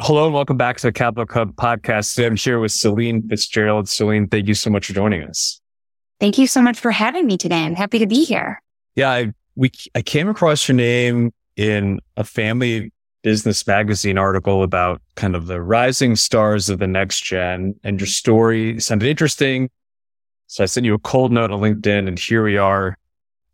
Hello 0.00 0.24
and 0.24 0.34
welcome 0.34 0.56
back 0.56 0.78
to 0.78 0.88
the 0.88 0.92
Capital 0.92 1.24
Club 1.24 1.54
podcast. 1.54 2.16
Today 2.16 2.26
I'm 2.26 2.34
here 2.34 2.58
with 2.58 2.72
Celine 2.72 3.28
Fitzgerald. 3.28 3.88
Celine, 3.88 4.26
thank 4.26 4.48
you 4.48 4.54
so 4.54 4.70
much 4.70 4.88
for 4.88 4.92
joining 4.92 5.22
us. 5.22 5.60
Thank 6.20 6.38
you 6.38 6.46
so 6.46 6.60
much 6.60 6.78
for 6.78 6.90
having 6.90 7.26
me 7.26 7.36
today. 7.36 7.64
I'm 7.64 7.74
happy 7.74 7.98
to 8.00 8.06
be 8.06 8.24
here. 8.24 8.60
Yeah, 8.96 9.10
I, 9.10 9.32
we 9.54 9.70
I 9.94 10.02
came 10.02 10.28
across 10.28 10.66
your 10.68 10.74
name 10.74 11.32
in 11.56 12.00
a 12.16 12.24
family 12.24 12.92
business 13.22 13.66
magazine 13.66 14.18
article 14.18 14.62
about 14.62 15.00
kind 15.16 15.36
of 15.36 15.46
the 15.46 15.60
rising 15.60 16.16
stars 16.16 16.68
of 16.68 16.78
the 16.78 16.86
next 16.86 17.22
gen, 17.22 17.74
and 17.84 18.00
your 18.00 18.06
story 18.06 18.80
sounded 18.80 19.08
interesting. 19.08 19.70
So 20.48 20.62
I 20.64 20.66
sent 20.66 20.86
you 20.86 20.94
a 20.94 20.98
cold 20.98 21.30
note 21.30 21.50
on 21.50 21.60
LinkedIn, 21.60 22.08
and 22.08 22.18
here 22.18 22.42
we 22.42 22.56
are 22.56 22.96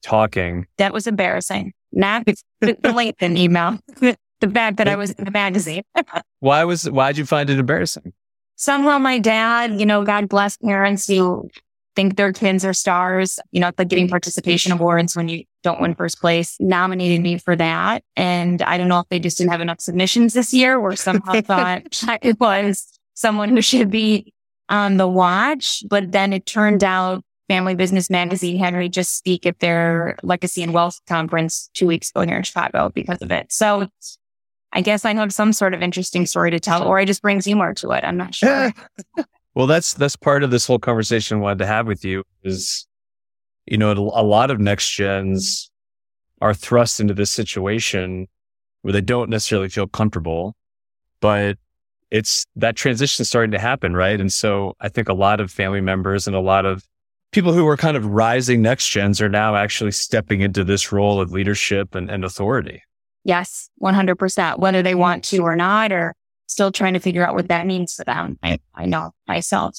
talking. 0.03 0.67
That 0.79 0.93
was 0.93 1.07
embarrassing. 1.07 1.73
Not 1.93 2.25
the, 2.27 2.37
the 2.61 2.75
LinkedIn 2.75 3.37
email, 3.37 3.79
the 4.01 4.51
fact 4.51 4.79
that 4.79 4.89
I 4.89 4.97
was 4.97 5.11
in 5.13 5.25
the 5.25 5.31
magazine. 5.31 5.83
why 6.41 6.65
was 6.65 6.89
why 6.89 7.13
did 7.13 7.19
you 7.19 7.27
find 7.27 7.51
it 7.51 7.59
embarrassing? 7.59 8.13
Somehow 8.57 8.99
my 8.99 9.19
dad, 9.19 9.81
you 9.81 9.87
know, 9.87 10.05
God 10.05 10.29
bless 10.29 10.57
parents 10.57 11.09
who 11.09 11.51
think 11.95 12.17
their 12.17 12.33
kids 12.33 12.65
are 12.65 12.73
stars. 12.73 13.39
You 13.53 13.61
know, 13.61 13.69
it's 13.69 13.79
like 13.79 13.89
getting 13.89 14.09
participation 14.09 14.73
awards 14.73 15.17
when 15.17 15.29
you 15.29 15.45
don't 15.63 15.81
win 15.81 15.95
first 15.95 16.21
place, 16.21 16.57
nominated 16.61 17.21
me 17.21 17.39
for 17.39 17.57
that. 17.57 18.03
And 18.17 18.63
I 18.63 18.79
don't 18.79 18.89
know 18.89 19.01
if 19.01 19.09
they 19.09 19.19
just 19.19 19.39
didn't 19.39 19.53
have 19.53 19.61
enough 19.61 19.81
submissions 19.81 20.35
this 20.35 20.53
year 20.53 20.79
or 20.79 20.97
somehow 20.97 21.41
thought 21.41 21.83
it 22.23 22.39
was 22.39 22.99
someone 23.15 23.49
who 23.51 23.63
should 23.63 23.91
be 23.91 24.33
on 24.69 24.97
the 24.97 25.09
watch. 25.09 25.83
But 25.89 26.13
then 26.13 26.33
it 26.33 26.47
turned 26.47 26.85
out 26.85 27.25
Family 27.49 27.75
Business 27.75 28.09
Magazine 28.09 28.59
had 28.59 28.75
me 28.75 28.89
just 28.89 29.17
speak 29.17 29.47
at 29.47 29.59
their 29.61 30.17
Legacy 30.23 30.63
and 30.63 30.73
Wealth 30.73 31.01
conference 31.07 31.71
two 31.75 31.87
weeks 31.87 32.11
ago 32.11 32.23
here 32.23 32.37
in 32.37 32.43
Chicago 32.43 32.91
because 32.95 33.21
of 33.21 33.31
it. 33.31 33.53
So 33.53 33.89
I 34.73 34.81
guess 34.81 35.05
I 35.05 35.15
have 35.15 35.33
some 35.33 35.53
sort 35.53 35.75
of 35.75 35.83
interesting 35.83 36.27
story 36.27 36.51
to 36.51 36.61
tell, 36.61 36.83
or 36.83 36.99
I 36.99 37.05
just 37.05 37.23
bring 37.23 37.41
humor 37.41 37.75
to 37.75 37.91
it. 37.93 38.03
I'm 38.03 38.17
not 38.17 38.35
sure. 38.35 38.73
Well, 39.55 39.67
that's 39.67 39.95
that's 39.95 40.17
part 40.17 40.43
of 40.43 40.51
this 40.51 40.67
whole 40.67 40.79
conversation 40.79 41.39
I 41.39 41.41
wanted 41.41 41.59
to 41.59 41.67
have 41.67 41.87
with 41.87 42.05
you 42.05 42.25
is, 42.43 42.87
you 43.67 43.79
know, 43.79 43.93
a 43.93 44.23
lot 44.23 44.51
of 44.51 44.59
next 44.59 44.91
gens 44.91 45.71
are 46.41 46.55
thrust 46.55 47.01
into 47.01 47.15
this 47.15 47.31
situation 47.31 48.27
where 48.83 48.93
they 48.93 49.01
don't 49.01 49.31
necessarily 49.31 49.69
feel 49.69 49.87
comfortable, 49.87 50.57
but 51.21 51.57
it's 52.11 52.45
that 52.57 52.77
transition 52.77 53.25
starting 53.25 53.53
to 53.53 53.59
happen, 53.59 53.95
right? 53.95 54.21
And 54.21 54.33
so 54.33 54.77
I 54.81 54.89
think 54.89 55.09
a 55.09 55.15
lot 55.15 55.41
of 55.41 55.51
family 55.51 55.81
members 55.81 56.27
and 56.27 56.37
a 56.37 56.41
lot 56.41 56.67
of 56.67 56.85
people 57.33 57.53
who 57.53 57.67
are 57.67 57.77
kind 57.77 57.97
of 57.97 58.07
rising 58.07 58.63
next 58.63 58.89
gens 58.91 59.21
are 59.21 59.29
now 59.29 59.57
actually 59.57 59.91
stepping 59.93 60.41
into 60.41 60.65
this 60.65 60.93
role 60.93 61.21
of 61.21 61.33
leadership 61.33 61.95
and, 61.95 62.11
and 62.11 62.25
authority. 62.25 62.83
Yes, 63.25 63.71
100%, 63.83 64.59
whether 64.59 64.83
they 64.83 64.95
want 64.95 65.25
to 65.25 65.39
or 65.39 65.57
not, 65.57 65.93
or 65.93 66.15
still 66.47 66.73
trying 66.73 66.95
to 66.95 67.01
figure 67.01 67.27
out 67.27 67.35
what 67.35 67.49
that 67.49 67.67
means 67.67 67.95
for 67.95 68.05
them. 68.05 68.39
I, 68.43 68.59
I 68.75 68.87
know 68.87 69.13
myself 69.27 69.77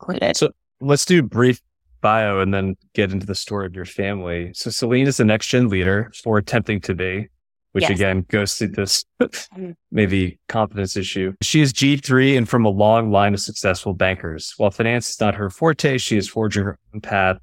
included. 0.00 0.36
So 0.36 0.50
let's 0.80 1.04
do 1.04 1.22
brief 1.22 1.60
bio 2.00 2.40
and 2.40 2.54
then 2.54 2.76
get 2.94 3.12
into 3.12 3.26
the 3.26 3.34
story 3.34 3.66
of 3.66 3.74
your 3.74 3.84
family. 3.84 4.52
So 4.54 4.70
Celine 4.70 5.06
is 5.06 5.16
the 5.16 5.24
next 5.24 5.48
gen 5.48 5.68
leader 5.68 6.12
or 6.24 6.38
attempting 6.38 6.80
to 6.82 6.94
be, 6.94 7.28
which 7.72 7.82
yes. 7.82 7.90
again 7.90 8.24
goes 8.28 8.56
to 8.58 8.68
this 8.68 9.04
mm-hmm. 9.20 9.72
maybe 9.90 10.38
confidence 10.48 10.96
issue. 10.96 11.32
She 11.42 11.60
is 11.60 11.72
G3 11.72 12.38
and 12.38 12.48
from 12.48 12.64
a 12.64 12.70
long 12.70 13.10
line 13.10 13.34
of 13.34 13.40
successful 13.40 13.94
bankers. 13.94 14.54
While 14.56 14.70
finance 14.70 15.10
is 15.10 15.20
not 15.20 15.34
her 15.34 15.50
forte, 15.50 15.98
she 15.98 16.16
is 16.16 16.28
forging 16.28 16.64
her 16.64 16.78
own 16.94 17.00
path 17.00 17.38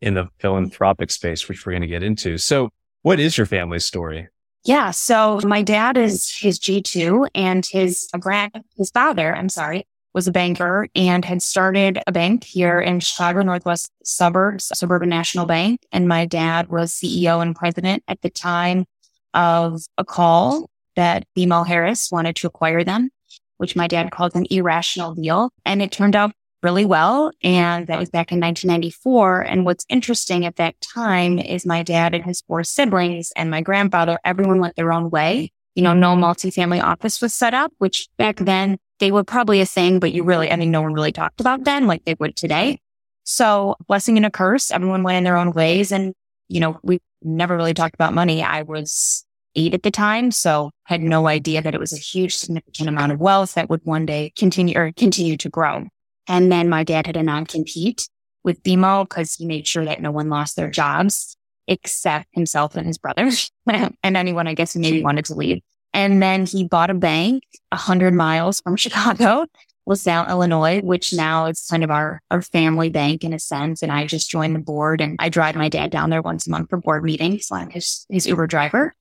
in 0.00 0.14
the 0.14 0.28
philanthropic 0.38 1.10
space, 1.10 1.48
which 1.48 1.64
we're 1.64 1.72
going 1.72 1.82
to 1.82 1.88
get 1.88 2.02
into. 2.02 2.36
So 2.36 2.68
what 3.02 3.18
is 3.20 3.38
your 3.38 3.46
family 3.46 3.78
story? 3.78 4.28
Yeah. 4.64 4.92
So 4.92 5.40
my 5.44 5.62
dad 5.62 5.98
is 5.98 6.34
his 6.34 6.58
G2 6.58 7.28
and 7.34 7.66
his 7.66 8.08
grand, 8.18 8.64
his 8.76 8.90
father, 8.90 9.34
I'm 9.34 9.50
sorry, 9.50 9.86
was 10.14 10.26
a 10.26 10.32
banker 10.32 10.88
and 10.94 11.22
had 11.24 11.42
started 11.42 11.98
a 12.06 12.12
bank 12.12 12.44
here 12.44 12.80
in 12.80 13.00
Chicago, 13.00 13.42
Northwest 13.42 13.90
suburbs, 14.04 14.70
Suburban 14.72 15.10
National 15.10 15.44
Bank. 15.44 15.80
And 15.92 16.08
my 16.08 16.24
dad 16.24 16.68
was 16.68 16.92
CEO 16.92 17.42
and 17.42 17.54
president 17.54 18.04
at 18.08 18.22
the 18.22 18.30
time 18.30 18.86
of 19.34 19.82
a 19.98 20.04
call 20.04 20.70
that 20.96 21.26
BMO 21.36 21.66
Harris 21.66 22.10
wanted 22.10 22.36
to 22.36 22.46
acquire 22.46 22.84
them, 22.84 23.10
which 23.58 23.76
my 23.76 23.86
dad 23.86 24.12
called 24.12 24.34
an 24.34 24.46
irrational 24.48 25.14
deal. 25.14 25.50
And 25.66 25.82
it 25.82 25.92
turned 25.92 26.16
out 26.16 26.32
really 26.64 26.84
well. 26.84 27.30
And 27.42 27.86
that 27.86 27.98
was 27.98 28.10
back 28.10 28.32
in 28.32 28.40
1994. 28.40 29.42
And 29.42 29.64
what's 29.64 29.84
interesting 29.88 30.46
at 30.46 30.56
that 30.56 30.80
time 30.80 31.38
is 31.38 31.66
my 31.66 31.82
dad 31.82 32.14
and 32.14 32.24
his 32.24 32.40
four 32.40 32.64
siblings 32.64 33.30
and 33.36 33.50
my 33.50 33.60
grandfather, 33.60 34.18
everyone 34.24 34.60
went 34.60 34.74
their 34.74 34.92
own 34.92 35.10
way. 35.10 35.52
You 35.74 35.82
know, 35.82 35.92
no 35.92 36.16
multifamily 36.16 36.82
office 36.82 37.20
was 37.20 37.34
set 37.34 37.52
up, 37.52 37.72
which 37.78 38.08
back 38.16 38.36
then 38.36 38.78
they 38.98 39.12
were 39.12 39.24
probably 39.24 39.60
a 39.60 39.66
thing, 39.66 39.98
but 39.98 40.12
you 40.12 40.24
really, 40.24 40.50
I 40.50 40.56
mean, 40.56 40.70
no 40.70 40.82
one 40.82 40.94
really 40.94 41.12
talked 41.12 41.40
about 41.40 41.64
then 41.64 41.86
like 41.86 42.04
they 42.04 42.14
would 42.18 42.36
today. 42.36 42.80
So 43.24 43.76
blessing 43.86 44.16
and 44.16 44.26
a 44.26 44.30
curse, 44.30 44.70
everyone 44.70 45.02
went 45.02 45.18
in 45.18 45.24
their 45.24 45.36
own 45.36 45.52
ways. 45.52 45.92
And, 45.92 46.14
you 46.48 46.60
know, 46.60 46.78
we 46.82 47.00
never 47.22 47.56
really 47.56 47.74
talked 47.74 47.94
about 47.94 48.14
money. 48.14 48.42
I 48.42 48.62
was 48.62 49.24
eight 49.56 49.74
at 49.74 49.82
the 49.82 49.90
time. 49.90 50.30
So 50.30 50.70
had 50.84 51.02
no 51.02 51.26
idea 51.26 51.62
that 51.62 51.74
it 51.74 51.80
was 51.80 51.92
a 51.92 51.98
huge 51.98 52.36
significant 52.36 52.88
amount 52.88 53.12
of 53.12 53.20
wealth 53.20 53.54
that 53.54 53.68
would 53.68 53.80
one 53.84 54.06
day 54.06 54.32
continue 54.36 54.78
or 54.78 54.92
continue 54.92 55.36
to 55.36 55.48
grow. 55.48 55.86
And 56.26 56.50
then 56.50 56.68
my 56.68 56.84
dad 56.84 57.06
had 57.06 57.16
a 57.16 57.22
non-compete 57.22 58.08
with 58.44 58.62
BMO 58.62 59.08
because 59.08 59.34
he 59.34 59.46
made 59.46 59.66
sure 59.66 59.84
that 59.84 60.00
no 60.02 60.10
one 60.10 60.28
lost 60.28 60.56
their 60.56 60.70
jobs. 60.70 61.36
except 61.66 62.28
himself 62.32 62.76
and 62.76 62.86
his 62.86 62.98
brothers 62.98 63.50
and 63.66 63.96
anyone 64.02 64.46
I 64.46 64.52
guess 64.52 64.74
who 64.74 64.80
maybe 64.80 65.02
wanted 65.02 65.24
to 65.26 65.34
leave. 65.34 65.62
And 65.94 66.22
then 66.22 66.44
he 66.44 66.64
bought 66.64 66.90
a 66.90 66.94
bank 66.94 67.42
a 67.72 67.76
hundred 67.76 68.12
miles 68.12 68.60
from 68.60 68.76
Chicago, 68.84 69.46
LaSalle, 69.86 70.28
Illinois, 70.28 70.80
which 70.82 71.14
now 71.14 71.46
is 71.46 71.66
kind 71.70 71.84
of 71.84 71.90
our, 71.90 72.20
our 72.30 72.42
family 72.42 72.90
bank 72.90 73.24
in 73.24 73.32
a 73.32 73.38
sense. 73.38 73.82
And 73.82 73.92
I 73.92 74.06
just 74.06 74.28
joined 74.28 74.54
the 74.54 74.60
board 74.60 75.00
and 75.00 75.16
I 75.18 75.28
drive 75.30 75.54
my 75.54 75.68
dad 75.68 75.90
down 75.90 76.10
there 76.10 76.20
once 76.20 76.46
a 76.46 76.50
month 76.50 76.68
for 76.68 76.78
board 76.78 77.04
meetings. 77.04 77.48
I'm 77.50 77.70
his, 77.70 78.04
his 78.10 78.26
Uber 78.26 78.46
driver. 78.46 78.94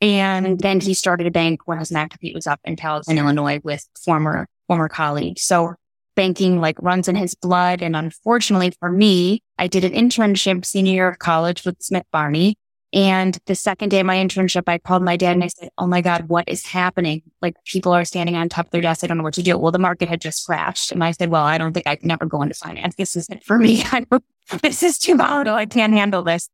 And 0.00 0.58
then 0.58 0.80
he 0.80 0.94
started 0.94 1.26
a 1.26 1.30
bank 1.30 1.60
when 1.66 1.78
his 1.78 1.90
McAfee 1.90 2.34
was 2.34 2.46
up 2.46 2.58
in 2.64 2.74
Palatine, 2.74 3.18
Illinois 3.18 3.60
with 3.62 3.86
former, 4.02 4.48
former 4.66 4.88
colleagues. 4.88 5.42
So 5.42 5.74
banking 6.20 6.60
like 6.60 6.76
runs 6.82 7.08
in 7.08 7.16
his 7.16 7.34
blood. 7.34 7.80
And 7.80 7.96
unfortunately 7.96 8.74
for 8.78 8.92
me, 8.92 9.42
I 9.56 9.68
did 9.68 9.84
an 9.84 9.92
internship 9.92 10.66
senior 10.66 10.92
year 10.92 11.08
of 11.08 11.18
college 11.18 11.64
with 11.64 11.80
Smith 11.80 12.04
Barney. 12.12 12.58
And 12.92 13.38
the 13.46 13.54
second 13.54 13.88
day 13.88 14.00
of 14.00 14.06
my 14.06 14.16
internship, 14.16 14.64
I 14.66 14.76
called 14.76 15.02
my 15.02 15.16
dad 15.16 15.32
and 15.32 15.42
I 15.42 15.46
said, 15.46 15.70
Oh 15.78 15.86
my 15.86 16.02
God, 16.02 16.28
what 16.28 16.46
is 16.46 16.66
happening? 16.66 17.22
Like 17.40 17.56
people 17.64 17.92
are 17.92 18.04
standing 18.04 18.36
on 18.36 18.50
top 18.50 18.66
of 18.66 18.70
their 18.70 18.82
desk. 18.82 19.02
I 19.02 19.06
don't 19.06 19.16
know 19.16 19.22
what 19.22 19.32
to 19.34 19.42
do. 19.42 19.56
Well, 19.56 19.72
the 19.72 19.78
market 19.78 20.10
had 20.10 20.20
just 20.20 20.44
crashed. 20.44 20.92
And 20.92 21.02
I 21.02 21.12
said, 21.12 21.30
Well, 21.30 21.44
I 21.44 21.56
don't 21.56 21.72
think 21.72 21.86
I 21.86 21.96
can 21.96 22.10
ever 22.10 22.26
go 22.26 22.42
into 22.42 22.54
finance. 22.54 22.96
This 22.96 23.16
isn't 23.16 23.42
for 23.42 23.56
me. 23.56 23.82
this 24.62 24.82
is 24.82 24.98
too 24.98 25.16
volatile. 25.16 25.54
I 25.54 25.64
can't 25.64 25.94
handle 25.94 26.22
this. 26.22 26.50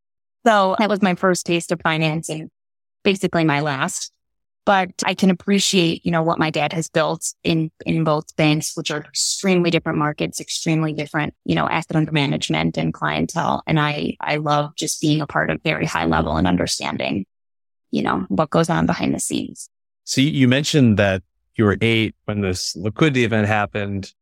So 0.46 0.76
that 0.78 0.88
was 0.88 1.02
my 1.02 1.16
first 1.16 1.44
taste 1.44 1.72
of 1.72 1.80
finance 1.80 2.28
and 2.28 2.50
basically 3.02 3.42
my 3.42 3.58
last 3.58 4.12
but 4.66 4.90
I 5.04 5.14
can 5.14 5.30
appreciate, 5.30 6.04
you 6.04 6.10
know, 6.10 6.24
what 6.24 6.40
my 6.40 6.50
dad 6.50 6.72
has 6.72 6.90
built 6.90 7.32
in, 7.44 7.70
in 7.86 8.02
both 8.02 8.34
banks, 8.34 8.76
which 8.76 8.90
are 8.90 8.98
extremely 8.98 9.70
different 9.70 9.96
markets, 9.96 10.40
extremely 10.40 10.92
different, 10.92 11.34
you 11.44 11.54
know, 11.54 11.68
asset 11.68 11.94
under 11.94 12.10
management 12.10 12.76
and 12.76 12.92
clientele. 12.92 13.62
And 13.68 13.78
I, 13.78 14.16
I 14.20 14.36
love 14.36 14.74
just 14.74 15.00
being 15.00 15.20
a 15.20 15.26
part 15.26 15.50
of 15.50 15.62
very 15.62 15.86
high 15.86 16.04
level 16.04 16.36
and 16.36 16.48
understanding, 16.48 17.26
you 17.92 18.02
know, 18.02 18.26
what 18.28 18.50
goes 18.50 18.68
on 18.68 18.86
behind 18.86 19.14
the 19.14 19.20
scenes. 19.20 19.70
So 20.02 20.20
you 20.20 20.48
mentioned 20.48 20.98
that 20.98 21.22
you 21.54 21.64
were 21.64 21.78
eight 21.80 22.16
when 22.24 22.40
this 22.40 22.74
liquidity 22.74 23.24
event 23.24 23.46
happened 23.46 24.12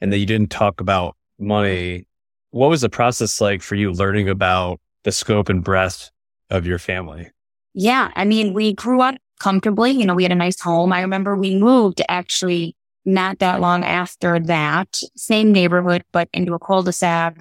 and 0.00 0.12
that 0.12 0.18
you 0.18 0.26
didn't 0.26 0.50
talk 0.50 0.80
about 0.80 1.16
money. 1.38 2.08
What 2.50 2.70
was 2.70 2.80
the 2.80 2.88
process 2.88 3.40
like 3.40 3.62
for 3.62 3.76
you 3.76 3.92
learning 3.92 4.28
about 4.28 4.80
the 5.04 5.12
scope 5.12 5.48
and 5.48 5.62
breadth 5.62 6.10
of 6.50 6.66
your 6.66 6.80
family? 6.80 7.30
Yeah. 7.72 8.10
I 8.14 8.24
mean, 8.24 8.52
we 8.52 8.74
grew 8.74 9.00
up 9.00 9.14
comfortably. 9.42 9.90
You 9.90 10.06
know, 10.06 10.14
we 10.14 10.22
had 10.22 10.32
a 10.32 10.36
nice 10.36 10.60
home. 10.60 10.92
I 10.92 11.00
remember 11.00 11.36
we 11.36 11.56
moved 11.56 12.00
actually 12.08 12.76
not 13.04 13.40
that 13.40 13.60
long 13.60 13.82
after 13.82 14.38
that, 14.38 15.00
same 15.16 15.50
neighborhood, 15.50 16.04
but 16.12 16.28
into 16.32 16.54
a 16.54 16.60
cul-de-sac, 16.60 17.36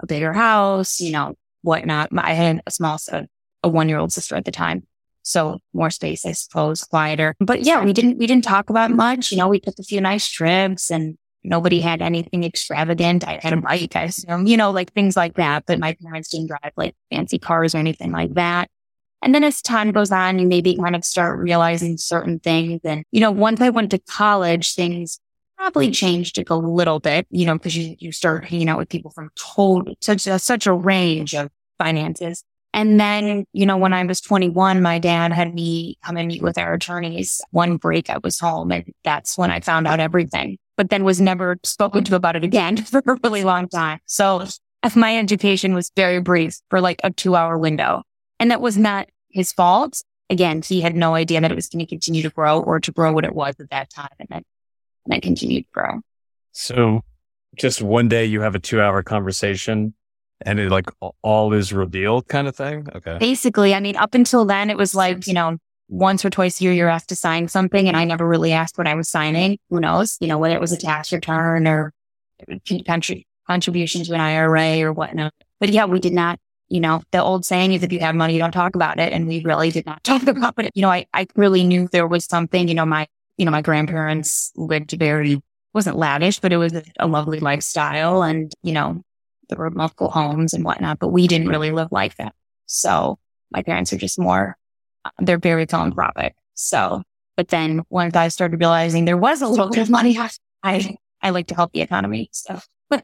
a 0.00 0.06
bigger 0.06 0.32
house, 0.32 1.00
you 1.00 1.12
know, 1.12 1.34
whatnot. 1.62 2.08
I 2.18 2.32
had 2.32 2.60
a 2.66 2.72
small, 2.72 2.98
a 3.62 3.68
one 3.68 3.88
year 3.88 3.98
old 3.98 4.12
sister 4.12 4.34
at 4.34 4.44
the 4.44 4.50
time. 4.50 4.82
So 5.22 5.60
more 5.72 5.90
space, 5.90 6.26
I 6.26 6.32
suppose, 6.32 6.82
quieter. 6.82 7.36
But 7.38 7.62
yeah, 7.62 7.84
we 7.84 7.92
didn't, 7.92 8.18
we 8.18 8.26
didn't 8.26 8.44
talk 8.44 8.68
about 8.68 8.90
much. 8.90 9.30
You 9.30 9.38
know, 9.38 9.48
we 9.48 9.60
took 9.60 9.78
a 9.78 9.84
few 9.84 10.00
nice 10.00 10.28
trips 10.28 10.90
and 10.90 11.16
nobody 11.44 11.80
had 11.80 12.02
anything 12.02 12.42
extravagant. 12.42 13.26
I 13.26 13.38
had 13.40 13.52
a 13.52 13.58
bike, 13.58 13.94
I 13.94 14.02
assume, 14.02 14.46
you 14.46 14.56
know, 14.56 14.72
like 14.72 14.92
things 14.92 15.16
like 15.16 15.34
that. 15.34 15.64
But 15.66 15.78
my 15.78 15.96
parents 16.02 16.30
didn't 16.30 16.48
drive 16.48 16.72
like 16.76 16.94
fancy 17.10 17.38
cars 17.38 17.74
or 17.74 17.78
anything 17.78 18.10
like 18.10 18.34
that. 18.34 18.68
And 19.24 19.34
then 19.34 19.42
as 19.42 19.62
time 19.62 19.90
goes 19.90 20.12
on, 20.12 20.38
you 20.38 20.46
maybe 20.46 20.76
kind 20.76 20.94
of 20.94 21.02
start 21.02 21.38
realizing 21.38 21.96
certain 21.96 22.38
things. 22.40 22.82
And, 22.84 23.04
you 23.10 23.20
know, 23.20 23.30
once 23.30 23.62
I 23.62 23.70
went 23.70 23.90
to 23.92 23.98
college, 23.98 24.74
things 24.74 25.18
probably 25.56 25.90
changed 25.90 26.38
a 26.46 26.54
little 26.54 27.00
bit, 27.00 27.26
you 27.30 27.46
know, 27.46 27.54
because 27.54 27.74
you, 27.74 27.96
you 27.98 28.12
start 28.12 28.44
hanging 28.44 28.68
out 28.68 28.76
with 28.76 28.90
people 28.90 29.10
from 29.10 29.30
total, 29.34 29.94
such 30.02 30.26
a, 30.26 30.38
such 30.38 30.66
a 30.66 30.74
range 30.74 31.34
of 31.34 31.50
finances. 31.78 32.44
And 32.74 33.00
then, 33.00 33.46
you 33.54 33.64
know, 33.64 33.78
when 33.78 33.94
I 33.94 34.04
was 34.04 34.20
21, 34.20 34.82
my 34.82 34.98
dad 34.98 35.32
had 35.32 35.54
me 35.54 35.96
come 36.04 36.18
and 36.18 36.28
meet 36.28 36.42
with 36.42 36.58
our 36.58 36.74
attorneys. 36.74 37.40
One 37.50 37.78
break 37.78 38.10
I 38.10 38.18
was 38.22 38.38
home 38.38 38.72
and 38.72 38.92
that's 39.04 39.38
when 39.38 39.50
I 39.50 39.60
found 39.60 39.86
out 39.86 40.00
everything, 40.00 40.58
but 40.76 40.90
then 40.90 41.02
was 41.02 41.20
never 41.20 41.56
spoken 41.64 42.04
to 42.04 42.16
about 42.16 42.36
it 42.36 42.44
again 42.44 42.76
for 42.84 43.02
a 43.06 43.18
really 43.22 43.44
long 43.44 43.68
time. 43.68 44.00
So 44.04 44.44
my 44.94 45.16
education 45.16 45.72
was 45.72 45.90
very 45.96 46.20
brief 46.20 46.60
for 46.68 46.82
like 46.82 47.00
a 47.02 47.10
two 47.10 47.36
hour 47.36 47.56
window. 47.56 48.02
And 48.40 48.50
that 48.50 48.60
was 48.60 48.76
not 48.76 49.08
his 49.34 49.52
fault. 49.52 50.02
Again, 50.30 50.62
he 50.62 50.80
had 50.80 50.96
no 50.96 51.14
idea 51.14 51.40
that 51.40 51.52
it 51.52 51.54
was 51.54 51.68
going 51.68 51.84
to 51.84 51.86
continue 51.86 52.22
to 52.22 52.30
grow 52.30 52.60
or 52.60 52.80
to 52.80 52.90
grow 52.90 53.12
what 53.12 53.24
it 53.24 53.34
was 53.34 53.54
at 53.60 53.68
that 53.70 53.90
time 53.90 54.08
and 54.18 54.28
then, 54.30 54.42
and 55.04 55.12
then 55.12 55.20
continue 55.20 55.60
to 55.60 55.68
grow. 55.72 56.00
So 56.52 57.02
just 57.56 57.82
one 57.82 58.08
day 58.08 58.24
you 58.24 58.40
have 58.40 58.54
a 58.54 58.58
two 58.58 58.80
hour 58.80 59.02
conversation 59.02 59.94
and 60.40 60.58
it 60.58 60.70
like 60.70 60.90
all 61.22 61.52
is 61.52 61.72
revealed 61.72 62.28
kind 62.28 62.48
of 62.48 62.56
thing. 62.56 62.86
Okay. 62.94 63.18
Basically, 63.18 63.74
I 63.74 63.80
mean, 63.80 63.96
up 63.96 64.14
until 64.14 64.44
then, 64.44 64.70
it 64.70 64.76
was 64.76 64.94
like, 64.94 65.26
you 65.26 65.34
know, 65.34 65.58
once 65.88 66.24
or 66.24 66.30
twice 66.30 66.60
a 66.60 66.64
year, 66.64 66.72
you're 66.72 66.88
asked 66.88 67.10
to 67.10 67.16
sign 67.16 67.48
something. 67.48 67.86
And 67.86 67.96
I 67.96 68.04
never 68.04 68.26
really 68.26 68.52
asked 68.52 68.78
what 68.78 68.86
I 68.86 68.94
was 68.94 69.08
signing. 69.08 69.58
Who 69.70 69.80
knows, 69.80 70.16
you 70.20 70.28
know, 70.28 70.38
whether 70.38 70.54
it 70.54 70.60
was 70.60 70.72
a 70.72 70.76
tax 70.76 71.12
return 71.12 71.66
or 71.66 71.92
country 72.86 73.26
contribution 73.46 74.04
to 74.04 74.14
an 74.14 74.20
IRA 74.20 74.80
or 74.80 74.92
whatnot. 74.92 75.34
But 75.60 75.68
yeah, 75.70 75.84
we 75.84 76.00
did 76.00 76.12
not 76.12 76.38
you 76.68 76.80
know, 76.80 77.02
the 77.10 77.22
old 77.22 77.44
saying 77.44 77.72
is 77.72 77.82
if 77.82 77.92
you 77.92 78.00
have 78.00 78.14
money, 78.14 78.34
you 78.34 78.38
don't 78.38 78.52
talk 78.52 78.74
about 78.74 78.98
it. 78.98 79.12
And 79.12 79.26
we 79.26 79.42
really 79.42 79.70
did 79.70 79.86
not 79.86 80.02
talk 80.04 80.26
about 80.26 80.58
it. 80.58 80.70
You 80.74 80.82
know, 80.82 80.90
I, 80.90 81.06
I 81.12 81.26
really 81.36 81.64
knew 81.64 81.88
there 81.88 82.06
was 82.06 82.24
something, 82.24 82.68
you 82.68 82.74
know, 82.74 82.86
my, 82.86 83.06
you 83.36 83.44
know, 83.44 83.50
my 83.50 83.62
grandparents 83.62 84.52
lived 84.56 84.92
very, 84.92 85.42
wasn't 85.72 85.96
lavish, 85.96 86.40
but 86.40 86.52
it 86.52 86.56
was 86.56 86.72
a, 86.98 87.06
lovely 87.06 87.40
lifestyle. 87.40 88.22
And, 88.22 88.52
you 88.62 88.72
know, 88.72 89.02
there 89.48 89.58
were 89.58 89.70
multiple 89.70 90.10
homes 90.10 90.54
and 90.54 90.64
whatnot, 90.64 90.98
but 90.98 91.08
we 91.08 91.26
didn't 91.26 91.48
really 91.48 91.70
live 91.70 91.88
like 91.90 92.16
that. 92.16 92.34
So 92.66 93.18
my 93.50 93.62
parents 93.62 93.92
are 93.92 93.98
just 93.98 94.18
more, 94.18 94.56
uh, 95.04 95.10
they're 95.18 95.38
very 95.38 95.66
philanthropic. 95.66 96.34
So, 96.54 97.02
but 97.36 97.48
then 97.48 97.82
once 97.90 98.14
I 98.14 98.28
started 98.28 98.60
realizing 98.60 99.04
there 99.04 99.16
was 99.16 99.42
a 99.42 99.48
little 99.48 99.68
bit 99.68 99.80
of 99.80 99.90
money, 99.90 100.16
I, 100.62 100.96
I 101.20 101.30
like 101.30 101.48
to 101.48 101.54
help 101.54 101.72
the 101.72 101.82
economy. 101.82 102.30
So. 102.32 102.60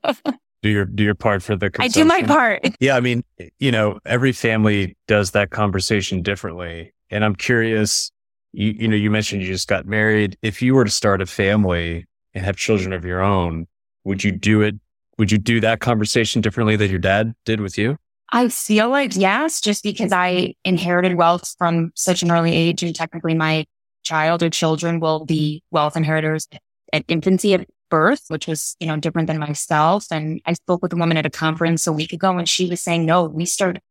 do 0.62 0.68
your 0.68 0.84
do 0.84 1.02
your 1.02 1.14
part 1.14 1.42
for 1.42 1.56
the 1.56 1.70
I 1.78 1.88
do 1.88 2.04
my 2.04 2.22
part. 2.22 2.62
yeah, 2.80 2.96
I 2.96 3.00
mean, 3.00 3.24
you 3.58 3.72
know, 3.72 3.98
every 4.04 4.32
family 4.32 4.96
does 5.06 5.30
that 5.32 5.50
conversation 5.50 6.22
differently. 6.22 6.92
And 7.10 7.24
I'm 7.24 7.34
curious, 7.34 8.10
you, 8.52 8.74
you 8.78 8.88
know, 8.88 8.96
you 8.96 9.10
mentioned 9.10 9.42
you 9.42 9.48
just 9.48 9.68
got 9.68 9.86
married. 9.86 10.36
If 10.42 10.62
you 10.62 10.74
were 10.74 10.84
to 10.84 10.90
start 10.90 11.22
a 11.22 11.26
family 11.26 12.06
and 12.34 12.44
have 12.44 12.56
children 12.56 12.92
of 12.92 13.04
your 13.04 13.20
own, 13.20 13.66
would 14.04 14.22
you 14.22 14.32
do 14.32 14.62
it? 14.62 14.74
Would 15.18 15.32
you 15.32 15.38
do 15.38 15.60
that 15.60 15.80
conversation 15.80 16.40
differently 16.40 16.76
than 16.76 16.90
your 16.90 16.98
dad 16.98 17.34
did 17.44 17.60
with 17.60 17.76
you? 17.76 17.96
I 18.32 18.48
feel 18.48 18.88
like 18.88 19.16
yes, 19.16 19.60
just 19.60 19.82
because 19.82 20.12
I 20.12 20.54
inherited 20.64 21.16
wealth 21.16 21.54
from 21.58 21.90
such 21.96 22.22
an 22.22 22.30
early 22.30 22.54
age 22.54 22.82
and 22.82 22.94
technically 22.94 23.34
my 23.34 23.66
child 24.02 24.42
or 24.42 24.50
children 24.50 25.00
will 25.00 25.26
be 25.26 25.62
wealth 25.70 25.96
inheritors 25.96 26.48
at 26.92 27.04
infancy 27.08 27.54
birth, 27.90 28.24
which 28.28 28.46
was, 28.46 28.76
you 28.80 28.86
know, 28.86 28.96
different 28.96 29.26
than 29.26 29.38
myself. 29.38 30.06
And 30.10 30.40
I 30.46 30.54
spoke 30.54 30.82
with 30.82 30.92
a 30.92 30.96
woman 30.96 31.16
at 31.16 31.26
a 31.26 31.30
conference 31.30 31.86
a 31.86 31.92
week 31.92 32.12
ago 32.12 32.38
and 32.38 32.48
she 32.48 32.66
was 32.68 32.80
saying, 32.80 33.04
no, 33.04 33.24
we 33.24 33.44
started, 33.44 33.82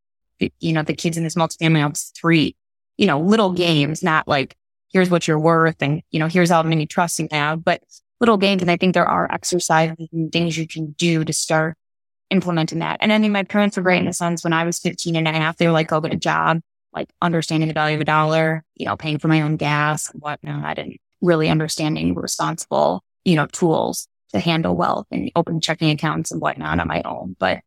you 0.59 0.73
know, 0.73 0.83
the 0.83 0.95
kids 0.95 1.17
in 1.17 1.23
this 1.23 1.35
multifamily 1.35 1.81
house 1.81 2.11
three, 2.15 2.55
you 2.97 3.05
know, 3.05 3.19
little 3.19 3.51
games, 3.51 4.01
not 4.01 4.27
like, 4.27 4.55
here's 4.91 5.09
what 5.09 5.27
you're 5.27 5.39
worth 5.39 5.81
and, 5.81 6.01
you 6.09 6.19
know, 6.19 6.27
here's 6.27 6.49
how 6.49 6.63
many 6.63 6.87
trusts 6.87 7.19
you 7.19 7.27
have, 7.31 7.63
but 7.63 7.83
little 8.19 8.37
games. 8.37 8.61
And 8.61 8.71
I 8.71 8.77
think 8.77 8.93
there 8.93 9.07
are 9.07 9.31
exercises 9.31 10.07
and 10.11 10.31
things 10.31 10.57
you 10.57 10.67
can 10.67 10.91
do 10.91 11.23
to 11.23 11.33
start 11.33 11.77
implementing 12.29 12.79
that. 12.79 12.97
And 13.01 13.13
I 13.13 13.19
think 13.19 13.31
my 13.31 13.43
parents 13.43 13.77
were 13.77 13.83
great 13.83 13.99
in 13.99 14.05
the 14.05 14.13
sense 14.13 14.43
when 14.43 14.53
I 14.53 14.63
was 14.63 14.79
15 14.79 15.15
and 15.15 15.27
a 15.27 15.31
half, 15.31 15.57
they 15.57 15.67
were 15.67 15.73
like, 15.73 15.87
go 15.87 16.01
get 16.01 16.13
a 16.13 16.17
job, 16.17 16.61
like 16.93 17.09
understanding 17.21 17.67
the 17.67 17.73
value 17.73 17.95
of 17.95 18.01
a 18.01 18.05
dollar, 18.05 18.63
you 18.75 18.85
know, 18.85 18.97
paying 18.97 19.19
for 19.19 19.27
my 19.27 19.41
own 19.41 19.57
gas 19.57 20.09
and 20.11 20.21
whatnot 20.21 20.79
and 20.79 20.97
really 21.21 21.49
understanding 21.49 22.15
responsible 22.15 23.03
you 23.29 23.35
know, 23.35 23.45
tools 23.45 24.07
to 24.33 24.39
handle 24.39 24.75
wealth 24.75 25.05
and 25.11 25.31
open 25.35 25.61
checking 25.61 25.91
accounts 25.91 26.31
and 26.31 26.41
whatnot 26.41 26.79
on 26.79 26.87
my 26.87 27.01
own. 27.03 27.35
But 27.37 27.59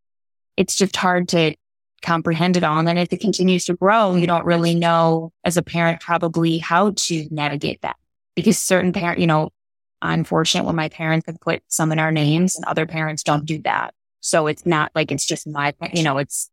it's 0.56 0.76
just 0.76 0.96
hard 0.96 1.28
to 1.28 1.54
comprehend 2.02 2.56
it 2.56 2.64
all. 2.64 2.78
And 2.78 2.88
then 2.88 2.98
if 2.98 3.12
it 3.12 3.20
continues 3.20 3.64
to 3.66 3.74
grow, 3.74 4.16
you 4.16 4.26
don't 4.26 4.44
really 4.44 4.74
know 4.74 5.32
as 5.44 5.56
a 5.56 5.62
parent 5.62 6.00
probably 6.00 6.58
how 6.58 6.90
to 6.90 7.28
navigate 7.30 7.80
that 7.82 7.96
because 8.34 8.58
certain 8.58 8.92
parent, 8.92 9.20
you 9.20 9.26
know, 9.28 9.50
unfortunate 10.02 10.64
when 10.64 10.74
my 10.74 10.88
parents 10.88 11.26
have 11.26 11.40
put 11.40 11.62
some 11.68 11.92
in 11.92 12.00
our 12.00 12.10
names 12.10 12.56
and 12.56 12.64
other 12.64 12.86
parents 12.86 13.22
don't 13.22 13.46
do 13.46 13.62
that. 13.62 13.94
So 14.20 14.48
it's 14.48 14.66
not 14.66 14.90
like 14.96 15.12
it's 15.12 15.24
just 15.24 15.46
my, 15.46 15.74
you 15.92 16.02
know, 16.02 16.18
it's, 16.18 16.50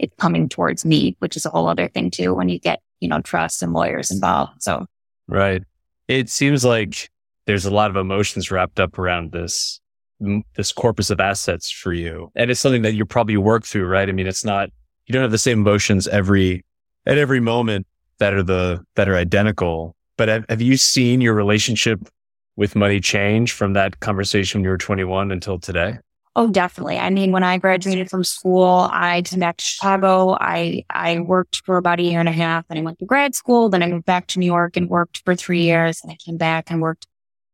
it's 0.00 0.14
coming 0.16 0.48
towards 0.48 0.84
me, 0.84 1.16
which 1.20 1.36
is 1.36 1.46
a 1.46 1.50
whole 1.50 1.68
other 1.68 1.88
thing 1.88 2.10
too 2.10 2.34
when 2.34 2.48
you 2.48 2.58
get, 2.58 2.80
you 2.98 3.08
know, 3.08 3.20
trust 3.20 3.62
and 3.62 3.72
lawyers 3.72 4.10
involved. 4.10 4.62
So. 4.62 4.86
Right. 5.28 5.62
It 6.08 6.28
seems 6.28 6.64
like 6.64 7.08
there's 7.48 7.64
a 7.64 7.70
lot 7.70 7.90
of 7.90 7.96
emotions 7.96 8.50
wrapped 8.50 8.78
up 8.78 8.98
around 8.98 9.32
this 9.32 9.80
this 10.54 10.70
corpus 10.70 11.08
of 11.08 11.18
assets 11.18 11.70
for 11.70 11.92
you 11.92 12.30
and 12.36 12.50
it's 12.50 12.60
something 12.60 12.82
that 12.82 12.92
you 12.92 13.06
probably 13.06 13.36
work 13.36 13.64
through 13.64 13.86
right 13.86 14.08
i 14.08 14.12
mean 14.12 14.26
it's 14.26 14.44
not 14.44 14.68
you 15.06 15.12
don't 15.12 15.22
have 15.22 15.30
the 15.30 15.38
same 15.38 15.60
emotions 15.60 16.06
every 16.08 16.64
at 17.06 17.16
every 17.16 17.40
moment 17.40 17.86
that 18.18 18.34
are 18.34 18.42
the 18.42 18.84
that 18.96 19.08
are 19.08 19.16
identical 19.16 19.96
but 20.18 20.28
have, 20.28 20.44
have 20.48 20.60
you 20.60 20.76
seen 20.76 21.20
your 21.20 21.34
relationship 21.34 22.00
with 22.56 22.76
money 22.76 23.00
change 23.00 23.52
from 23.52 23.72
that 23.72 23.98
conversation 24.00 24.58
when 24.60 24.64
you 24.64 24.70
were 24.70 24.78
21 24.78 25.32
until 25.32 25.58
today 25.58 25.98
Oh, 26.36 26.46
definitely. 26.46 26.98
I 26.98 27.10
mean, 27.10 27.32
when 27.32 27.42
I 27.42 27.58
graduated 27.58 28.08
from 28.08 28.22
school, 28.22 28.88
I 28.92 29.22
came 29.22 29.40
back 29.40 29.56
to 29.56 29.64
Chicago. 29.64 30.36
I, 30.40 30.84
I 30.88 31.18
worked 31.18 31.62
for 31.66 31.78
about 31.78 31.98
a 31.98 32.04
year 32.04 32.20
and 32.20 32.28
a 32.28 32.32
half 32.32 32.64
and 32.70 32.78
I 32.78 32.82
went 32.82 33.00
to 33.00 33.06
grad 33.06 33.34
school. 33.34 33.68
Then 33.68 33.82
I 33.82 33.88
moved 33.88 34.04
back 34.04 34.28
to 34.28 34.38
New 34.38 34.46
York 34.46 34.76
and 34.76 34.88
worked 34.88 35.22
for 35.24 35.34
three 35.34 35.62
years. 35.62 36.00
And 36.00 36.12
I 36.12 36.16
came 36.24 36.36
back 36.36 36.70
and 36.70 36.80
worked 36.80 37.08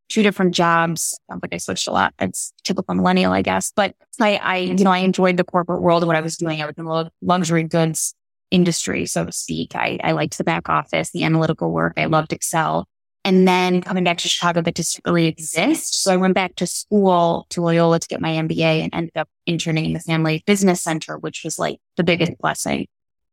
two 0.09 0.23
different 0.23 0.53
jobs. 0.53 1.19
Sounds 1.29 1.41
like 1.41 1.53
I 1.53 1.57
switched 1.57 1.87
a 1.87 1.91
lot. 1.91 2.13
It's 2.19 2.53
typical 2.63 2.95
millennial, 2.95 3.33
I 3.33 3.41
guess. 3.41 3.71
But 3.75 3.95
I, 4.19 4.35
I, 4.37 4.57
you 4.57 4.83
know, 4.83 4.91
I 4.91 4.99
enjoyed 4.99 5.37
the 5.37 5.43
corporate 5.43 5.81
world 5.81 6.03
and 6.03 6.07
what 6.07 6.15
I 6.15 6.21
was 6.21 6.37
doing. 6.37 6.61
I 6.61 6.65
was 6.65 6.75
in 6.77 6.85
the 6.85 7.11
luxury 7.21 7.63
goods 7.63 8.13
industry, 8.51 9.05
so 9.05 9.25
to 9.25 9.31
speak. 9.31 9.75
I, 9.75 9.99
I 10.03 10.11
liked 10.11 10.37
the 10.37 10.43
back 10.43 10.69
office, 10.69 11.11
the 11.11 11.23
analytical 11.23 11.71
work. 11.71 11.93
I 11.97 12.05
loved 12.05 12.33
Excel. 12.33 12.87
And 13.23 13.47
then 13.47 13.81
coming 13.81 14.03
back 14.03 14.19
to 14.19 14.27
Chicago, 14.27 14.61
that 14.61 14.75
just 14.75 15.01
really 15.03 15.25
exist. 15.25 16.03
So 16.03 16.13
I 16.13 16.17
went 16.17 16.35
back 16.35 16.55
to 16.57 16.67
school 16.67 17.47
to 17.49 17.61
Loyola 17.61 17.99
to 17.99 18.07
get 18.07 18.21
my 18.21 18.29
MBA 18.29 18.83
and 18.83 18.93
ended 18.93 19.17
up 19.17 19.27
interning 19.47 19.85
in 19.85 19.93
the 19.93 19.99
Family 19.99 20.43
Business 20.45 20.83
Center, 20.83 21.17
which 21.17 21.43
was 21.43 21.57
like 21.57 21.79
the 21.97 22.03
biggest 22.03 22.37
blessing. 22.37 22.85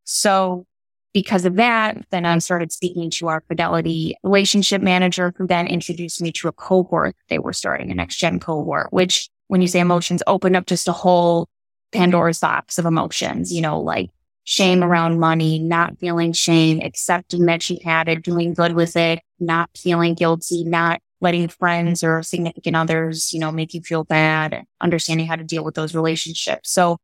So 0.04 0.66
because 1.12 1.44
of 1.44 1.56
that, 1.56 1.98
then 2.10 2.24
I 2.24 2.38
started 2.38 2.72
speaking 2.72 3.10
to 3.10 3.28
our 3.28 3.42
Fidelity 3.46 4.16
relationship 4.22 4.82
manager, 4.82 5.34
who 5.36 5.46
then 5.46 5.66
introduced 5.66 6.22
me 6.22 6.32
to 6.32 6.48
a 6.48 6.52
cohort. 6.52 7.14
They 7.28 7.38
were 7.38 7.52
starting 7.52 7.90
a 7.90 7.94
next 7.94 8.16
gen 8.16 8.40
cohort, 8.40 8.92
which 8.92 9.28
when 9.48 9.60
you 9.60 9.68
say 9.68 9.80
emotions, 9.80 10.22
opened 10.26 10.56
up 10.56 10.66
just 10.66 10.88
a 10.88 10.92
whole 10.92 11.48
Pandora's 11.92 12.38
box 12.38 12.78
of 12.78 12.86
emotions, 12.86 13.52
you 13.52 13.60
know, 13.60 13.80
like 13.80 14.10
shame 14.44 14.82
around 14.82 15.20
money, 15.20 15.58
not 15.58 15.98
feeling 15.98 16.32
shame, 16.32 16.80
accepting 16.80 17.46
that 17.46 17.62
she 17.62 17.80
had 17.84 18.08
it, 18.08 18.22
doing 18.22 18.54
good 18.54 18.72
with 18.72 18.96
it, 18.96 19.20
not 19.38 19.70
feeling 19.76 20.14
guilty, 20.14 20.64
not 20.64 21.00
letting 21.20 21.48
friends 21.48 22.02
or 22.02 22.22
significant 22.22 22.74
others, 22.74 23.32
you 23.32 23.38
know, 23.38 23.52
make 23.52 23.74
you 23.74 23.80
feel 23.82 24.04
bad, 24.04 24.64
understanding 24.80 25.26
how 25.26 25.36
to 25.36 25.44
deal 25.44 25.62
with 25.62 25.74
those 25.74 25.94
relationships. 25.94 26.70
So 26.72 26.98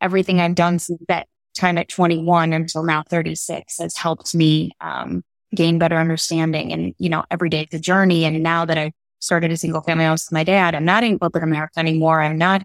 everything 0.00 0.40
I've 0.40 0.54
done 0.54 0.78
since 0.78 1.02
that 1.08 1.28
time 1.58 1.78
at 1.78 1.88
21 1.88 2.52
until 2.52 2.82
now 2.82 3.02
36 3.02 3.78
has 3.78 3.96
helped 3.96 4.34
me 4.34 4.72
um, 4.80 5.22
gain 5.54 5.78
better 5.78 5.96
understanding. 5.96 6.72
And, 6.72 6.94
you 6.98 7.08
know, 7.08 7.24
every 7.30 7.48
day 7.48 7.62
it's 7.62 7.74
a 7.74 7.78
journey. 7.78 8.24
And 8.24 8.42
now 8.42 8.64
that 8.64 8.78
I've 8.78 8.92
started 9.20 9.50
a 9.50 9.56
single 9.56 9.82
family 9.82 10.04
house 10.04 10.26
with 10.26 10.32
my 10.34 10.44
dad, 10.44 10.74
I'm 10.74 10.84
not 10.84 11.04
in 11.04 11.18
corporate 11.18 11.44
America 11.44 11.78
anymore. 11.78 12.20
I'm 12.20 12.38
not 12.38 12.64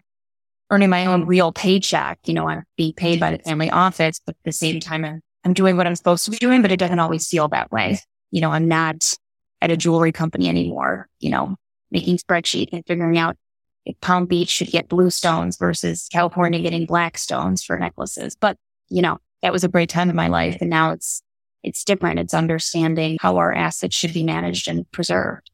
earning 0.69 0.89
my 0.89 1.05
own 1.05 1.25
real 1.25 1.51
paycheck. 1.51 2.19
You 2.25 2.33
know, 2.33 2.47
I'm 2.47 2.63
being 2.77 2.93
paid 2.93 3.19
by 3.19 3.31
the 3.31 3.43
family 3.43 3.69
office, 3.69 4.19
but 4.25 4.35
at 4.35 4.43
the 4.43 4.51
same 4.51 4.79
time, 4.79 5.05
I'm, 5.05 5.21
I'm 5.43 5.53
doing 5.53 5.77
what 5.77 5.87
I'm 5.87 5.95
supposed 5.95 6.25
to 6.25 6.31
be 6.31 6.37
doing, 6.37 6.61
but 6.61 6.71
it 6.71 6.79
doesn't 6.79 6.99
always 6.99 7.27
feel 7.27 7.47
that 7.49 7.71
way. 7.71 7.99
You 8.31 8.41
know, 8.41 8.51
I'm 8.51 8.67
not 8.67 9.15
at 9.61 9.71
a 9.71 9.77
jewelry 9.77 10.11
company 10.11 10.49
anymore, 10.49 11.07
you 11.19 11.29
know, 11.29 11.55
making 11.91 12.17
spreadsheets 12.17 12.73
and 12.73 12.85
figuring 12.85 13.17
out 13.17 13.37
if 13.85 13.99
Palm 14.01 14.25
Beach 14.25 14.49
should 14.49 14.67
get 14.69 14.87
blue 14.87 15.09
stones 15.09 15.57
versus 15.57 16.07
California 16.11 16.61
getting 16.61 16.85
black 16.85 17.17
stones 17.17 17.63
for 17.63 17.77
necklaces. 17.77 18.35
But, 18.35 18.57
you 18.89 19.01
know, 19.01 19.19
that 19.41 19.51
was 19.51 19.63
a 19.63 19.67
great 19.67 19.89
time 19.89 20.09
in 20.09 20.15
my 20.15 20.27
life. 20.27 20.57
And 20.61 20.69
now 20.69 20.91
it's, 20.91 21.21
it's 21.63 21.83
different. 21.83 22.19
It's 22.19 22.33
understanding 22.33 23.17
how 23.21 23.37
our 23.37 23.53
assets 23.53 23.95
should 23.95 24.13
be 24.13 24.23
managed 24.23 24.67
and 24.67 24.89
preserved 24.91 25.49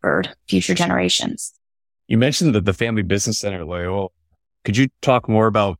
for 0.00 0.24
future 0.48 0.74
generations. 0.74 1.52
You 2.06 2.18
mentioned 2.18 2.54
that 2.54 2.64
the 2.64 2.74
Family 2.74 3.02
Business 3.02 3.38
Center 3.38 3.64
Loyola 3.64 4.08
could 4.64 4.76
you 4.76 4.88
talk 5.02 5.28
more 5.28 5.46
about 5.46 5.78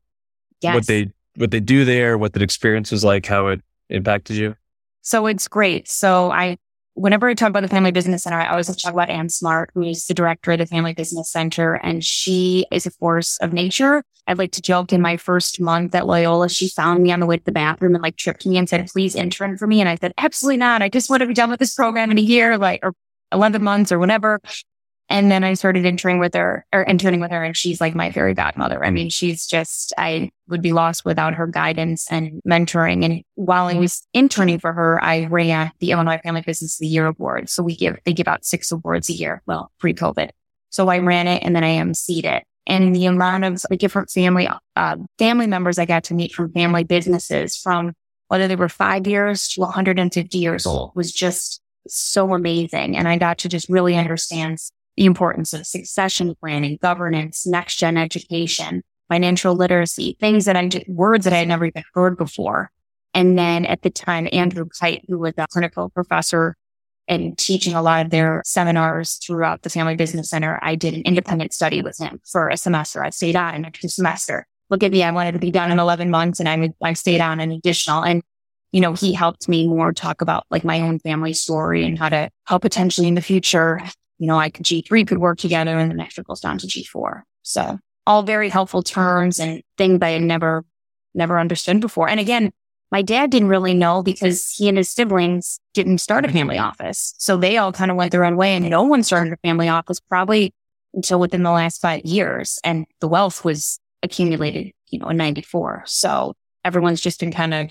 yes. 0.61 0.75
what 0.75 0.87
they 0.87 1.11
what 1.37 1.51
they 1.51 1.61
do 1.61 1.85
there, 1.85 2.17
what 2.17 2.33
the 2.33 2.43
experience 2.43 2.93
was 2.93 3.03
like, 3.03 3.27
how 3.27 3.49
it 3.49 3.61
impacted 3.89 4.37
you? 4.37 4.55
So 5.03 5.27
it's 5.27 5.49
great. 5.49 5.89
So 5.89 6.31
I 6.31 6.59
whenever 6.95 7.29
I 7.29 7.35
talk 7.35 7.51
about 7.51 7.63
the 7.63 7.69
Family 7.69 7.91
Business 7.91 8.23
Center, 8.23 8.39
I 8.39 8.49
always 8.49 8.75
talk 8.75 8.93
about 8.93 9.11
Ann 9.11 9.29
Smart, 9.29 9.71
who 9.75 9.83
is 9.83 10.07
the 10.07 10.15
director 10.15 10.53
of 10.53 10.59
the 10.59 10.67
Family 10.67 10.95
Business 10.95 11.31
Center, 11.31 11.75
and 11.75 12.05
she 12.05 12.67
is 12.71 12.87
a 12.87 12.91
force 12.91 13.37
of 13.39 13.53
nature. 13.53 14.05
I'd 14.27 14.39
like 14.39 14.53
to 14.53 14.63
joke 14.63 14.93
in 14.93 15.03
my 15.03 15.17
first 15.17 15.61
month 15.61 15.95
at 15.95 16.07
Loyola, 16.07 16.49
she 16.49 16.69
found 16.69 17.03
me 17.03 17.13
on 17.13 17.21
the 17.21 17.27
way 17.27 17.37
to 17.37 17.45
the 17.45 17.53
bathroom 17.53 17.95
and 17.95 18.03
like 18.03 18.17
tripped 18.17 18.47
me 18.47 18.57
and 18.57 18.69
said, 18.69 18.87
please 18.89 19.15
intern 19.15 19.59
for 19.59 19.67
me. 19.67 19.81
And 19.81 19.89
I 19.89 19.97
said, 19.97 20.15
absolutely 20.17 20.57
not. 20.57 20.83
I 20.83 20.89
just 20.89 21.11
want 21.11 21.21
to 21.21 21.27
be 21.27 21.35
done 21.35 21.51
with 21.51 21.61
this 21.61 21.75
program 21.75 22.11
in 22.11 22.19
a 22.19 22.23
year, 22.23 22.57
like, 22.57 22.81
or 22.83 22.95
11 23.33 23.63
months 23.63 23.93
or 23.93 23.99
whatever. 23.99 24.41
And 25.11 25.31
then 25.31 25.45
I 25.45 25.55
started 25.55 25.85
interning 25.85 26.19
with 26.19 26.35
her 26.35 26.65
or 26.73 26.83
interning 26.83 27.21
with 27.21 27.31
her 27.31 27.45
and 27.45 27.57
she's 27.57 27.81
like 27.81 27.95
my 27.95 28.11
fairy 28.11 28.33
godmother. 28.33 28.83
I 28.85 28.91
mean, 28.91 29.11
she's 29.11 29.47
just, 29.47 29.93
I 29.99 30.31
would 30.49 30.63
be 30.63 30.73
lost 30.73 31.05
without 31.05 31.35
her 31.35 31.47
guidance 31.47 32.11
and 32.11 32.41
mentoring. 32.49 33.05
And 33.05 33.23
while 33.35 33.67
I 33.67 33.75
was 33.75 34.07
interning 34.15 34.59
for 34.59 34.73
her, 34.73 35.03
I 35.03 35.27
ran 35.27 35.73
the 35.79 35.91
Illinois 35.91 36.21
Family 36.23 36.41
Business 36.41 36.77
of 36.77 36.81
the 36.81 36.89
Year 36.89 37.07
Award. 37.07 37.51
So 37.51 37.63
we 37.63 37.77
give, 37.77 37.99
they 38.05 38.15
give 38.15 38.29
out 38.29 38.47
six 38.47 38.73
awards 38.73 39.11
a 39.11 39.13
year. 39.13 39.43
Well, 39.47 39.71
pre 39.79 39.93
COVID. 39.93 40.31
So 40.71 40.89
I 40.89 40.99
ran 40.99 41.29
it 41.29 41.43
and 41.43 41.55
then 41.55 41.65
I 41.65 41.77
emceed 41.77 42.25
it. 42.25 42.45
And 42.67 42.97
the 42.97 43.05
amount 43.05 43.45
of 43.45 43.63
the 43.69 43.77
different 43.77 44.11
family, 44.11 44.49
uh, 44.75 44.97
family 45.19 45.47
members 45.47 45.79
I 45.79 45.85
got 45.85 46.05
to 46.05 46.15
meet 46.15 46.33
from 46.33 46.51
family 46.53 46.83
businesses 46.83 47.57
from 47.57 47.93
whether 48.29 48.49
they 48.49 48.57
were 48.57 48.71
five 48.71 49.07
years 49.07 49.49
to 49.49 49.61
150 49.61 50.39
years 50.39 50.65
old 50.65 50.93
was 50.95 51.13
just 51.13 51.61
so 51.87 52.33
amazing. 52.33 52.97
And 52.97 53.07
I 53.07 53.19
got 53.19 53.39
to 53.39 53.51
just 53.51 53.69
really 53.69 53.97
understand 53.97 54.59
the 54.97 55.05
importance 55.05 55.53
of 55.53 55.67
succession 55.67 56.35
planning, 56.41 56.79
governance, 56.81 57.47
next 57.47 57.77
gen 57.77 57.97
education, 57.97 58.83
financial 59.09 59.55
literacy, 59.55 60.17
things 60.21 60.45
that 60.45 60.57
I 60.57 60.69
did, 60.69 60.85
words 60.89 61.25
that 61.25 61.33
I 61.33 61.39
had 61.39 61.49
never 61.49 61.67
even 61.67 61.85
heard 61.95 62.17
before. 62.17 62.71
And 63.13 63.39
then 63.39 63.65
at 63.65 63.83
the 63.83 63.91
time, 63.91 64.29
Andrew 64.33 64.67
Keyt, 64.67 65.03
who 65.09 65.19
was 65.19 65.35
a 65.37 65.47
clinical 65.47 65.91
professor 65.91 66.57
and 67.07 67.37
teaching 67.37 67.75
a 67.75 67.83
lot 67.83 68.05
of 68.05 68.11
their 68.11 68.43
seminars 68.45 69.15
throughout 69.25 69.63
the 69.63 69.71
Family 69.71 69.95
Business 69.95 70.31
Center, 70.31 70.59
I 70.63 70.75
did 70.75 70.95
an 70.95 71.03
independent 71.03 71.53
study 71.53 71.83
with 71.83 71.99
him 71.99 72.21
for 72.25 72.49
a 72.49 72.57
semester. 72.57 73.05
I 73.05 73.11
stayed 73.11 73.37
on 73.37 73.55
an 73.55 73.65
extra 73.65 73.89
semester. 73.89 74.47
Look 74.71 74.83
at 74.83 74.91
me. 74.91 75.03
I 75.03 75.11
wanted 75.11 75.33
to 75.33 75.39
be 75.39 75.51
done 75.51 75.71
in 75.71 75.79
11 75.79 76.11
months 76.11 76.41
and 76.41 76.49
I, 76.49 76.73
I 76.83 76.95
stayed 76.95 77.21
on 77.21 77.41
an 77.41 77.53
additional. 77.53 78.03
And, 78.03 78.23
you 78.73 78.81
know, 78.81 78.95
he 78.95 79.13
helped 79.13 79.49
me 79.49 79.69
more 79.69 79.93
talk 79.93 80.23
about 80.23 80.45
like 80.51 80.65
my 80.65 80.81
own 80.81 80.99
family 80.99 81.35
story 81.35 81.85
and 81.85 81.99
how 81.99 82.09
to 82.09 82.31
help 82.47 82.63
potentially 82.63 83.07
in 83.07 83.15
the 83.15 83.21
future 83.21 83.81
you 84.19 84.27
know, 84.27 84.39
I 84.39 84.51
could 84.51 84.65
G3 84.65 85.07
could 85.07 85.19
work 85.19 85.39
together 85.39 85.79
and 85.79 85.91
the 85.91 85.95
next 85.95 86.19
goes 86.23 86.41
down 86.41 86.59
to 86.59 86.67
G4. 86.67 87.23
So 87.43 87.79
all 88.07 88.23
very 88.23 88.49
helpful 88.49 88.83
terms 88.83 89.39
and 89.39 89.63
things 89.77 90.01
I 90.03 90.19
never, 90.19 90.65
never 91.15 91.39
understood 91.39 91.81
before. 91.81 92.09
And 92.09 92.21
again, 92.21 92.53
my 92.91 93.03
dad 93.03 93.31
didn't 93.31 93.49
really 93.49 93.75
know 93.75 94.03
because 94.03 94.51
he 94.51 94.69
and 94.69 94.79
his 94.79 94.91
siblings 94.91 95.59
didn't 95.73 95.99
start 95.99 96.25
a 96.25 96.29
family 96.29 96.59
office. 96.59 97.15
So 97.19 97.37
they 97.37 97.57
all 97.57 97.73
kind 97.73 97.91
of 97.91 97.97
went 97.97 98.13
their 98.13 98.25
own 98.25 98.37
way 98.37 98.55
and 98.55 98.69
no 98.71 98.83
one 98.83 99.03
started 99.03 99.33
a 99.33 99.37
family 99.39 99.69
office 99.69 100.01
probably 100.01 100.55
until 100.93 101.19
within 101.19 101.43
the 101.43 101.51
last 101.51 101.81
five 101.81 102.03
years. 102.05 102.61
And 102.63 102.87
the 103.01 103.09
wealth 103.09 103.45
was 103.45 103.81
accumulated, 104.03 104.73
you 104.91 105.01
know, 105.01 105.09
in 105.09 105.17
94. 105.17 105.85
So 105.87 106.35
everyone's 106.65 107.01
just 107.01 107.19
been 107.19 107.33
kind 107.33 107.53
of 107.53 107.71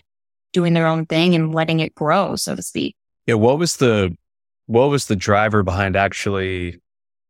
doing 0.51 0.73
their 0.73 0.87
own 0.87 1.05
thing 1.05 1.35
and 1.35 1.53
letting 1.53 1.79
it 1.79 1.95
grow, 1.95 2.35
so 2.35 2.55
to 2.55 2.61
speak. 2.61 2.95
Yeah. 3.25 3.35
What 3.35 3.57
was 3.59 3.77
the 3.77 4.15
what 4.65 4.89
was 4.89 5.07
the 5.07 5.15
driver 5.15 5.63
behind 5.63 5.95
actually 5.95 6.79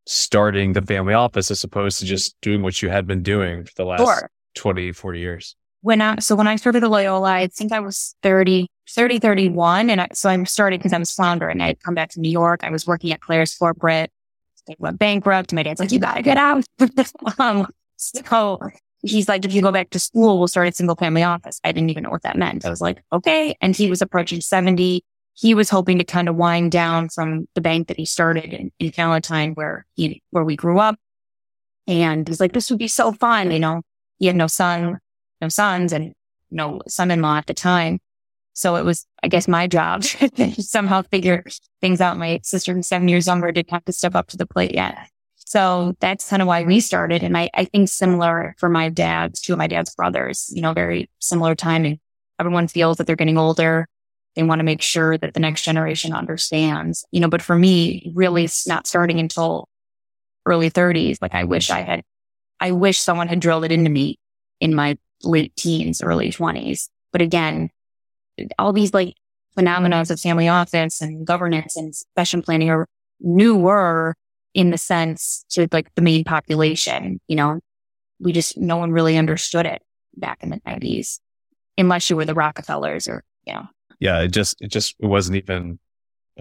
starting 0.06 0.74
the 0.74 0.82
family 0.82 1.14
office 1.14 1.50
as 1.50 1.64
opposed 1.64 2.00
to 2.00 2.06
just 2.06 2.40
doing 2.42 2.62
what 2.62 2.82
you 2.82 2.90
had 2.90 3.08
been 3.08 3.24
doing 3.24 3.64
for 3.64 3.72
the 3.76 3.86
last 3.86 4.02
sure. 4.02 4.30
20, 4.56 4.92
40 4.92 5.20
years? 5.20 5.56
When 5.82 6.02
I, 6.02 6.20
so 6.20 6.36
when 6.36 6.48
I 6.48 6.56
started 6.56 6.82
the 6.82 6.90
Loyola, 6.90 7.32
I 7.32 7.48
think 7.48 7.72
I 7.72 7.80
was 7.80 8.16
30, 8.24 8.68
30, 8.90 9.20
31. 9.20 9.90
And 9.90 10.02
I, 10.02 10.08
so 10.14 10.30
I 10.30 10.44
started 10.44 10.80
because 10.80 10.94
I 10.94 10.98
was 10.98 11.12
floundering. 11.12 11.62
I 11.62 11.68
had 11.68 11.80
come 11.82 11.94
back 11.94 12.10
to 12.12 12.22
New 12.22 12.32
York. 12.32 12.64
I 12.64 12.70
was 12.70 12.88
working 12.88 13.12
at 13.12 13.22
Claire's 13.22 13.56
corporate. 13.56 14.12
They 14.68 14.76
went 14.80 14.98
bankrupt. 14.98 15.52
My 15.52 15.64
dad's 15.64 15.82
like, 15.82 15.92
you 15.92 16.00
gotta 16.00 16.22
get 16.22 16.38
out. 16.38 16.64
um, 17.40 17.68
so 17.98 18.60
he's 19.02 19.28
like, 19.28 19.44
if 19.44 19.54
you 19.54 19.62
go 19.62 19.74
back 19.74 19.90
to 19.90 20.00
school, 20.00 20.40
we'll 20.40 20.48
start 20.48 20.70
a 20.70 20.72
single 20.72 20.96
family 20.96 21.24
office. 21.24 21.60
I 21.66 21.74
didn't 21.74 21.90
even 21.90 22.04
know 22.04 22.10
what 22.10 22.24
that 22.24 22.38
meant. 22.38 22.66
I 22.66 22.70
was 22.70 22.80
like, 22.80 23.04
okay. 23.12 23.56
And 23.60 23.76
he 23.76 23.90
was 23.90 24.02
approaching 24.02 24.40
70 24.40 25.04
he 25.34 25.54
was 25.54 25.70
hoping 25.70 25.98
to 25.98 26.04
kind 26.04 26.30
of 26.30 26.36
wind 26.36 26.72
down 26.72 27.10
from 27.10 27.48
the 27.56 27.62
bank 27.62 27.88
that 27.88 27.98
he 27.98 28.06
started 28.06 28.54
in, 28.54 28.72
in 28.80 28.92
Palatine 28.92 29.54
where 29.54 29.86
he, 29.96 30.22
where 30.30 30.44
we 30.44 30.56
grew 30.56 30.80
up. 30.80 30.96
And 31.88 32.28
he's 32.28 32.40
like, 32.40 32.54
this 32.54 32.70
would 32.70 32.80
be 32.80 32.88
so 32.88 33.12
fun. 33.12 33.52
You 33.52 33.60
know, 33.60 33.82
he 34.20 34.28
had 34.28 34.36
no 34.36 34.48
son, 34.48 35.00
no 35.42 35.50
sons 35.50 35.92
and 35.92 36.14
no 36.52 36.82
son-in-law 36.88 37.38
at 37.38 37.48
the 37.48 37.54
time. 37.54 38.00
So 38.54 38.76
it 38.76 38.86
was, 38.86 39.06
I 39.24 39.28
guess, 39.28 39.48
my 39.48 39.68
job 39.68 40.04
to 40.36 40.62
somehow 40.62 41.02
figure 41.02 41.44
things 41.82 42.00
out. 42.00 42.18
My 42.18 42.40
sister 42.44 42.74
who's 42.74 42.88
seven 42.88 43.08
years 43.08 43.28
younger 43.28 43.52
didn't 43.52 43.72
have 43.72 43.86
to 43.86 43.92
step 43.92 44.16
up 44.16 44.28
to 44.28 44.38
the 44.38 44.46
plate 44.46 44.74
yet. 44.74 45.10
So 45.36 45.96
that's 46.00 46.30
kind 46.30 46.42
of 46.42 46.48
why 46.48 46.64
we 46.64 46.80
started. 46.80 47.24
And 47.24 47.38
I, 47.38 47.50
I 47.54 47.66
think 47.66 47.90
similar 47.90 48.56
for 48.58 48.70
my 48.70 48.90
dad's, 48.90 49.42
two 49.42 49.54
of 49.54 49.60
my 49.60 49.68
dad's 49.68 49.94
brothers, 49.96 50.52
you 50.54 50.62
know, 50.62 50.74
very 50.74 51.10
similar 51.20 51.54
timing. 51.56 52.00
Everyone 52.40 52.68
feels 52.68 52.98
that 52.98 53.08
they're 53.08 53.16
getting 53.16 53.38
older. 53.38 53.88
They 54.36 54.44
want 54.44 54.60
to 54.60 54.64
make 54.64 54.82
sure 54.82 55.18
that 55.18 55.34
the 55.34 55.40
next 55.40 55.64
generation 55.64 56.14
understands, 56.14 57.06
you 57.12 57.20
know, 57.20 57.28
but 57.28 57.42
for 57.42 57.56
me, 57.56 58.12
really 58.16 58.50
not 58.68 58.88
starting 58.88 59.20
until 59.20 59.70
early 60.46 60.72
30s. 60.72 61.20
Like 61.22 61.36
I 61.36 61.44
wish 61.44 61.70
I 61.70 61.82
had, 61.82 62.04
I 62.60 62.72
wish 62.72 63.00
someone 63.00 63.28
had 63.28 63.40
drilled 63.40 63.66
it 63.66 63.72
into 63.72 63.90
me 63.90 64.18
in 64.60 64.74
my 64.74 64.98
late 65.24 65.56
teens, 65.56 66.02
early 66.02 66.32
20s. 66.32 66.90
But 67.12 67.22
again, 67.22 67.70
all 68.58 68.74
these 68.74 68.94
like 68.94 69.16
phenomena 69.54 70.02
of 70.02 70.20
family 70.20 70.48
office 70.48 71.00
and 71.02 71.28
governance 71.28 71.76
and 71.76 71.96
succession 71.96 72.42
planning 72.42 72.72
are 72.72 72.88
newer 73.20 74.16
in 74.56 74.72
the 74.72 74.78
sense 74.78 75.46
to 75.50 75.68
like 75.72 75.94
the 75.96 76.02
main 76.02 76.24
population, 76.24 77.20
you 77.28 77.36
know, 77.36 77.60
we 78.20 78.32
just, 78.32 78.58
no 78.58 78.78
one 78.78 78.92
really 78.92 79.18
understood 79.18 79.66
it 79.66 79.82
back 80.16 80.42
in 80.42 80.50
the 80.50 80.62
nineties, 80.66 81.20
unless 81.78 82.10
you 82.10 82.16
were 82.16 82.26
the 82.26 82.34
Rockefellers 82.34 83.08
or, 83.08 83.24
you 83.46 83.54
know. 83.54 83.68
Yeah. 84.04 84.22
It 84.22 84.32
just, 84.32 84.62
it 84.62 84.68
just 84.68 84.96
it 85.00 85.06
wasn't 85.06 85.38
even 85.38 85.80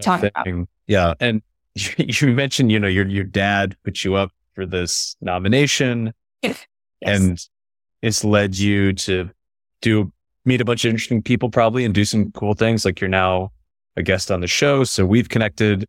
Talking 0.01 0.31
about. 0.35 0.67
Yeah. 0.87 1.13
And 1.19 1.41
you 1.75 2.33
mentioned, 2.33 2.71
you 2.71 2.79
know, 2.79 2.87
your, 2.87 3.07
your 3.07 3.23
dad 3.23 3.75
put 3.83 4.03
you 4.03 4.15
up 4.15 4.31
for 4.53 4.65
this 4.65 5.15
nomination 5.21 6.13
Yes. 6.43 6.57
and 7.01 7.39
it's 8.01 8.23
led 8.23 8.57
you 8.57 8.93
to 8.93 9.29
do 9.81 10.11
meet 10.45 10.61
a 10.61 10.65
bunch 10.65 10.85
of 10.85 10.89
interesting 10.89 11.21
people 11.21 11.49
probably 11.49 11.85
and 11.85 11.93
do 11.93 12.05
some 12.05 12.31
cool 12.31 12.53
things. 12.53 12.85
Like 12.85 13.01
you're 13.01 13.09
now 13.09 13.51
a 13.95 14.03
guest 14.03 14.31
on 14.31 14.41
the 14.41 14.47
show. 14.47 14.83
So 14.83 15.05
we've 15.05 15.29
connected. 15.29 15.87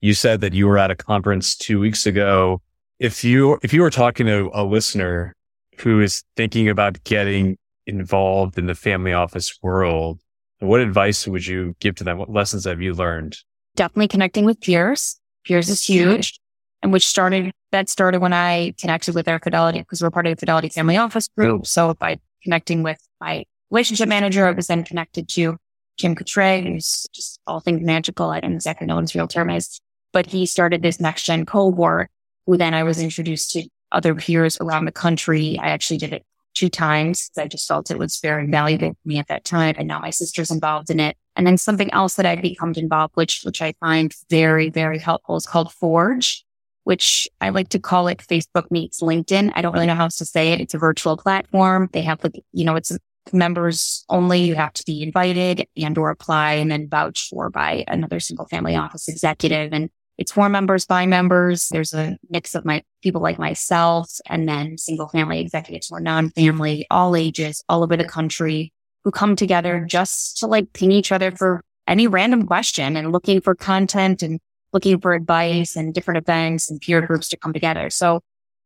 You 0.00 0.14
said 0.14 0.40
that 0.42 0.52
you 0.52 0.66
were 0.66 0.78
at 0.78 0.90
a 0.90 0.94
conference 0.94 1.56
two 1.56 1.80
weeks 1.80 2.06
ago. 2.06 2.60
If 2.98 3.24
you, 3.24 3.58
if 3.62 3.72
you 3.72 3.82
were 3.82 3.90
talking 3.90 4.26
to 4.26 4.50
a 4.52 4.64
listener 4.64 5.34
who 5.78 6.00
is 6.00 6.22
thinking 6.36 6.68
about 6.68 7.02
getting 7.04 7.58
involved 7.86 8.58
in 8.58 8.66
the 8.66 8.74
family 8.74 9.12
office 9.12 9.58
world, 9.62 10.20
what 10.66 10.80
advice 10.80 11.26
would 11.26 11.46
you 11.46 11.74
give 11.80 11.94
to 11.96 12.04
them? 12.04 12.18
What 12.18 12.30
lessons 12.30 12.64
have 12.64 12.80
you 12.80 12.94
learned? 12.94 13.36
definitely 13.76 14.08
connecting 14.08 14.44
with 14.44 14.60
peers. 14.60 15.18
Peers 15.44 15.68
is 15.68 15.82
huge. 15.82 16.40
And 16.82 16.92
which 16.92 17.06
started, 17.06 17.52
that 17.72 17.88
started 17.88 18.20
when 18.20 18.32
I 18.32 18.74
connected 18.78 19.14
with 19.14 19.26
our 19.26 19.38
Fidelity 19.38 19.78
because 19.78 20.02
we're 20.02 20.10
part 20.10 20.26
of 20.26 20.36
the 20.36 20.40
Fidelity 20.40 20.68
Family 20.68 20.96
Office 20.96 21.28
group. 21.28 21.66
So 21.66 21.94
by 21.94 22.18
connecting 22.42 22.82
with 22.82 22.98
my 23.20 23.44
relationship 23.70 24.08
manager, 24.08 24.46
I 24.46 24.50
was 24.50 24.66
then 24.66 24.84
connected 24.84 25.28
to 25.30 25.56
Jim 25.96 26.14
Cotray, 26.14 26.62
who's 26.62 27.06
just 27.14 27.40
all 27.46 27.60
things 27.60 27.80
magical. 27.82 28.30
I 28.30 28.40
don't 28.40 28.52
exactly 28.52 28.86
know 28.86 28.96
what 28.96 29.02
his 29.02 29.14
real 29.14 29.28
term 29.28 29.48
is, 29.48 29.80
but 30.12 30.26
he 30.26 30.44
started 30.44 30.82
this 30.82 31.00
next 31.00 31.22
gen 31.22 31.46
cohort 31.46 32.10
who 32.46 32.58
then 32.58 32.74
I 32.74 32.82
was 32.82 33.00
introduced 33.00 33.52
to 33.52 33.66
other 33.90 34.14
peers 34.14 34.58
around 34.60 34.84
the 34.84 34.92
country. 34.92 35.58
I 35.58 35.68
actually 35.68 35.98
did 35.98 36.12
it 36.12 36.22
two 36.54 36.68
times. 36.68 37.30
I 37.36 37.48
just 37.48 37.68
felt 37.68 37.90
it 37.90 37.98
was 37.98 38.20
very 38.20 38.46
valuable 38.46 38.90
for 38.90 39.08
me 39.08 39.18
at 39.18 39.28
that 39.28 39.44
time. 39.44 39.74
And 39.76 39.88
now 39.88 40.00
my 40.00 40.10
sister's 40.10 40.50
involved 40.50 40.90
in 40.90 41.00
it. 41.00 41.16
And 41.36 41.46
then 41.46 41.58
something 41.58 41.92
else 41.92 42.14
that 42.14 42.26
I've 42.26 42.42
become 42.42 42.72
involved, 42.76 43.16
which, 43.16 43.42
which 43.42 43.60
I 43.60 43.74
find 43.80 44.14
very, 44.30 44.70
very 44.70 44.98
helpful 44.98 45.36
is 45.36 45.46
called 45.46 45.72
Forge, 45.72 46.44
which 46.84 47.28
I 47.40 47.48
like 47.48 47.70
to 47.70 47.78
call 47.78 48.08
it 48.08 48.18
Facebook 48.18 48.70
meets 48.70 49.02
LinkedIn. 49.02 49.52
I 49.54 49.62
don't 49.62 49.72
really 49.72 49.86
know 49.86 49.96
how 49.96 50.04
else 50.04 50.18
to 50.18 50.24
say 50.24 50.52
it. 50.52 50.60
It's 50.60 50.74
a 50.74 50.78
virtual 50.78 51.16
platform. 51.16 51.90
They 51.92 52.02
have 52.02 52.22
like, 52.22 52.40
you 52.52 52.64
know, 52.64 52.76
it's 52.76 52.96
members 53.32 54.04
only. 54.08 54.40
You 54.40 54.54
have 54.54 54.74
to 54.74 54.84
be 54.86 55.02
invited 55.02 55.66
and 55.76 55.98
or 55.98 56.10
apply 56.10 56.54
and 56.54 56.70
then 56.70 56.88
vouch 56.88 57.28
for 57.30 57.50
by 57.50 57.84
another 57.88 58.20
single 58.20 58.46
family 58.46 58.76
office 58.76 59.08
executive. 59.08 59.72
And 59.72 59.90
it's 60.16 60.32
for 60.32 60.48
members 60.48 60.86
by 60.86 61.06
members. 61.06 61.68
There's 61.68 61.92
a 61.92 62.16
mix 62.30 62.54
of 62.54 62.64
my 62.64 62.82
people 63.02 63.20
like 63.20 63.38
myself 63.38 64.10
and 64.26 64.48
then 64.48 64.78
single 64.78 65.08
family 65.08 65.40
executives 65.40 65.90
or 65.90 66.00
non-family, 66.00 66.86
all 66.90 67.16
ages, 67.16 67.64
all 67.68 67.82
over 67.82 67.96
the 67.96 68.04
country 68.04 68.72
who 69.02 69.10
come 69.10 69.36
together 69.36 69.84
just 69.88 70.38
to 70.38 70.46
like 70.46 70.72
ping 70.72 70.92
each 70.92 71.12
other 71.12 71.30
for 71.30 71.62
any 71.86 72.06
random 72.06 72.46
question 72.46 72.96
and 72.96 73.12
looking 73.12 73.40
for 73.40 73.54
content 73.54 74.22
and 74.22 74.40
looking 74.72 75.00
for 75.00 75.12
advice 75.12 75.76
and 75.76 75.92
different 75.92 76.18
events 76.18 76.70
and 76.70 76.80
peer 76.80 77.00
groups 77.00 77.28
to 77.28 77.36
come 77.36 77.52
together. 77.52 77.90
So 77.90 78.20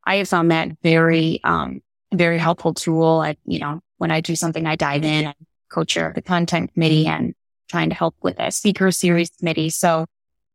I 0.05 0.17
have 0.17 0.28
found 0.28 0.50
that 0.50 0.71
very, 0.83 1.40
um, 1.45 1.81
very 2.14 2.38
helpful 2.38 2.73
tool. 2.75 3.21
I, 3.21 3.37
you 3.45 3.59
know, 3.59 3.81
when 3.99 4.11
I 4.11 4.21
do 4.21 4.37
something, 4.37 4.67
I 4.67 4.76
dive 4.76 5.05
in 5.05 5.26
and 5.26 5.35
co-chair 5.71 6.12
the 6.14 6.23
content 6.23 6.73
committee 6.73 7.07
and 7.07 7.35
trying 7.69 7.90
to 7.90 7.95
help 7.95 8.14
with 8.23 8.38
a 8.38 8.50
speaker 8.50 8.90
series 8.90 9.31
committee. 9.38 9.71
So 9.71 10.07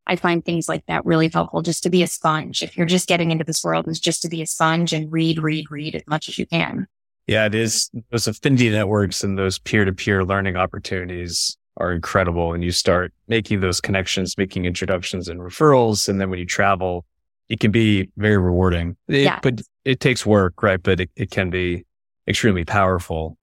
I 0.05 0.15
find 0.15 0.43
things 0.43 0.67
like 0.67 0.85
that 0.87 1.05
really 1.05 1.29
helpful 1.29 1.61
just 1.61 1.83
to 1.83 1.89
be 1.89 2.03
a 2.03 2.07
sponge. 2.07 2.61
If 2.61 2.75
you're 2.75 2.85
just 2.85 3.07
getting 3.07 3.31
into 3.31 3.43
this 3.43 3.63
world, 3.63 3.87
is 3.87 3.99
just 3.99 4.21
to 4.23 4.29
be 4.29 4.41
a 4.41 4.45
sponge 4.45 4.91
and 4.93 5.11
read, 5.11 5.41
read, 5.41 5.71
read 5.71 5.95
as 5.95 6.03
much 6.07 6.27
as 6.27 6.37
you 6.37 6.45
can. 6.45 6.87
Yeah, 7.27 7.45
it 7.45 7.55
is. 7.55 7.89
Those 8.11 8.27
affinity 8.27 8.69
networks 8.69 9.23
and 9.23 9.37
those 9.37 9.59
peer 9.59 9.85
to 9.85 9.93
peer 9.93 10.25
learning 10.25 10.57
opportunities 10.57 11.57
are 11.77 11.93
incredible. 11.93 12.53
And 12.53 12.63
you 12.63 12.71
start 12.71 13.13
making 13.27 13.61
those 13.61 13.79
connections, 13.79 14.37
making 14.37 14.65
introductions 14.65 15.29
and 15.29 15.39
referrals. 15.39 16.09
And 16.09 16.19
then 16.19 16.29
when 16.29 16.39
you 16.39 16.45
travel, 16.45 17.05
it 17.47 17.61
can 17.61 17.71
be 17.71 18.09
very 18.17 18.37
rewarding. 18.37 18.97
It, 19.07 19.21
Yeah. 19.21 19.39
But 19.41 19.61
it 19.85 20.01
takes 20.01 20.25
work, 20.25 20.61
right? 20.61 20.81
But 20.83 20.99
it, 20.99 21.09
it 21.15 21.31
can 21.31 21.49
be 21.49 21.85
extremely 22.27 22.65
powerful. 22.65 23.37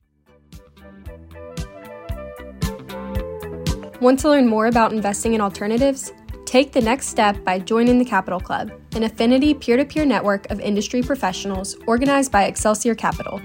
Want 4.01 4.18
to 4.20 4.31
learn 4.31 4.46
more 4.46 4.66
about 4.66 4.92
investing 4.92 5.35
in 5.35 5.40
alternatives? 5.40 6.12
Take 6.51 6.73
the 6.73 6.81
next 6.81 7.07
step 7.07 7.45
by 7.45 7.61
joining 7.61 8.01
the 8.01 8.05
Capital 8.05 8.41
Club, 8.41 8.73
an 8.97 9.05
affinity 9.05 9.55
peer 9.55 9.77
to 9.77 9.85
peer 9.85 10.05
network 10.05 10.51
of 10.51 10.59
industry 10.59 11.01
professionals 11.01 11.77
organized 11.87 12.33
by 12.33 12.47
Excelsior 12.47 12.97
Capital. 12.97 13.41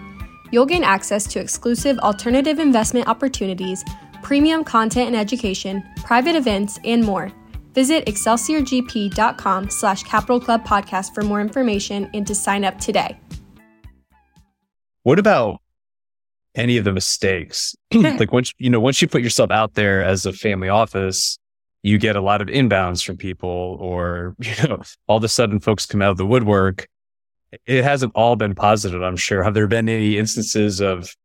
You'll 0.50 0.66
gain 0.66 0.84
access 0.84 1.28
to 1.28 1.40
exclusive 1.40 2.00
alternative 2.00 2.58
investment 2.58 3.08
opportunities, 3.08 3.84
premium 4.24 4.64
content 4.64 5.06
and 5.06 5.16
education, 5.16 5.84
private 5.98 6.36
events, 6.36 6.80
and 6.84 7.04
more. 7.04 7.32
Visit 7.76 8.08
excelsiorgp.com 8.08 9.70
slash 9.70 10.02
capital 10.02 10.40
club 10.40 10.66
podcast 10.66 11.14
for 11.14 11.22
more 11.22 11.42
information 11.42 12.10
and 12.16 12.26
to 12.26 12.34
sign 12.34 12.66
up 12.66 12.80
today. 12.80 13.20
What 15.04 15.20
about 15.20 15.62
any 16.56 16.78
of 16.78 16.86
the 16.86 16.92
mistakes? 16.92 17.76
like 17.94 18.32
once, 18.32 18.52
you 18.58 18.72
know, 18.72 18.80
once 18.80 19.00
you 19.00 19.08
put 19.08 19.22
yourself 19.22 19.52
out 19.52 19.76
there 19.76 20.04
as 20.04 20.26
a 20.26 20.34
family 20.34 20.70
office, 20.70 21.38
you 21.86 22.00
get 22.00 22.16
a 22.16 22.22
lot 22.22 22.42
of 22.42 22.48
inbounds 22.48 23.06
from 23.06 23.16
people 23.16 23.78
or, 23.80 24.36
you 24.40 24.68
know, 24.68 24.82
all 25.06 25.18
of 25.18 25.24
a 25.24 25.28
sudden 25.28 25.60
folks 25.60 25.86
come 25.86 26.02
out 26.02 26.10
of 26.10 26.18
the 26.18 26.26
woodwork. 26.26 26.88
It 27.68 27.84
hasn't 27.84 28.12
all 28.16 28.36
been 28.36 28.56
positive, 28.56 29.04
I'm 29.04 29.16
sure. 29.16 29.44
Have 29.44 29.54
there 29.54 29.68
been 29.68 29.88
any 29.88 30.18
instances 30.18 30.82
of 30.82 31.16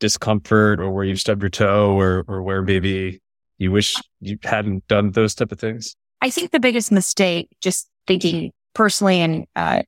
discomfort 0.00 0.80
or 0.80 0.90
where 0.90 1.04
you've 1.04 1.20
stubbed 1.20 1.42
your 1.42 1.50
toe 1.50 1.92
or, 1.92 2.24
or 2.26 2.42
where 2.42 2.62
maybe 2.62 3.20
you 3.58 3.70
wish 3.70 3.96
you 4.20 4.38
hadn't 4.42 4.88
done 4.88 5.10
those 5.10 5.34
type 5.34 5.52
of 5.52 5.60
things? 5.60 5.94
I 6.22 6.30
think 6.30 6.52
the 6.52 6.60
biggest 6.60 6.90
mistake, 6.90 7.54
just 7.60 7.86
thinking 8.06 8.52
personally 8.72 9.20
and 9.20 9.46
uh, 9.56 9.82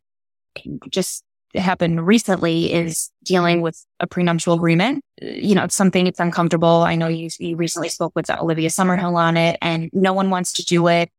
just 0.91 1.25
happened 1.55 2.07
recently, 2.07 2.73
is 2.73 3.11
dealing 3.25 3.61
with 3.61 3.85
a 3.99 4.07
prenuptial 4.07 4.55
agreement. 4.55 5.05
You 5.21 5.55
know, 5.55 5.65
it's 5.65 5.75
something 5.75 6.07
it's 6.07 6.21
uncomfortable. 6.21 6.83
I 6.83 6.95
know 6.95 7.09
you, 7.09 7.29
you 7.39 7.57
recently 7.57 7.89
spoke 7.89 8.13
with 8.15 8.31
Olivia 8.31 8.69
Summerhill 8.69 9.17
on 9.17 9.37
it, 9.37 9.59
and 9.61 9.91
no 9.93 10.13
one 10.13 10.31
wants 10.31 10.53
to 10.55 10.65
do 10.65 10.89
it. 10.89 11.11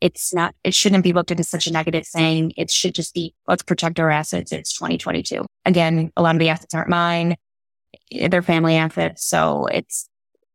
It's 0.00 0.34
not. 0.34 0.54
It 0.64 0.74
shouldn't 0.74 1.04
be 1.04 1.12
looked 1.12 1.30
at 1.30 1.40
as 1.40 1.48
such 1.48 1.66
a 1.66 1.72
negative 1.72 2.06
thing. 2.06 2.52
It 2.56 2.70
should 2.70 2.94
just 2.94 3.14
be 3.14 3.34
let's 3.46 3.62
protect 3.62 4.00
our 4.00 4.10
assets. 4.10 4.52
It's 4.52 4.72
2022. 4.72 5.44
Again, 5.64 6.10
a 6.16 6.22
lot 6.22 6.34
of 6.34 6.40
the 6.40 6.48
assets 6.48 6.74
aren't 6.74 6.88
mine; 6.88 7.36
they're 8.10 8.42
family 8.42 8.76
assets. 8.76 9.24
So 9.24 9.66
it's 9.66 10.08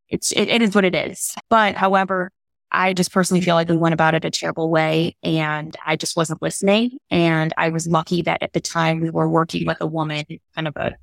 it's 0.10 0.32
it, 0.32 0.50
it 0.50 0.62
is 0.62 0.76
what 0.76 0.86
it 0.86 0.96
is. 0.96 1.34
But 1.50 1.76
however, 1.76 2.32
I 2.72 2.94
just 2.94 3.12
personally 3.12 3.42
feel 3.42 3.56
like 3.56 3.70
we 3.70 3.78
went 3.78 3.94
about 3.94 4.14
it 4.14 4.26
a 4.26 4.30
terrible 4.30 4.70
way 4.70 5.16
and 5.24 5.76
I 5.86 5.96
just 5.96 6.18
wasn't 6.18 6.42
listening. 6.42 6.98
And 7.10 7.54
I 7.58 7.70
was 7.70 7.88
lucky 7.88 8.22
that 8.24 8.44
at 8.44 8.54
the 8.54 8.60
time 8.60 9.00
we 9.00 9.10
were 9.10 9.30
working 9.30 9.66
with 9.66 9.78
a 9.80 9.88
woman, 9.88 10.26
kind 10.54 10.68
of 10.68 10.76
a, 10.76 10.96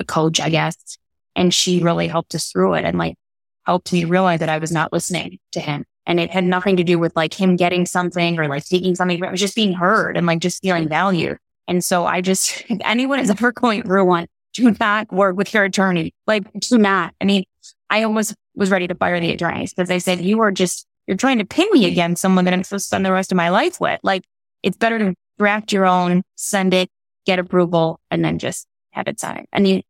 a 0.00 0.04
coach, 0.04 0.40
I 0.40 0.48
guess. 0.48 0.98
And 1.34 1.52
she 1.52 1.82
really 1.82 2.08
helped 2.08 2.34
us 2.34 2.50
through 2.50 2.74
it 2.74 2.84
and 2.84 2.96
like 2.96 3.16
helped 3.64 3.92
me 3.92 4.04
realize 4.04 4.40
that 4.40 4.48
I 4.48 4.58
was 4.58 4.72
not 4.72 4.92
listening 4.92 5.38
to 5.52 5.60
him. 5.60 5.84
And 6.06 6.18
it 6.18 6.30
had 6.30 6.44
nothing 6.44 6.76
to 6.76 6.84
do 6.84 6.98
with 6.98 7.14
like 7.16 7.34
him 7.34 7.56
getting 7.56 7.84
something 7.84 8.38
or 8.38 8.48
like 8.48 8.62
seeking 8.62 8.94
something. 8.94 9.22
It 9.22 9.30
was 9.30 9.40
just 9.40 9.56
being 9.56 9.74
heard 9.74 10.16
and 10.16 10.26
like 10.26 10.38
just 10.38 10.62
feeling 10.62 10.88
valued. 10.88 11.36
And 11.68 11.84
so 11.84 12.06
I 12.06 12.20
just, 12.20 12.64
if 12.68 12.78
anyone 12.84 13.18
is 13.18 13.30
ever 13.30 13.52
going 13.52 13.82
through 13.82 14.04
one, 14.06 14.28
do 14.54 14.74
not 14.80 15.12
work 15.12 15.36
with 15.36 15.52
your 15.52 15.64
attorney. 15.64 16.14
Like, 16.26 16.50
do 16.60 16.78
not. 16.78 17.14
I 17.20 17.26
mean, 17.26 17.44
I 17.90 18.04
almost 18.04 18.34
was 18.56 18.70
ready 18.70 18.88
to 18.88 18.94
fire 18.94 19.20
the 19.20 19.32
attorneys 19.32 19.72
because 19.72 19.88
they 19.88 19.98
said, 19.98 20.20
you 20.20 20.40
are 20.40 20.50
just, 20.50 20.86
you're 21.06 21.16
trying 21.16 21.38
to 21.38 21.44
pin 21.44 21.68
me 21.72 21.86
against 21.86 22.22
someone 22.22 22.44
that 22.46 22.54
I'm 22.54 22.64
supposed 22.64 22.84
to 22.84 22.88
spend 22.88 23.06
the 23.06 23.12
rest 23.12 23.30
of 23.30 23.36
my 23.36 23.50
life 23.50 23.80
with. 23.80 24.00
Like, 24.02 24.24
it's 24.62 24.76
better 24.76 24.98
to 24.98 25.14
draft 25.38 25.72
your 25.72 25.86
own, 25.86 26.22
send 26.34 26.74
it, 26.74 26.90
get 27.26 27.38
approval, 27.38 28.00
and 28.10 28.24
then 28.24 28.38
just 28.38 28.66
have 28.90 29.06
it 29.06 29.20
signed. 29.20 29.46
And 29.52 29.68
you, 29.68 29.82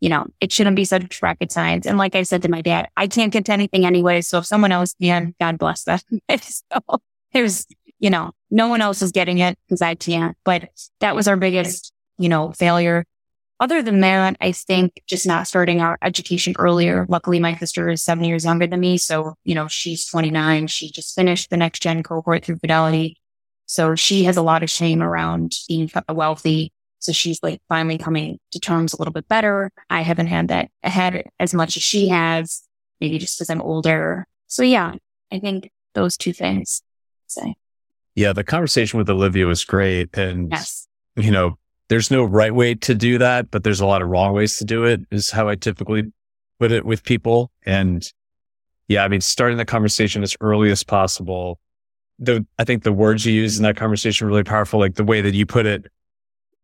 you 0.00 0.08
know, 0.08 0.26
it 0.40 0.52
shouldn't 0.52 0.76
be 0.76 0.84
such 0.84 1.22
rocket 1.22 1.52
science. 1.52 1.86
And 1.86 1.98
like 1.98 2.14
I 2.14 2.22
said 2.22 2.42
to 2.42 2.48
my 2.48 2.62
dad, 2.62 2.88
I 2.96 3.06
can't 3.06 3.32
get 3.32 3.46
to 3.46 3.52
anything 3.52 3.84
anyway. 3.84 4.20
So 4.20 4.38
if 4.38 4.46
someone 4.46 4.72
else 4.72 4.94
can, 5.00 5.34
God 5.40 5.58
bless 5.58 5.84
them. 5.84 5.98
so 6.40 7.00
there's, 7.32 7.66
you 7.98 8.10
know, 8.10 8.32
no 8.50 8.68
one 8.68 8.80
else 8.80 9.02
is 9.02 9.12
getting 9.12 9.38
it 9.38 9.58
because 9.66 9.82
I 9.82 9.94
can't. 9.94 10.36
But 10.44 10.70
that 11.00 11.14
was 11.14 11.28
our 11.28 11.36
biggest, 11.36 11.92
you 12.18 12.28
know, 12.28 12.52
failure. 12.52 13.04
Other 13.60 13.82
than 13.82 14.00
that, 14.00 14.38
I 14.40 14.52
think 14.52 15.02
just 15.06 15.26
not 15.26 15.46
starting 15.46 15.82
our 15.82 15.98
education 16.00 16.54
earlier. 16.58 17.04
Luckily, 17.10 17.38
my 17.38 17.54
sister 17.56 17.90
is 17.90 18.02
seven 18.02 18.24
years 18.24 18.46
younger 18.46 18.66
than 18.66 18.80
me. 18.80 18.96
So, 18.96 19.34
you 19.44 19.54
know, 19.54 19.68
she's 19.68 20.06
29. 20.06 20.66
She 20.66 20.90
just 20.90 21.14
finished 21.14 21.50
the 21.50 21.58
next 21.58 21.82
gen 21.82 22.02
cohort 22.02 22.42
through 22.42 22.56
Fidelity. 22.56 23.18
So 23.66 23.94
she 23.94 24.24
has 24.24 24.38
a 24.38 24.42
lot 24.42 24.62
of 24.62 24.70
shame 24.70 25.02
around 25.02 25.52
being 25.68 25.90
uh, 25.94 26.14
wealthy. 26.14 26.72
So 27.00 27.12
she's 27.12 27.38
like 27.42 27.60
finally 27.68 27.98
coming 27.98 28.38
to 28.52 28.58
terms 28.58 28.94
a 28.94 28.96
little 28.96 29.12
bit 29.12 29.28
better. 29.28 29.70
I 29.90 30.00
haven't 30.00 30.28
had 30.28 30.48
that 30.48 30.70
had 30.82 31.24
as 31.38 31.52
much 31.52 31.76
as 31.76 31.82
she 31.82 32.08
has, 32.08 32.62
maybe 32.98 33.18
just 33.18 33.38
because 33.38 33.50
I'm 33.50 33.60
older. 33.60 34.26
So 34.46 34.62
yeah, 34.62 34.94
I 35.30 35.38
think 35.38 35.70
those 35.94 36.16
two 36.16 36.32
things. 36.32 36.82
I'd 37.24 37.30
say 37.30 37.54
Yeah, 38.14 38.32
the 38.32 38.42
conversation 38.42 38.98
with 38.98 39.10
Olivia 39.10 39.46
was 39.46 39.64
great. 39.64 40.16
And, 40.16 40.50
yes, 40.50 40.88
you 41.16 41.30
know, 41.30 41.58
there's 41.90 42.10
no 42.10 42.22
right 42.22 42.54
way 42.54 42.76
to 42.76 42.94
do 42.94 43.18
that, 43.18 43.50
but 43.50 43.64
there's 43.64 43.80
a 43.80 43.86
lot 43.86 44.00
of 44.00 44.08
wrong 44.08 44.32
ways 44.32 44.56
to 44.58 44.64
do 44.64 44.84
it 44.84 45.00
is 45.10 45.28
how 45.28 45.48
I 45.48 45.56
typically 45.56 46.04
put 46.60 46.70
it 46.70 46.86
with 46.86 47.02
people. 47.02 47.50
And 47.66 48.10
yeah, 48.86 49.02
I 49.02 49.08
mean, 49.08 49.20
starting 49.20 49.58
the 49.58 49.64
conversation 49.64 50.22
as 50.22 50.36
early 50.40 50.70
as 50.70 50.84
possible. 50.84 51.58
The, 52.20 52.46
I 52.60 52.64
think 52.64 52.84
the 52.84 52.92
words 52.92 53.26
you 53.26 53.32
use 53.32 53.56
in 53.56 53.64
that 53.64 53.76
conversation 53.76 54.24
are 54.24 54.30
really 54.30 54.44
powerful. 54.44 54.78
Like 54.78 54.94
the 54.94 55.04
way 55.04 55.20
that 55.20 55.34
you 55.34 55.46
put 55.46 55.66
it, 55.66 55.86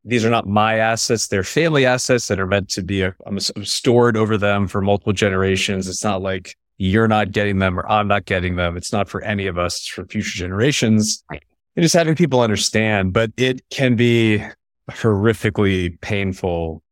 these 0.05 0.25
are 0.25 0.31
not 0.31 0.47
my 0.47 0.79
assets. 0.79 1.27
They're 1.27 1.43
family 1.43 1.85
assets 1.85 2.29
that 2.29 2.39
are 2.39 2.47
meant 2.47 2.69
to 2.71 2.83
be 2.83 3.03
uh, 3.03 3.11
um, 3.27 3.39
a, 3.39 3.41
I'm 3.57 3.65
stored 3.65 4.17
over 4.17 4.39
them 4.39 4.69
for 4.69 4.81
multiple 4.81 5.13
generations. 5.13 5.89
It's 5.89 6.05
not 6.05 6.23
like 6.23 6.55
you're 6.79 7.09
not 7.09 7.33
getting 7.33 7.59
them 7.59 7.81
or 7.81 7.91
I'm 7.91 8.07
not 8.07 8.27
getting 8.27 8.55
them. 8.55 8.77
It's 8.77 8.93
not 8.93 9.09
for 9.09 9.23
any 9.23 9.49
of 9.49 9.59
us. 9.59 9.79
It's 9.79 9.89
for 9.89 10.05
future 10.05 10.39
generations. 10.39 11.25
And 11.31 11.83
just 11.83 11.97
having 11.97 12.15
people 12.15 12.43
understand, 12.43 13.13
but 13.13 13.33
it 13.37 13.61
can 13.71 13.97
be 13.97 14.41
horrifically 14.91 16.01
painful 16.01 16.83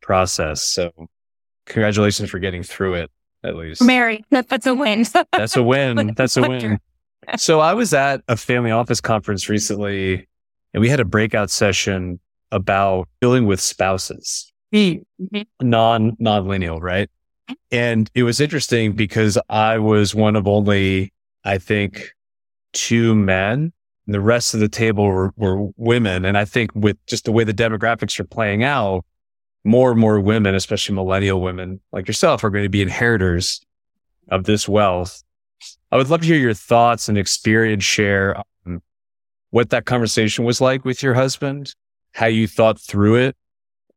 process. 0.00 0.62
So 0.62 0.90
congratulations 1.66 2.30
for 2.30 2.38
getting 2.38 2.62
through 2.62 2.94
it 2.94 3.10
at 3.42 3.56
least. 3.56 3.82
Mary, 3.82 4.24
that's 4.30 4.66
a 4.66 4.74
win. 4.74 5.04
that's 5.32 5.56
a 5.56 5.62
win. 5.62 6.14
That's 6.16 6.36
a 6.36 6.42
win. 6.42 6.78
So 7.36 7.60
I 7.60 7.74
was 7.74 7.94
at 7.94 8.22
a 8.28 8.36
family 8.36 8.70
office 8.70 9.00
conference 9.00 9.48
recently 9.48 10.28
and 10.72 10.80
we 10.80 10.88
had 10.88 11.00
a 11.00 11.04
breakout 11.04 11.50
session 11.50 12.20
about 12.50 13.08
dealing 13.20 13.46
with 13.46 13.60
spouses, 13.60 14.52
mm-hmm. 14.72 15.42
non, 15.60 16.16
non-lineal, 16.18 16.80
right? 16.80 17.08
And 17.70 18.10
it 18.14 18.22
was 18.22 18.40
interesting 18.40 18.92
because 18.92 19.38
I 19.48 19.78
was 19.78 20.14
one 20.14 20.36
of 20.36 20.46
only, 20.46 21.12
I 21.44 21.58
think, 21.58 22.12
two 22.72 23.14
men 23.14 23.72
the 24.06 24.20
rest 24.20 24.54
of 24.54 24.60
the 24.60 24.68
table 24.68 25.04
were, 25.04 25.32
were 25.36 25.68
women. 25.76 26.24
And 26.24 26.36
I 26.36 26.44
think 26.44 26.70
with 26.74 26.96
just 27.06 27.24
the 27.24 27.32
way 27.32 27.44
the 27.44 27.54
demographics 27.54 28.18
are 28.20 28.24
playing 28.24 28.62
out, 28.62 29.04
more 29.64 29.90
and 29.90 30.00
more 30.00 30.20
women, 30.20 30.54
especially 30.54 30.94
millennial 30.94 31.40
women 31.40 31.80
like 31.90 32.06
yourself, 32.06 32.44
are 32.44 32.50
going 32.50 32.64
to 32.64 32.68
be 32.70 32.82
inheritors 32.82 33.62
of 34.28 34.44
this 34.44 34.68
wealth. 34.68 35.22
I 35.90 35.96
would 35.96 36.10
love 36.10 36.20
to 36.20 36.26
hear 36.26 36.36
your 36.36 36.54
thoughts 36.54 37.08
and 37.08 37.16
experience 37.16 37.84
share 37.84 38.36
on 38.66 38.82
what 39.50 39.70
that 39.70 39.86
conversation 39.86 40.44
was 40.44 40.60
like 40.60 40.84
with 40.84 41.02
your 41.02 41.14
husband, 41.14 41.74
how 42.12 42.26
you 42.26 42.46
thought 42.46 42.80
through 42.80 43.16
it. 43.16 43.36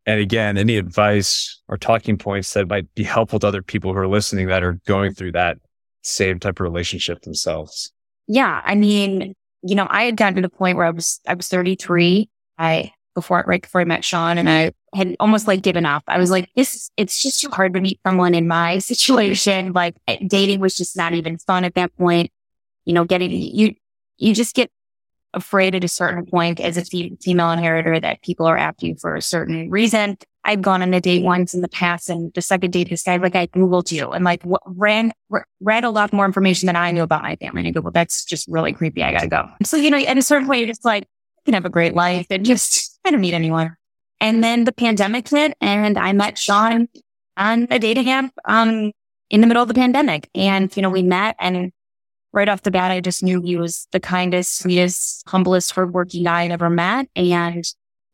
And 0.06 0.22
again, 0.22 0.58
any 0.58 0.78
advice 0.78 1.62
or 1.68 1.78
talking 1.78 2.18
points 2.18 2.54
that 2.54 2.70
might 2.70 2.94
be 2.96 3.04
helpful 3.04 3.40
to 3.40 3.48
other 3.48 3.62
people 3.62 3.92
who 3.92 4.00
are 4.00 4.08
listening 4.08 4.48
that 4.48 4.64
are 4.64 4.80
going 4.86 5.14
through 5.14 5.34
that 5.34 5.58
same 6.02 6.40
type 6.40 6.62
of 6.62 6.64
relationship 6.64 7.24
themselves. 7.24 7.92
Yeah. 8.28 8.62
I 8.64 8.76
mean, 8.76 9.36
you 9.62 9.76
know, 9.76 9.88
I 9.90 10.04
had 10.04 10.18
gotten 10.18 10.36
to 10.36 10.42
the 10.42 10.50
point 10.50 10.78
where 10.78 10.86
I 10.86 10.92
was, 10.92 11.20
I 11.28 11.34
was 11.34 11.48
33. 11.48 12.30
I, 12.58 12.92
before, 13.14 13.44
right 13.48 13.62
before 13.62 13.82
I 13.82 13.86
met 13.86 14.06
Sean 14.06 14.38
and 14.38 14.48
I 14.48 14.72
had 14.94 15.16
almost 15.20 15.48
like 15.48 15.64
given 15.64 15.86
up. 15.86 16.04
I 16.08 16.20
was 16.20 16.30
like, 16.30 16.50
this, 16.56 16.92
it's 16.98 17.22
just 17.22 17.42
too 17.42 17.50
hard 17.50 17.74
to 17.74 17.82
meet 17.82 18.00
someone 18.06 18.36
in 18.36 18.48
my 18.48 18.78
situation. 18.80 19.74
Like 19.74 19.96
dating 20.28 20.60
was 20.60 20.76
just 20.76 20.96
not 20.96 21.14
even 21.14 21.38
fun 21.40 21.64
at 21.64 21.76
that 21.76 21.96
point. 21.98 22.32
You 22.86 22.94
know, 22.94 23.06
getting, 23.06 23.32
you, 23.32 23.74
you 24.18 24.34
just 24.34 24.56
get 24.56 24.72
afraid 25.34 25.76
at 25.76 25.84
a 25.84 25.88
certain 25.88 26.26
point 26.26 26.60
as 26.60 26.78
a 26.78 26.84
female 26.84 27.52
inheritor 27.52 28.00
that 28.00 28.22
people 28.22 28.46
are 28.46 28.58
after 28.58 28.86
you 28.86 28.96
for 28.96 29.16
a 29.16 29.22
certain 29.22 29.70
reason. 29.70 30.18
I've 30.48 30.62
gone 30.62 30.82
on 30.82 30.94
a 30.94 31.02
date 31.02 31.24
once 31.24 31.54
in 31.54 31.60
the 31.60 31.68
past 31.68 32.10
and 32.10 32.34
the 32.34 32.42
second 32.42 32.72
date, 32.72 32.90
this 32.90 33.04
guy, 33.04 33.18
like 33.18 33.36
I 33.36 33.48
Googled 33.48 33.92
you 33.92 34.12
and 34.12 34.24
like 34.24 34.42
what, 34.44 34.62
ran, 34.66 35.12
read 35.60 35.84
a 35.84 35.90
lot 35.90 36.14
more 36.14 36.26
information 36.26 36.68
than 36.68 36.78
I 36.78 36.90
knew 36.92 37.04
about 37.04 37.22
my 37.22 37.36
family. 37.36 37.60
And 37.60 37.68
I 37.68 37.72
go, 37.72 37.82
well, 37.82 37.92
that's 37.92 38.24
just 38.24 38.48
really 38.48 38.72
creepy. 38.72 39.04
I 39.04 39.12
gotta 39.12 39.28
go. 39.28 39.50
So, 39.64 39.76
you 39.76 39.92
know, 39.92 39.98
at 39.98 40.18
a 40.18 40.22
certain 40.22 40.48
point, 40.48 40.60
you're 40.60 40.70
just 40.70 40.86
like, 40.86 41.04
I 41.04 41.42
can 41.44 41.54
have 41.54 41.66
a 41.66 41.70
great 41.70 41.96
life 41.96 42.28
and 42.30 42.46
just, 42.46 42.98
I 43.06 43.12
don't 43.12 43.20
need 43.20 43.34
anyone. 43.34 43.76
And 44.22 44.42
then 44.42 44.64
the 44.64 44.72
pandemic 44.72 45.28
hit 45.28 45.54
and 45.60 45.98
I 45.98 46.14
met 46.14 46.38
Sean 46.38 46.88
on 47.36 47.68
a 47.70 47.78
dating 47.78 48.10
app, 48.10 48.32
um, 48.46 48.94
in 49.30 49.42
the 49.42 49.48
middle 49.48 49.62
of 49.62 49.68
the 49.68 49.74
pandemic. 49.74 50.30
And, 50.34 50.76
you 50.78 50.82
know, 50.82 50.90
we 50.90 51.04
met 51.04 51.36
and 51.40 51.74
right 52.32 52.48
off 52.48 52.62
the 52.62 52.72
bat, 52.72 52.90
I 52.90 53.02
just 53.02 53.22
knew 53.22 53.42
he 53.42 53.58
was 53.58 53.86
the 53.92 54.00
kindest, 54.00 54.60
sweetest, 54.60 55.28
humblest, 55.28 55.72
hardworking 55.72 56.24
guy 56.24 56.44
I'd 56.44 56.52
ever 56.52 56.70
met. 56.70 57.10
And, 57.18 57.66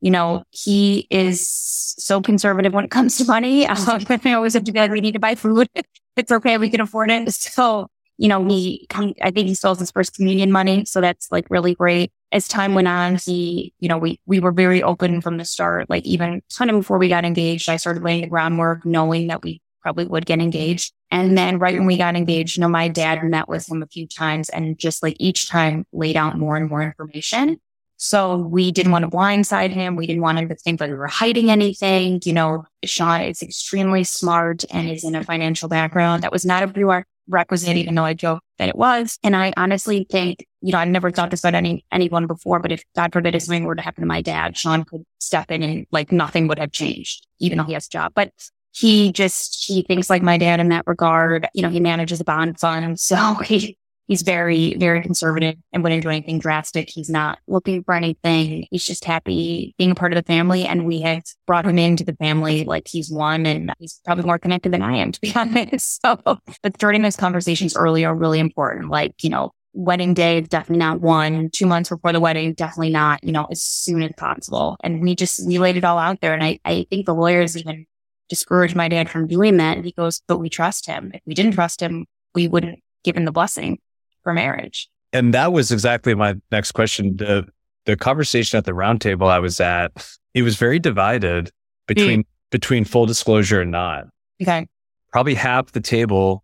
you 0.03 0.11
know, 0.11 0.43
he 0.51 1.07
is 1.09 1.47
so 1.47 2.19
conservative 2.19 2.73
when 2.73 2.83
it 2.83 2.91
comes 2.91 3.17
to 3.17 3.25
money. 3.25 3.65
Um, 3.73 4.05
I 4.09 4.33
always 4.33 4.53
have 4.53 4.65
to 4.65 4.71
be 4.73 4.79
like, 4.79 4.91
we 4.91 4.99
need 4.99 5.13
to 5.13 5.19
buy 5.19 5.35
food. 5.35 5.69
it's 6.17 6.31
okay. 6.31 6.57
We 6.57 6.69
can 6.69 6.81
afford 6.81 7.09
it. 7.09 7.33
So, 7.33 7.87
you 8.17 8.27
know, 8.27 8.45
he, 8.45 8.85
I 8.93 9.31
think 9.31 9.47
he 9.47 9.55
stole 9.55 9.75
his 9.75 9.91
first 9.91 10.13
communion 10.13 10.51
money. 10.51 10.83
So 10.85 10.99
that's 10.99 11.31
like 11.31 11.45
really 11.49 11.73
great. 11.73 12.11
As 12.33 12.49
time 12.49 12.75
went 12.75 12.89
on, 12.89 13.15
he, 13.15 13.73
you 13.79 13.87
know, 13.87 13.97
we, 13.97 14.19
we 14.25 14.41
were 14.41 14.51
very 14.51 14.83
open 14.83 15.21
from 15.21 15.37
the 15.37 15.45
start. 15.45 15.89
Like 15.89 16.05
even 16.05 16.41
kind 16.57 16.69
of 16.69 16.77
before 16.77 16.97
we 16.97 17.07
got 17.07 17.23
engaged, 17.23 17.69
I 17.69 17.77
started 17.77 18.03
laying 18.03 18.21
the 18.21 18.27
groundwork, 18.27 18.85
knowing 18.85 19.27
that 19.27 19.41
we 19.41 19.61
probably 19.81 20.05
would 20.05 20.25
get 20.25 20.39
engaged. 20.39 20.91
And 21.11 21.37
then 21.37 21.59
right 21.59 21.77
when 21.77 21.87
we 21.87 21.97
got 21.97 22.17
engaged, 22.17 22.57
you 22.57 22.61
know, 22.61 22.69
my 22.69 22.89
dad 22.89 23.23
met 23.23 23.47
with 23.47 23.69
him 23.69 23.81
a 23.81 23.87
few 23.87 24.07
times 24.07 24.49
and 24.49 24.77
just 24.77 25.01
like 25.01 25.15
each 25.19 25.49
time 25.49 25.85
laid 25.93 26.17
out 26.17 26.37
more 26.37 26.57
and 26.57 26.69
more 26.69 26.81
information. 26.81 27.61
So 28.03 28.35
we 28.35 28.73
didn't 28.73 28.91
want 28.91 29.03
to 29.03 29.09
blindside 29.09 29.71
him. 29.71 29.95
We 29.95 30.05
didn't 30.05 30.23
want 30.23 30.37
him 30.37 30.49
to 30.49 30.55
think 30.55 30.79
that 30.79 30.89
we 30.89 30.95
were 30.95 31.07
hiding 31.07 31.49
anything. 31.49 32.19
You 32.25 32.33
know, 32.33 32.65
Sean 32.83 33.21
is 33.21 33.41
extremely 33.41 34.03
smart 34.03 34.65
and 34.71 34.89
is 34.89 35.05
in 35.05 35.15
a 35.15 35.23
financial 35.23 35.69
background. 35.69 36.21
That 36.21 36.31
was 36.33 36.43
not 36.43 36.63
a 36.63 36.67
prerequisite, 36.67 37.77
even 37.77 37.95
though 37.95 38.03
I 38.03 38.13
joke 38.13 38.43
that 38.57 38.67
it 38.67 38.75
was. 38.75 39.17
And 39.23 39.37
I 39.37 39.53
honestly 39.55 40.05
think, 40.11 40.45
you 40.59 40.73
know, 40.73 40.79
I've 40.79 40.89
never 40.89 41.11
thought 41.11 41.31
this 41.31 41.39
about 41.39 41.55
any 41.55 41.85
anyone 41.93 42.27
before, 42.27 42.59
but 42.59 42.73
if 42.73 42.83
God 42.93 43.13
forbid 43.13 43.35
if 43.35 43.43
something 43.43 43.63
were 43.63 43.75
to 43.75 43.81
happen 43.81 44.01
to 44.01 44.07
my 44.07 44.21
dad, 44.21 44.57
Sean 44.57 44.83
could 44.83 45.05
step 45.19 45.49
in 45.49 45.63
and 45.63 45.87
like 45.93 46.11
nothing 46.11 46.49
would 46.49 46.59
have 46.59 46.73
changed, 46.73 47.25
even 47.39 47.57
though 47.57 47.63
he 47.63 47.73
has 47.73 47.87
a 47.87 47.89
job. 47.89 48.11
But 48.13 48.33
he 48.73 49.13
just, 49.13 49.63
he 49.63 49.81
thinks 49.81 50.09
like 50.09 50.21
my 50.21 50.37
dad 50.37 50.59
in 50.59 50.67
that 50.69 50.87
regard. 50.87 51.47
You 51.53 51.61
know, 51.61 51.69
he 51.69 51.79
manages 51.79 52.19
a 52.19 52.25
bond 52.25 52.59
fund. 52.59 52.99
So 52.99 53.35
he, 53.35 53.77
he's 54.07 54.21
very, 54.21 54.75
very 54.75 55.01
conservative 55.01 55.55
and 55.71 55.83
wouldn't 55.83 56.03
do 56.03 56.09
anything 56.09 56.39
drastic. 56.39 56.89
He's 56.89 57.09
not 57.09 57.39
looking 57.47 57.83
for 57.83 57.93
anything. 57.93 58.67
He's 58.69 58.85
just 58.85 59.05
happy 59.05 59.73
being 59.77 59.91
a 59.91 59.95
part 59.95 60.13
of 60.13 60.17
the 60.17 60.27
family. 60.27 60.65
And 60.65 60.85
we 60.85 61.01
have 61.01 61.23
brought 61.47 61.65
him 61.65 61.79
into 61.79 62.03
the 62.03 62.15
family 62.15 62.65
like 62.65 62.87
he's 62.87 63.11
one 63.11 63.45
and 63.45 63.73
he's 63.79 64.01
probably 64.05 64.25
more 64.25 64.39
connected 64.39 64.73
than 64.73 64.81
I 64.81 64.97
am, 64.97 65.11
to 65.11 65.21
be 65.21 65.33
honest. 65.35 66.01
So, 66.01 66.19
but 66.25 66.75
starting 66.75 67.01
those 67.01 67.15
conversations 67.15 67.75
early 67.75 68.05
are 68.05 68.15
really 68.15 68.39
important. 68.39 68.89
Like, 68.89 69.23
you 69.23 69.29
know, 69.29 69.51
wedding 69.73 70.13
day 70.13 70.39
is 70.39 70.49
definitely 70.49 70.77
not 70.77 71.01
one, 71.01 71.49
two 71.49 71.65
months 71.65 71.89
before 71.89 72.11
the 72.13 72.19
wedding, 72.19 72.53
definitely 72.53 72.91
not, 72.91 73.23
you 73.23 73.31
know, 73.31 73.47
as 73.49 73.63
soon 73.63 74.03
as 74.03 74.11
possible. 74.17 74.77
And 74.83 75.01
we 75.01 75.15
just, 75.15 75.47
we 75.47 75.57
laid 75.57 75.77
it 75.77 75.83
all 75.83 75.97
out 75.97 76.21
there. 76.21 76.33
And 76.33 76.43
I, 76.43 76.59
I 76.63 76.85
think 76.89 77.05
the 77.05 77.15
lawyers 77.15 77.57
even 77.57 77.85
discouraged 78.29 78.75
my 78.75 78.87
dad 78.87 79.09
from 79.09 79.27
doing 79.27 79.57
that. 79.57 79.83
He 79.83 79.91
goes, 79.91 80.21
but 80.27 80.37
we 80.37 80.49
trust 80.49 80.85
him. 80.85 81.11
If 81.13 81.21
we 81.25 81.33
didn't 81.33 81.53
trust 81.53 81.81
him, 81.81 82.05
we 82.35 82.47
wouldn't 82.47 82.79
give 83.03 83.17
him 83.17 83.25
the 83.25 83.31
blessing 83.31 83.79
for 84.23 84.33
marriage. 84.33 84.89
And 85.11 85.33
that 85.33 85.53
was 85.53 85.71
exactly 85.71 86.15
my 86.15 86.35
next 86.51 86.71
question. 86.71 87.17
The 87.17 87.45
the 87.85 87.97
conversation 87.97 88.57
at 88.57 88.65
the 88.65 88.71
roundtable 88.71 89.29
I 89.29 89.39
was 89.39 89.59
at, 89.59 89.91
it 90.33 90.41
was 90.41 90.55
very 90.55 90.79
divided 90.79 91.51
between 91.87 92.23
mm. 92.23 92.27
between 92.49 92.85
full 92.85 93.05
disclosure 93.05 93.61
and 93.61 93.71
not. 93.71 94.05
Okay. 94.41 94.67
Probably 95.11 95.35
half 95.35 95.71
the 95.73 95.81
table 95.81 96.43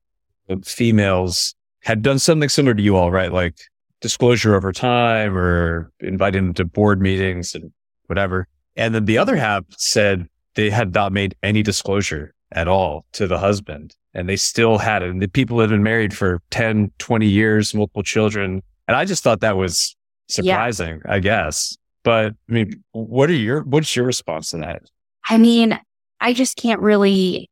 of 0.50 0.66
females 0.66 1.56
had 1.82 2.02
done 2.02 2.20
something 2.20 2.50
similar 2.50 2.76
to 2.76 2.84
you 2.84 2.96
all, 2.96 3.12
right? 3.12 3.32
Like 3.32 3.56
disclosure 4.02 4.56
over 4.56 4.72
time 4.72 5.38
or 5.38 5.92
inviting 6.00 6.46
them 6.46 6.54
to 6.56 6.66
board 6.66 7.02
meetings 7.02 7.56
and 7.56 7.72
whatever. 8.08 8.48
And 8.76 8.94
then 8.94 9.06
the 9.06 9.18
other 9.18 9.36
half 9.36 9.64
said, 9.78 10.28
they 10.56 10.70
had 10.70 10.94
not 10.94 11.12
made 11.12 11.36
any 11.42 11.64
disclosure 11.64 12.34
at 12.52 12.68
all 12.68 13.06
to 13.14 13.28
the 13.28 13.38
husband 13.38 13.96
and 14.14 14.28
they 14.28 14.36
still 14.36 14.78
had 14.78 15.04
it. 15.04 15.10
And 15.10 15.22
the 15.22 15.28
people 15.28 15.60
had 15.60 15.70
been 15.70 15.84
married 15.84 16.16
for 16.16 16.42
10, 16.52 16.92
20 16.98 17.28
years, 17.28 17.74
multiple 17.74 18.04
children. 18.04 18.62
And 18.88 18.98
I 18.98 19.06
just 19.06 19.24
thought 19.24 19.42
that 19.42 19.58
was 19.58 19.96
surprising, 20.28 21.02
yeah. 21.06 21.14
I 21.14 21.20
guess. 21.20 21.78
But 22.04 22.34
I 22.50 22.52
mean, 22.52 22.84
what 22.92 23.30
are 23.30 23.34
your, 23.34 23.64
what's 23.64 23.96
your 23.96 24.06
response 24.06 24.52
to 24.52 24.58
that? 24.58 24.84
I 25.28 25.38
mean, 25.38 25.80
I 26.20 26.34
just 26.34 26.58
can't 26.58 26.82
really, 26.82 27.50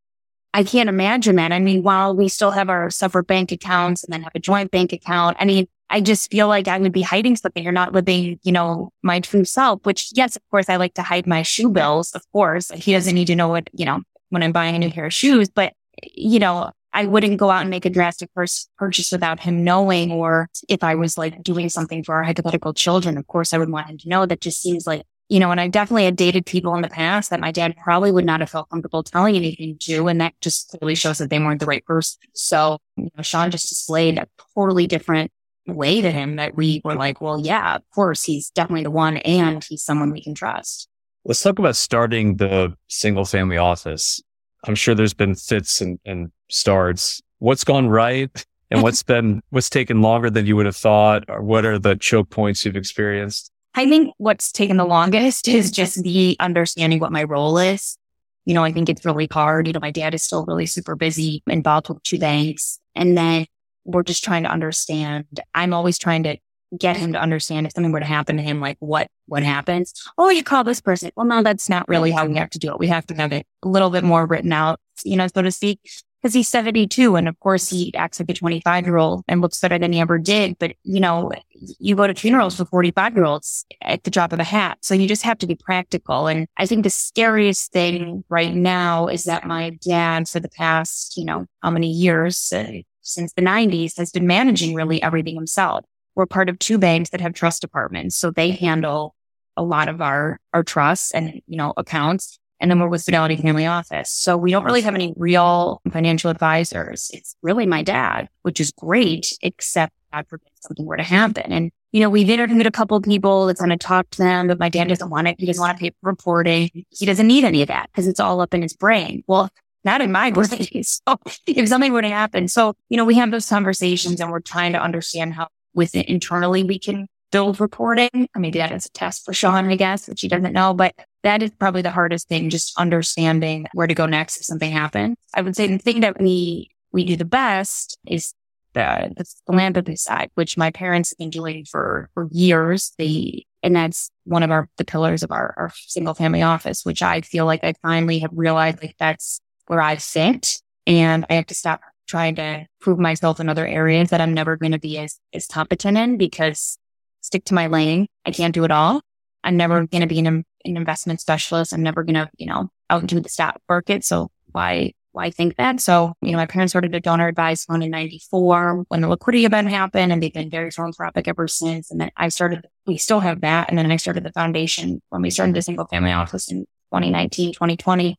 I 0.54 0.64
can't 0.64 0.90
imagine 0.90 1.36
that. 1.36 1.52
I 1.52 1.60
mean, 1.60 1.84
while 1.84 2.16
we 2.16 2.28
still 2.28 2.52
have 2.52 2.70
our 2.70 2.90
separate 2.90 3.28
bank 3.28 3.52
accounts 3.52 4.04
and 4.04 4.12
then 4.12 4.24
have 4.24 4.32
a 4.34 4.40
joint 4.40 4.72
bank 4.72 4.94
account, 4.94 5.38
I 5.40 5.46
mean, 5.46 5.68
I 5.90 6.02
just 6.02 6.30
feel 6.32 6.48
like 6.48 6.68
I 6.68 6.78
would 6.80 6.92
be 6.92 7.02
hiding 7.02 7.36
something. 7.36 7.64
You're 7.64 7.72
not 7.72 7.94
living, 7.94 8.40
you 8.44 8.52
know, 8.52 8.90
my 9.04 9.20
true 9.20 9.46
self, 9.46 9.80
which 9.86 10.10
yes, 10.14 10.36
of 10.36 10.42
course, 10.50 10.68
I 10.70 10.76
like 10.76 10.96
to 10.96 11.02
hide 11.02 11.28
my 11.28 11.44
shoe 11.44 11.70
bills. 11.70 12.12
Of 12.12 12.24
course, 12.34 12.72
he 12.72 12.92
doesn't 12.92 13.16
need 13.16 13.28
to 13.28 13.36
know 13.36 13.48
what, 13.48 13.70
you 13.74 13.86
know, 13.86 14.02
when 14.30 14.44
I'm 14.44 14.52
buying 14.52 14.76
a 14.76 14.80
new 14.80 14.92
pair 14.92 15.06
of 15.06 15.14
shoes, 15.14 15.50
but 15.50 15.74
you 16.04 16.40
know, 16.40 16.72
I 16.94 17.06
wouldn't 17.06 17.38
go 17.38 17.50
out 17.52 17.62
and 17.62 17.70
make 17.70 17.86
a 17.86 17.90
drastic 17.90 18.30
purchase 18.34 19.12
without 19.12 19.40
him 19.40 19.64
knowing, 19.64 20.12
or 20.12 20.50
if 20.68 20.84
I 20.84 20.96
was 20.96 21.18
like 21.18 21.44
doing 21.44 21.70
something 21.70 22.04
for 22.04 22.16
our 22.16 22.24
hypothetical 22.24 22.74
children, 22.74 23.18
of 23.18 23.28
course, 23.28 23.54
I 23.54 23.58
would 23.58 23.70
want 23.70 23.88
him 23.88 23.98
to 24.00 24.10
know. 24.10 24.26
That 24.26 24.42
just 24.42 24.62
seems 24.62 24.88
like, 24.88 25.04
you 25.30 25.40
know, 25.40 25.52
and 25.52 25.60
I 25.60 25.68
definitely 25.68 26.06
had 26.06 26.16
dated 26.16 26.46
people 26.46 26.74
in 26.76 26.82
the 26.82 26.90
past 26.90 27.30
that 27.30 27.40
my 27.40 27.52
dad 27.52 27.76
probably 27.84 28.12
would 28.12 28.26
not 28.26 28.40
have 28.40 28.50
felt 28.50 28.70
comfortable 28.70 29.04
telling 29.04 29.36
anything 29.36 29.78
to. 29.82 30.08
And 30.08 30.22
that 30.22 30.34
just 30.42 30.70
clearly 30.70 30.96
shows 30.96 31.18
that 31.20 31.30
they 31.30 31.38
weren't 31.40 31.60
the 31.60 31.66
right 31.66 31.86
person. 31.86 32.20
So, 32.34 32.80
you 32.96 33.10
know, 33.16 33.22
Sean 33.22 33.52
just 33.52 33.70
displayed 33.70 34.18
a 34.18 34.28
totally 34.56 34.88
different 34.88 35.32
way 35.68 36.02
to 36.02 36.10
him 36.10 36.38
that 36.38 36.56
we 36.56 36.82
were 36.84 36.96
like, 36.96 37.20
well, 37.20 37.40
yeah, 37.40 37.76
of 37.76 37.84
course, 37.94 38.24
he's 38.24 38.50
definitely 38.52 38.84
the 38.84 38.92
one 38.92 39.18
and 39.18 39.64
he's 39.64 39.84
someone 39.84 40.12
we 40.12 40.24
can 40.24 40.34
trust. 40.34 40.88
Let's 41.28 41.44
talk 41.44 41.60
about 41.60 41.76
starting 41.76 42.38
the 42.38 42.74
single 42.88 43.26
family 43.26 43.58
office. 43.58 44.24
I'm 44.66 44.76
sure 44.76 44.96
there's 44.96 45.14
been 45.14 45.36
fits 45.36 45.82
and, 45.82 46.00
and 46.06 46.32
starts. 46.50 47.22
What's 47.40 47.66
gone 47.66 47.90
right 47.90 48.46
and 48.72 48.82
what's 48.82 49.04
been, 49.14 49.42
what's 49.50 49.70
taken 49.70 50.02
longer 50.02 50.30
than 50.30 50.46
you 50.46 50.56
would 50.56 50.66
have 50.66 50.78
thought? 50.78 51.26
Or 51.28 51.42
what 51.42 51.66
are 51.66 51.78
the 51.78 51.98
choke 51.98 52.30
points 52.30 52.64
you've 52.64 52.78
experienced? 52.78 53.52
I 53.76 53.90
think 53.90 54.14
what's 54.18 54.54
taken 54.54 54.78
the 54.78 54.86
longest 54.86 55.48
is 55.50 55.70
just 55.70 56.02
the 56.02 56.38
understanding 56.40 57.00
what 57.00 57.12
my 57.12 57.26
role 57.26 57.58
is. 57.58 57.98
You 58.46 58.54
know, 58.54 58.64
I 58.64 58.72
think 58.72 58.88
it's 58.88 59.04
really 59.04 59.28
hard. 59.30 59.68
You 59.68 59.74
know, 59.74 59.82
my 59.82 59.92
dad 59.92 60.14
is 60.14 60.24
still 60.24 60.46
really 60.46 60.66
super 60.66 60.96
busy, 60.96 61.44
involved 61.46 61.90
with 61.90 62.02
two 62.04 62.20
banks. 62.20 62.80
And 62.96 63.18
then 63.18 63.48
we're 63.84 64.04
just 64.04 64.24
trying 64.24 64.44
to 64.44 64.50
understand. 64.50 65.26
I'm 65.54 65.74
always 65.74 65.98
trying 65.98 66.24
to 66.24 66.38
get 66.78 66.98
him 66.98 67.14
to 67.14 67.20
understand 67.20 67.66
if 67.66 67.74
something 67.74 67.92
were 67.92 68.00
to 68.00 68.06
happen 68.06 68.38
to 68.38 68.44
him, 68.44 68.60
like 68.60 68.78
what, 68.80 69.08
what 69.28 69.44
happens. 69.44 69.94
Oh, 70.18 70.30
you 70.30 70.44
call 70.44 70.64
this 70.64 70.82
person. 70.82 71.12
Well, 71.16 71.26
no, 71.26 71.44
that's 71.44 71.70
not 71.70 71.88
really 71.88 72.12
how 72.12 72.26
we 72.26 72.36
have 72.36 72.50
to 72.52 72.60
do 72.60 72.72
it. 72.72 72.80
We 72.80 72.88
have 72.88 73.06
to 73.08 73.16
have 73.16 73.32
it 73.32 73.46
a 73.64 73.68
little 73.68 73.90
bit 73.90 74.04
more 74.04 74.26
written 74.26 74.52
out, 74.52 74.80
you 75.04 75.16
know, 75.16 75.28
so 75.28 75.42
to 75.42 75.52
speak 75.52 75.80
because 76.22 76.34
he's 76.34 76.50
72. 76.50 77.16
And 77.16 77.28
of 77.28 77.40
course 77.40 77.70
he 77.70 77.94
acts 77.96 78.20
like 78.20 78.30
a 78.30 78.34
25 78.34 78.86
year 78.86 78.98
old 78.98 79.24
and 79.28 79.42
looks 79.42 79.60
better 79.60 79.80
than 79.80 79.94
he 79.94 80.00
ever 80.00 80.18
did. 80.18 80.58
But 80.60 80.74
you 80.84 81.00
know, 81.00 81.32
you 81.80 81.96
go 81.96 82.08
to 82.08 82.14
funerals 82.14 82.58
for 82.58 82.66
45 82.66 83.16
year 83.16 83.26
olds 83.26 83.66
at 83.82 84.04
the 84.04 84.12
drop 84.12 84.34
of 84.34 84.40
a 84.40 84.44
hat. 84.44 84.80
So 84.82 84.94
you 84.94 85.08
just 85.08 85.24
have 85.24 85.38
to 85.40 85.48
be 85.48 85.56
practical. 85.56 86.28
And 86.28 86.48
I 86.58 86.66
think 86.66 86.84
the 86.84 86.90
scariest 86.90 87.72
thing 87.72 88.24
right 88.30 88.54
now 88.54 89.08
is 89.08 89.24
that 89.26 89.46
my 89.46 89.72
dad 89.82 90.28
for 90.28 90.40
the 90.40 90.50
past, 90.50 91.18
you 91.18 91.26
know, 91.26 91.46
how 91.62 91.70
many 91.70 91.92
years 91.92 92.52
uh, 92.52 92.82
since 93.02 93.34
the 93.34 93.42
90s 93.42 93.98
has 93.98 94.12
been 94.12 94.28
managing 94.28 94.76
really 94.76 95.02
everything 95.02 95.36
himself. 95.36 95.86
We're 96.18 96.26
part 96.26 96.50
of 96.50 96.58
two 96.58 96.80
banks 96.80 97.12
that 97.12 97.22
have 97.22 97.34
trust 97.34 97.62
departments. 97.62 98.18
So 98.18 98.32
they 98.32 98.50
handle 98.50 99.14
a 99.56 99.62
lot 99.62 99.88
of 99.88 100.02
our, 100.02 100.40
our 100.52 100.64
trusts 100.64 101.12
and, 101.12 101.42
you 101.46 101.58
know, 101.58 101.76
accounts. 101.78 102.40
And 102.60 102.72
then 102.72 102.80
we're 102.80 102.88
with 102.88 103.04
Fidelity 103.04 103.36
Family 103.36 103.68
Office. 103.68 104.12
So 104.12 104.36
we 104.36 104.50
don't 104.50 104.64
really 104.64 104.82
have 104.82 104.96
any 104.96 105.14
real 105.16 105.80
financial 105.92 106.32
advisors. 106.32 107.12
It's 107.14 107.36
really 107.44 107.68
my 107.68 107.84
dad, 107.84 108.30
which 108.42 108.60
is 108.60 108.72
great, 108.72 109.32
except 109.44 109.94
God 110.12 110.26
forbid 110.28 110.50
something 110.62 110.84
were 110.84 110.98
to 110.98 111.04
happen. 111.04 111.52
And, 111.52 111.72
you 111.92 112.02
know, 112.02 112.10
we've 112.10 112.32
interviewed 112.32 112.66
a 112.66 112.72
couple 112.72 112.98
of 112.98 113.04
people 113.04 113.46
that's 113.46 113.62
going 113.62 113.70
to 113.70 113.78
talk 113.78 114.10
to 114.10 114.18
them, 114.18 114.48
but 114.48 114.58
my 114.58 114.70
dad 114.70 114.88
doesn't 114.88 115.12
want 115.12 115.28
it. 115.28 115.36
He 115.38 115.46
doesn't 115.46 115.62
want 115.62 115.78
to 115.78 115.82
pay 115.84 115.92
for 116.02 116.10
reporting. 116.10 116.72
He 116.90 117.06
doesn't 117.06 117.28
need 117.28 117.44
any 117.44 117.62
of 117.62 117.68
that 117.68 117.92
because 117.92 118.08
it's 118.08 118.20
all 118.20 118.42
up 118.42 118.56
in 118.56 118.64
his 118.64 118.76
brain. 118.76 119.24
Well, 119.28 119.52
not 119.84 120.02
in 120.02 120.12
my 120.12 120.32
brain. 120.32 120.84
So 120.84 121.20
if 121.46 121.70
something 121.70 121.94
were 121.94 122.02
to 122.02 122.10
happen. 122.10 122.48
So, 122.48 122.74
you 122.90 122.98
know, 122.98 123.06
we 123.06 123.16
have 123.16 123.30
those 123.30 123.48
conversations 123.48 124.20
and 124.20 124.32
we're 124.32 124.40
trying 124.40 124.74
to 124.74 124.82
understand 124.82 125.36
how 125.36 125.50
within 125.78 126.04
internally 126.08 126.64
we 126.64 126.80
can 126.80 127.08
build 127.32 127.60
reporting. 127.60 128.28
I 128.36 128.40
mean, 128.40 128.52
that 128.54 128.72
is 128.72 128.88
a 128.88 128.90
test 128.90 129.24
for 129.24 129.34
Sean, 129.34 129.70
I 129.70 129.76
guess, 129.76 130.08
which 130.08 130.22
he 130.22 130.28
doesn't 130.28 130.54
know, 130.54 130.74
but 130.74 130.94
that 131.24 131.44
is 131.44 131.52
probably 131.52 131.82
the 131.82 131.92
hardest 131.92 132.28
thing, 132.28 132.50
just 132.50 132.78
understanding 132.78 133.68
where 133.74 133.88
to 133.88 133.94
go 133.94 134.06
next 134.06 134.38
if 134.38 134.46
something 134.46 134.72
happens. 134.72 135.16
I 135.34 135.42
would 135.42 135.56
say 135.56 135.68
the 135.68 135.78
thing 135.78 136.02
that 136.02 136.20
we, 136.20 136.72
we 136.92 137.06
do 137.06 137.16
the 137.16 137.26
best 137.26 137.98
is 138.08 138.34
the, 138.74 139.14
the 139.16 139.26
philanthropy 139.46 139.98
side, 139.98 140.30
which 140.36 140.58
my 140.58 140.72
parents 140.72 141.12
have 141.12 141.18
been 141.18 141.30
doing 141.30 141.66
for, 141.66 142.10
for 142.14 142.28
years. 142.32 142.94
They, 142.98 143.46
and 143.62 143.76
that's 143.76 144.10
one 144.24 144.44
of 144.44 144.52
our, 144.52 144.70
the 144.78 144.86
pillars 144.86 145.22
of 145.22 145.32
our, 145.32 145.54
our 145.58 145.72
single 145.76 146.14
family 146.14 146.42
office, 146.42 146.86
which 146.86 147.04
I 147.04 147.22
feel 147.22 147.46
like 147.46 147.64
I 147.64 147.74
finally 147.82 148.20
have 148.20 148.32
realized 148.34 148.82
like 148.82 148.96
that's 148.98 149.42
where 149.68 149.82
I 149.82 149.98
sit 149.98 150.62
and 150.86 151.26
I 151.30 151.34
have 151.34 151.48
to 151.48 151.56
stop 151.56 151.82
trying 152.08 152.36
to 152.36 152.66
prove 152.80 153.00
myself 153.00 153.40
in 153.40 153.50
other 153.50 153.68
areas 153.68 154.10
that 154.10 154.22
I'm 154.22 154.34
never 154.34 154.56
going 154.56 154.72
to 154.72 154.80
be 154.80 154.98
as, 154.98 155.20
as 155.34 155.48
competent 155.48 155.98
in 155.98 156.18
because 156.18 156.78
stick 157.22 157.46
to 157.46 157.54
my 157.54 157.68
lane. 157.68 158.08
I 158.26 158.32
can't 158.32 158.54
do 158.54 158.64
it 158.64 158.72
all. 158.72 159.02
I'm 159.44 159.58
never 159.58 159.82
mm-hmm. 159.82 159.92
going 159.92 160.02
to 160.02 160.08
be 160.08 160.20
an, 160.20 160.28
an 160.28 160.46
investment 160.78 161.22
specialist. 161.22 161.74
I'm 161.74 161.84
never 161.84 162.04
going 162.04 162.16
to, 162.16 162.30
you 162.38 162.48
know, 162.48 162.70
outdo 162.92 163.20
the 163.20 163.30
stock 163.30 163.62
market. 163.70 164.04
So 164.04 164.30
why, 164.52 164.94
why 165.12 165.30
think 165.32 165.58
that? 165.58 165.82
So, 165.82 166.14
you 166.22 166.32
know, 166.32 166.38
my 166.38 166.46
parents 166.46 166.72
started 166.72 166.96
a 166.96 167.00
donor 167.00 167.28
advised 167.28 167.66
fund 167.66 167.84
in 167.84 167.92
94 167.92 168.86
when 168.88 169.02
the 169.02 169.08
liquidity 169.08 169.46
event 169.46 169.70
happened 169.70 170.12
and 170.12 170.22
they've 170.22 170.34
been 170.34 170.50
very 170.50 170.72
philanthropic 170.72 171.28
ever 171.28 171.48
since. 171.48 171.92
And 171.92 172.00
then 172.00 172.12
I 172.16 172.30
started, 172.30 172.66
we 172.86 172.98
still 172.98 173.20
have 173.20 173.42
that. 173.42 173.70
And 173.70 173.78
then 173.78 173.92
I 173.92 173.98
started 173.98 174.24
the 174.24 174.32
foundation 174.32 175.02
when 175.10 175.22
we 175.22 175.30
started 175.30 175.56
the 175.56 175.62
single 175.62 175.86
family 175.86 176.12
office 176.12 176.52
in 176.52 176.62
2019, 176.92 177.54
2020 177.54 178.18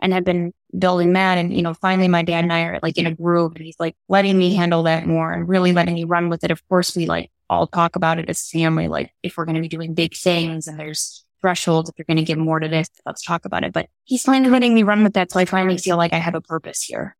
and 0.00 0.12
have 0.12 0.24
been 0.24 0.52
building 0.76 1.12
that. 1.14 1.38
And, 1.38 1.54
you 1.54 1.62
know, 1.62 1.74
finally 1.74 2.08
my 2.08 2.22
dad 2.22 2.44
and 2.44 2.52
I 2.52 2.62
are 2.62 2.80
like 2.82 2.98
in 2.98 3.06
a 3.06 3.14
groove 3.14 3.52
and 3.56 3.64
he's 3.64 3.78
like 3.78 3.96
letting 4.08 4.36
me 4.36 4.54
handle 4.54 4.84
that 4.84 5.06
more 5.06 5.32
and 5.32 5.48
really 5.48 5.72
letting 5.72 5.94
me 5.94 6.04
run 6.04 6.28
with 6.28 6.44
it. 6.44 6.50
Of 6.50 6.66
course, 6.68 6.96
we 6.96 7.06
like 7.06 7.30
all 7.48 7.66
talk 7.66 7.96
about 7.96 8.18
it 8.18 8.28
as 8.28 8.48
family. 8.48 8.88
Like 8.88 9.12
if 9.22 9.36
we're 9.36 9.44
going 9.44 9.56
to 9.56 9.60
be 9.60 9.68
doing 9.68 9.94
big 9.94 10.14
things 10.14 10.66
and 10.66 10.78
there's 10.78 11.24
thresholds, 11.40 11.88
if 11.88 11.96
you're 11.98 12.04
going 12.06 12.16
to 12.16 12.22
give 12.22 12.38
more 12.38 12.60
to 12.60 12.68
this, 12.68 12.88
let's 13.04 13.22
talk 13.22 13.44
about 13.44 13.64
it. 13.64 13.72
But 13.72 13.88
he's 14.04 14.22
finally 14.22 14.50
letting 14.50 14.74
me 14.74 14.82
run 14.82 15.02
with 15.02 15.14
that. 15.14 15.30
So 15.30 15.40
I 15.40 15.44
finally 15.44 15.78
feel 15.78 15.96
like 15.96 16.12
I 16.12 16.18
have 16.18 16.34
a 16.34 16.40
purpose 16.40 16.82
here. 16.82 17.16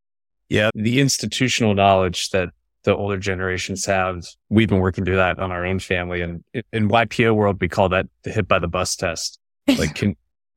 Yeah. 0.48 0.70
The 0.74 1.00
institutional 1.00 1.74
knowledge 1.74 2.30
that 2.30 2.50
the 2.84 2.94
older 2.94 3.18
generations 3.18 3.84
have, 3.86 4.24
we've 4.48 4.68
been 4.68 4.78
working 4.78 5.04
through 5.04 5.16
that 5.16 5.38
on 5.38 5.50
our 5.50 5.66
own 5.66 5.80
family. 5.80 6.20
And 6.20 6.44
in 6.72 6.88
YPO 6.88 7.34
world, 7.34 7.60
we 7.60 7.68
call 7.68 7.88
that 7.90 8.06
the 8.22 8.30
hit 8.30 8.46
by 8.46 8.58
the 8.58 8.68
bus 8.68 8.96
test. 8.96 9.38
Like 9.78 9.96
can, 9.96 10.14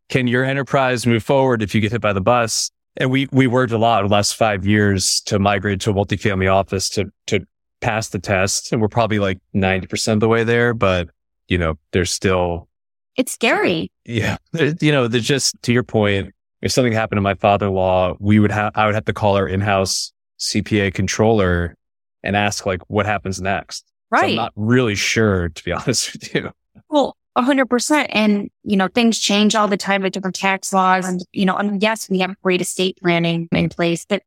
can 0.09 0.27
your 0.27 0.43
enterprise 0.43 1.07
move 1.07 1.23
forward 1.23 1.63
if 1.63 1.73
you 1.73 1.81
get 1.81 1.91
hit 1.91 2.01
by 2.01 2.13
the 2.13 2.21
bus? 2.21 2.69
And 2.99 3.09
we, 3.09 3.27
we 3.31 3.47
worked 3.47 3.71
a 3.71 3.77
lot 3.77 4.03
the 4.03 4.13
last 4.13 4.35
five 4.35 4.65
years 4.65 5.21
to 5.21 5.39
migrate 5.39 5.79
to 5.81 5.91
a 5.91 5.93
multifamily 5.93 6.53
office 6.53 6.89
to, 6.91 7.11
to 7.27 7.45
pass 7.81 8.09
the 8.09 8.19
test. 8.19 8.71
And 8.71 8.81
we're 8.81 8.89
probably 8.89 9.19
like 9.19 9.39
90% 9.55 10.13
of 10.13 10.19
the 10.19 10.27
way 10.27 10.43
there, 10.43 10.73
but 10.73 11.09
you 11.47 11.57
know, 11.57 11.79
there's 11.91 12.11
still. 12.11 12.67
It's 13.15 13.31
scary. 13.31 13.91
Yeah. 14.05 14.37
You 14.53 14.91
know, 14.91 15.07
there's 15.07 15.25
just 15.25 15.55
to 15.63 15.73
your 15.73 15.83
point, 15.83 16.33
if 16.61 16.71
something 16.71 16.93
happened 16.93 17.17
to 17.17 17.21
my 17.21 17.35
father-in-law, 17.35 18.15
we 18.19 18.39
would 18.39 18.51
have, 18.51 18.73
I 18.75 18.85
would 18.85 18.95
have 18.95 19.05
to 19.05 19.13
call 19.13 19.35
our 19.35 19.47
in-house 19.47 20.11
CPA 20.39 20.93
controller 20.93 21.75
and 22.23 22.35
ask 22.35 22.65
like, 22.65 22.81
what 22.87 23.05
happens 23.05 23.41
next? 23.41 23.85
Right. 24.11 24.21
So 24.21 24.27
I'm 24.27 24.35
not 24.35 24.53
really 24.55 24.95
sure, 24.95 25.49
to 25.49 25.63
be 25.63 25.71
honest 25.73 26.13
with 26.13 26.35
you. 26.35 26.51
Well, 26.89 27.15
a 27.39 27.41
hundred 27.41 27.67
percent. 27.67 28.09
And, 28.11 28.49
you 28.63 28.75
know, 28.75 28.89
things 28.89 29.17
change 29.17 29.55
all 29.55 29.69
the 29.69 29.77
time 29.77 30.01
with 30.01 30.11
different 30.11 30.35
tax 30.35 30.73
laws. 30.73 31.07
And, 31.07 31.21
you 31.31 31.45
know, 31.45 31.55
and 31.55 31.81
yes, 31.81 32.09
we 32.09 32.19
have 32.19 32.39
great 32.43 32.59
estate 32.59 32.99
planning 33.01 33.47
in 33.53 33.69
place, 33.69 34.05
but 34.05 34.23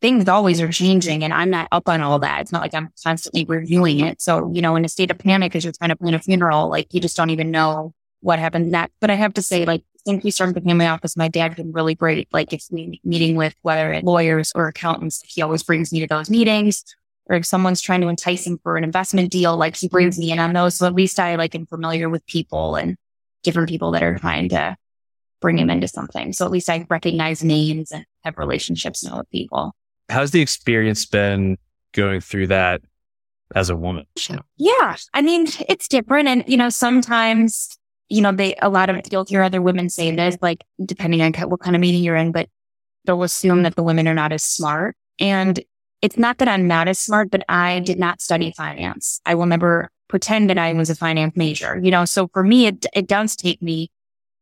things 0.00 0.26
always 0.28 0.62
are 0.62 0.72
changing 0.72 1.22
and 1.22 1.32
I'm 1.32 1.50
not 1.50 1.68
up 1.72 1.88
on 1.90 2.00
all 2.00 2.18
that. 2.20 2.40
It's 2.40 2.52
not 2.52 2.62
like 2.62 2.74
I'm 2.74 2.88
constantly 3.02 3.44
reviewing 3.44 4.00
it. 4.00 4.22
So, 4.22 4.50
you 4.52 4.62
know, 4.62 4.76
in 4.76 4.84
a 4.84 4.88
state 4.88 5.10
of 5.10 5.18
panic 5.18 5.54
as 5.54 5.64
you're 5.64 5.74
trying 5.74 5.90
to 5.90 5.96
plan 5.96 6.14
a 6.14 6.18
funeral, 6.18 6.70
like 6.70 6.92
you 6.94 7.00
just 7.00 7.16
don't 7.16 7.30
even 7.30 7.50
know 7.50 7.92
what 8.20 8.38
happened 8.38 8.70
next. 8.70 8.94
But 8.98 9.10
I 9.10 9.14
have 9.14 9.34
to 9.34 9.42
say, 9.42 9.66
like, 9.66 9.84
since 10.06 10.24
we 10.24 10.30
started 10.30 10.56
the 10.56 10.62
family 10.62 10.86
office, 10.86 11.16
my 11.18 11.28
dad's 11.28 11.56
been 11.56 11.72
really 11.72 11.94
great. 11.94 12.28
Like 12.32 12.54
if 12.54 12.64
we 12.70 12.98
meeting 13.04 13.36
with 13.36 13.54
whether 13.60 14.00
lawyers 14.02 14.52
or 14.54 14.68
accountants, 14.68 15.22
he 15.26 15.42
always 15.42 15.62
brings 15.62 15.92
me 15.92 16.00
to 16.00 16.06
those 16.06 16.30
meetings. 16.30 16.82
Or 17.26 17.36
if 17.36 17.46
someone's 17.46 17.80
trying 17.80 18.02
to 18.02 18.08
entice 18.08 18.46
him 18.46 18.58
for 18.62 18.76
an 18.76 18.84
investment 18.84 19.30
deal, 19.30 19.56
like 19.56 19.76
he 19.76 19.88
brings 19.88 20.18
me 20.18 20.30
in 20.30 20.38
on 20.38 20.52
those. 20.52 20.76
So 20.76 20.86
at 20.86 20.94
least 20.94 21.18
I 21.18 21.36
like 21.36 21.54
am 21.54 21.66
familiar 21.66 22.10
with 22.10 22.26
people 22.26 22.76
and 22.76 22.96
different 23.42 23.68
people 23.68 23.92
that 23.92 24.02
are 24.02 24.18
trying 24.18 24.50
to 24.50 24.76
bring 25.40 25.58
him 25.58 25.70
into 25.70 25.88
something. 25.88 26.32
So 26.32 26.44
at 26.44 26.50
least 26.50 26.68
I 26.68 26.86
recognize 26.90 27.42
names 27.42 27.92
and 27.92 28.04
have 28.24 28.36
relationships 28.38 29.04
now 29.04 29.18
with 29.18 29.30
people. 29.30 29.74
How's 30.08 30.32
the 30.32 30.40
experience 30.42 31.06
been 31.06 31.56
going 31.92 32.20
through 32.20 32.48
that 32.48 32.82
as 33.54 33.70
a 33.70 33.76
woman? 33.76 34.06
Yeah. 34.56 34.96
I 35.14 35.22
mean, 35.22 35.46
it's 35.68 35.88
different. 35.88 36.28
And, 36.28 36.44
you 36.46 36.56
know, 36.56 36.68
sometimes, 36.68 37.78
you 38.08 38.20
know, 38.20 38.32
they, 38.32 38.54
a 38.60 38.68
lot 38.68 38.90
of, 38.90 39.00
you'll 39.10 39.24
hear 39.24 39.42
other 39.42 39.62
women 39.62 39.88
say 39.88 40.14
this, 40.14 40.36
like, 40.42 40.62
depending 40.84 41.22
on 41.22 41.32
what 41.48 41.60
kind 41.60 41.76
of 41.76 41.80
meeting 41.80 42.02
you're 42.02 42.16
in, 42.16 42.32
but 42.32 42.48
they'll 43.06 43.22
assume 43.22 43.62
that 43.62 43.76
the 43.76 43.82
women 43.82 44.08
are 44.08 44.14
not 44.14 44.32
as 44.32 44.42
smart. 44.42 44.96
And 45.18 45.58
it's 46.04 46.18
not 46.18 46.36
that 46.36 46.48
I'm 46.48 46.68
not 46.68 46.86
as 46.86 46.98
smart, 46.98 47.30
but 47.30 47.44
I 47.48 47.80
did 47.80 47.98
not 47.98 48.20
study 48.20 48.52
finance. 48.54 49.22
I 49.24 49.34
will 49.34 49.46
never 49.46 49.90
pretend 50.06 50.50
that 50.50 50.58
I 50.58 50.74
was 50.74 50.90
a 50.90 50.94
finance 50.94 51.34
major, 51.34 51.80
you 51.82 51.90
know, 51.90 52.04
so 52.04 52.28
for 52.28 52.42
me, 52.44 52.66
it, 52.66 52.84
it 52.94 53.06
does 53.06 53.34
take 53.34 53.62
me 53.62 53.90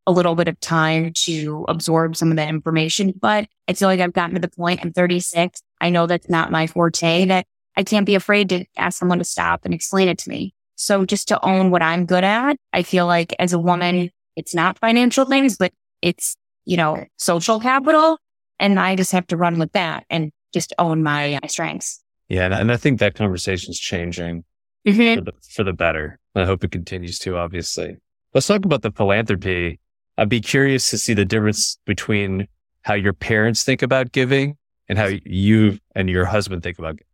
a 0.04 0.10
little 0.10 0.34
bit 0.34 0.48
of 0.48 0.58
time 0.58 1.12
to 1.14 1.64
absorb 1.68 2.16
some 2.16 2.32
of 2.32 2.36
that 2.36 2.48
information, 2.48 3.14
but 3.20 3.46
I 3.68 3.74
feel 3.74 3.86
like 3.86 4.00
I've 4.00 4.12
gotten 4.12 4.34
to 4.34 4.40
the 4.40 4.48
point. 4.48 4.80
I'm 4.82 4.92
36. 4.92 5.62
I 5.80 5.90
know 5.90 6.08
that's 6.08 6.28
not 6.28 6.50
my 6.50 6.66
forte 6.66 7.26
that 7.26 7.46
I 7.76 7.84
can't 7.84 8.06
be 8.06 8.16
afraid 8.16 8.48
to 8.48 8.64
ask 8.76 8.98
someone 8.98 9.18
to 9.18 9.24
stop 9.24 9.64
and 9.64 9.72
explain 9.72 10.08
it 10.08 10.18
to 10.18 10.30
me. 10.30 10.54
So 10.74 11.06
just 11.06 11.28
to 11.28 11.44
own 11.44 11.70
what 11.70 11.80
I'm 11.80 12.06
good 12.06 12.24
at, 12.24 12.56
I 12.72 12.82
feel 12.82 13.06
like 13.06 13.36
as 13.38 13.52
a 13.52 13.58
woman, 13.60 14.10
it's 14.34 14.52
not 14.52 14.80
financial 14.80 15.26
things, 15.26 15.56
but 15.58 15.72
it's, 16.02 16.34
you 16.64 16.76
know, 16.76 17.04
social 17.18 17.60
capital. 17.60 18.18
And 18.58 18.80
I 18.80 18.96
just 18.96 19.12
have 19.12 19.28
to 19.28 19.36
run 19.36 19.60
with 19.60 19.70
that 19.72 20.06
and 20.10 20.32
just 20.52 20.72
own 20.78 21.02
my, 21.02 21.38
my 21.42 21.48
strengths. 21.48 22.02
Yeah. 22.28 22.58
And 22.58 22.72
I 22.72 22.76
think 22.76 23.00
that 23.00 23.14
conversation 23.14 23.70
is 23.70 23.78
changing 23.78 24.44
mm-hmm. 24.86 25.18
for, 25.18 25.24
the, 25.24 25.32
for 25.50 25.64
the 25.64 25.72
better. 25.72 26.18
I 26.34 26.44
hope 26.44 26.64
it 26.64 26.72
continues 26.72 27.18
to, 27.20 27.36
obviously. 27.36 27.96
Let's 28.34 28.46
talk 28.46 28.64
about 28.64 28.82
the 28.82 28.90
philanthropy. 28.90 29.78
I'd 30.16 30.28
be 30.28 30.40
curious 30.40 30.90
to 30.90 30.98
see 30.98 31.14
the 31.14 31.24
difference 31.24 31.78
between 31.84 32.48
how 32.82 32.94
your 32.94 33.12
parents 33.12 33.64
think 33.64 33.82
about 33.82 34.12
giving 34.12 34.56
and 34.88 34.98
how 34.98 35.10
you 35.24 35.78
and 35.94 36.08
your 36.08 36.24
husband 36.24 36.62
think 36.62 36.78
about 36.78 36.96
giving. 36.96 37.06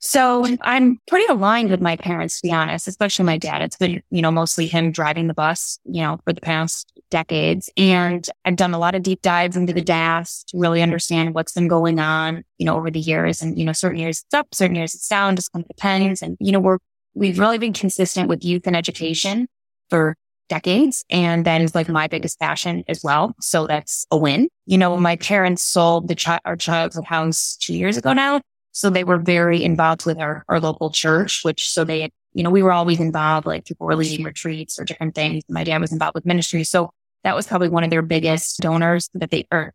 So 0.00 0.46
I'm 0.62 1.00
pretty 1.08 1.26
aligned 1.26 1.70
with 1.70 1.80
my 1.80 1.96
parents, 1.96 2.40
to 2.40 2.48
be 2.48 2.52
honest, 2.52 2.86
especially 2.86 3.24
my 3.24 3.36
dad. 3.36 3.62
It's 3.62 3.76
been, 3.76 4.00
you 4.10 4.22
know, 4.22 4.30
mostly 4.30 4.66
him 4.68 4.92
driving 4.92 5.26
the 5.26 5.34
bus, 5.34 5.78
you 5.84 6.02
know, 6.02 6.20
for 6.24 6.32
the 6.32 6.40
past 6.40 6.92
decades. 7.10 7.68
And 7.76 8.28
I've 8.44 8.56
done 8.56 8.74
a 8.74 8.78
lot 8.78 8.94
of 8.94 9.02
deep 9.02 9.22
dives 9.22 9.56
into 9.56 9.72
the 9.72 9.82
DAFs 9.82 10.44
to 10.46 10.58
really 10.58 10.82
understand 10.82 11.34
what's 11.34 11.52
been 11.52 11.66
going 11.66 11.98
on, 11.98 12.44
you 12.58 12.66
know, 12.66 12.76
over 12.76 12.90
the 12.90 13.00
years. 13.00 13.42
And, 13.42 13.58
you 13.58 13.64
know, 13.64 13.72
certain 13.72 13.98
years 13.98 14.22
it's 14.24 14.34
up, 14.34 14.54
certain 14.54 14.76
years 14.76 14.94
it's 14.94 15.08
down, 15.08 15.34
just 15.34 15.52
kind 15.52 15.64
of 15.64 15.68
depends. 15.68 16.22
And, 16.22 16.36
you 16.38 16.52
know, 16.52 16.60
we're, 16.60 16.78
we've 17.14 17.38
really 17.38 17.58
been 17.58 17.72
consistent 17.72 18.28
with 18.28 18.44
youth 18.44 18.66
and 18.66 18.76
education 18.76 19.48
for 19.90 20.14
decades. 20.48 21.04
And 21.10 21.44
that 21.44 21.60
is 21.60 21.74
like 21.74 21.88
my 21.88 22.06
biggest 22.06 22.38
passion 22.38 22.84
as 22.88 23.02
well. 23.02 23.34
So 23.40 23.66
that's 23.66 24.06
a 24.10 24.16
win. 24.16 24.48
You 24.66 24.78
know, 24.78 24.96
my 24.96 25.16
parents 25.16 25.62
sold 25.62 26.08
the 26.08 26.14
child, 26.14 26.40
our 26.44 26.56
childhood 26.56 27.04
house 27.04 27.56
two 27.60 27.74
years 27.74 27.96
ago 27.96 28.12
now. 28.12 28.40
So 28.78 28.90
they 28.90 29.02
were 29.02 29.18
very 29.18 29.64
involved 29.64 30.06
with 30.06 30.20
our, 30.20 30.44
our 30.48 30.60
local 30.60 30.90
church, 30.90 31.40
which 31.42 31.68
so 31.68 31.82
they, 31.82 32.12
you 32.32 32.44
know, 32.44 32.50
we 32.50 32.62
were 32.62 32.70
always 32.70 33.00
involved, 33.00 33.44
like 33.44 33.64
people 33.64 33.88
were 33.88 33.96
leading 33.96 34.24
retreats 34.24 34.78
or 34.78 34.84
different 34.84 35.16
things. 35.16 35.42
My 35.48 35.64
dad 35.64 35.80
was 35.80 35.90
involved 35.90 36.14
with 36.14 36.24
ministry. 36.24 36.62
So 36.62 36.90
that 37.24 37.34
was 37.34 37.48
probably 37.48 37.70
one 37.70 37.82
of 37.82 37.90
their 37.90 38.02
biggest 38.02 38.60
donors 38.60 39.10
that 39.14 39.32
they, 39.32 39.48
or 39.50 39.74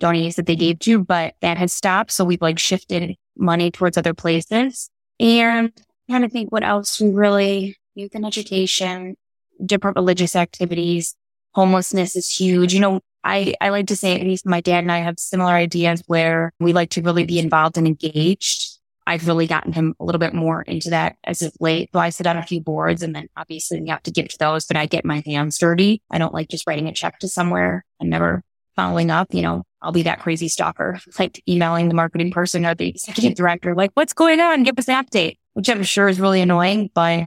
donations 0.00 0.34
that 0.34 0.46
they 0.46 0.56
gave 0.56 0.80
to, 0.80 0.98
but 0.98 1.34
that 1.42 1.58
has 1.58 1.72
stopped. 1.72 2.10
So 2.10 2.24
we've 2.24 2.42
like 2.42 2.58
shifted 2.58 3.14
money 3.36 3.70
towards 3.70 3.96
other 3.96 4.14
places. 4.14 4.90
And 5.20 5.68
I'm 5.68 5.72
trying 6.10 6.22
to 6.22 6.28
think 6.28 6.50
what 6.50 6.64
else 6.64 7.00
we 7.00 7.10
really, 7.10 7.76
youth 7.94 8.16
and 8.16 8.26
education, 8.26 9.16
different 9.64 9.96
religious 9.96 10.34
activities. 10.34 11.14
Homelessness 11.54 12.16
is 12.16 12.28
huge. 12.28 12.74
You 12.74 12.80
know, 12.80 13.00
I, 13.24 13.54
I 13.60 13.68
like 13.70 13.88
to 13.88 13.96
say, 13.96 14.18
at 14.18 14.26
least 14.26 14.46
my 14.46 14.60
dad 14.60 14.78
and 14.78 14.92
I 14.92 14.98
have 14.98 15.18
similar 15.18 15.52
ideas 15.52 16.02
where 16.06 16.52
we 16.58 16.72
like 16.72 16.90
to 16.90 17.02
really 17.02 17.24
be 17.24 17.38
involved 17.38 17.76
and 17.76 17.86
engaged. 17.86 18.78
I've 19.06 19.26
really 19.26 19.46
gotten 19.46 19.72
him 19.72 19.94
a 19.98 20.04
little 20.04 20.18
bit 20.18 20.34
more 20.34 20.62
into 20.62 20.90
that 20.90 21.16
as 21.24 21.42
of 21.42 21.52
late. 21.58 21.90
So 21.92 21.98
I 21.98 22.10
sit 22.10 22.26
on 22.26 22.36
a 22.36 22.46
few 22.46 22.60
boards 22.60 23.02
and 23.02 23.14
then 23.14 23.28
obviously 23.36 23.80
you 23.80 23.86
have 23.88 24.02
to 24.04 24.10
give 24.10 24.28
to 24.28 24.38
those, 24.38 24.66
but 24.66 24.76
I 24.76 24.86
get 24.86 25.04
my 25.04 25.22
hands 25.26 25.58
dirty. 25.58 26.02
I 26.10 26.18
don't 26.18 26.34
like 26.34 26.48
just 26.48 26.66
writing 26.66 26.86
a 26.86 26.92
check 26.92 27.18
to 27.20 27.28
somewhere 27.28 27.84
and 27.98 28.08
never 28.08 28.42
following 28.76 29.10
up. 29.10 29.34
You 29.34 29.42
know, 29.42 29.64
I'll 29.82 29.92
be 29.92 30.02
that 30.02 30.20
crazy 30.20 30.48
stalker, 30.48 31.00
like 31.18 31.42
emailing 31.48 31.88
the 31.88 31.94
marketing 31.94 32.30
person 32.30 32.64
or 32.64 32.74
the 32.74 32.88
executive 32.88 33.34
director, 33.34 33.74
like, 33.74 33.90
what's 33.94 34.12
going 34.12 34.40
on? 34.40 34.62
Give 34.62 34.78
us 34.78 34.88
an 34.88 35.02
update, 35.02 35.38
which 35.54 35.68
I'm 35.68 35.82
sure 35.82 36.08
is 36.08 36.20
really 36.20 36.40
annoying, 36.40 36.90
but 36.94 37.26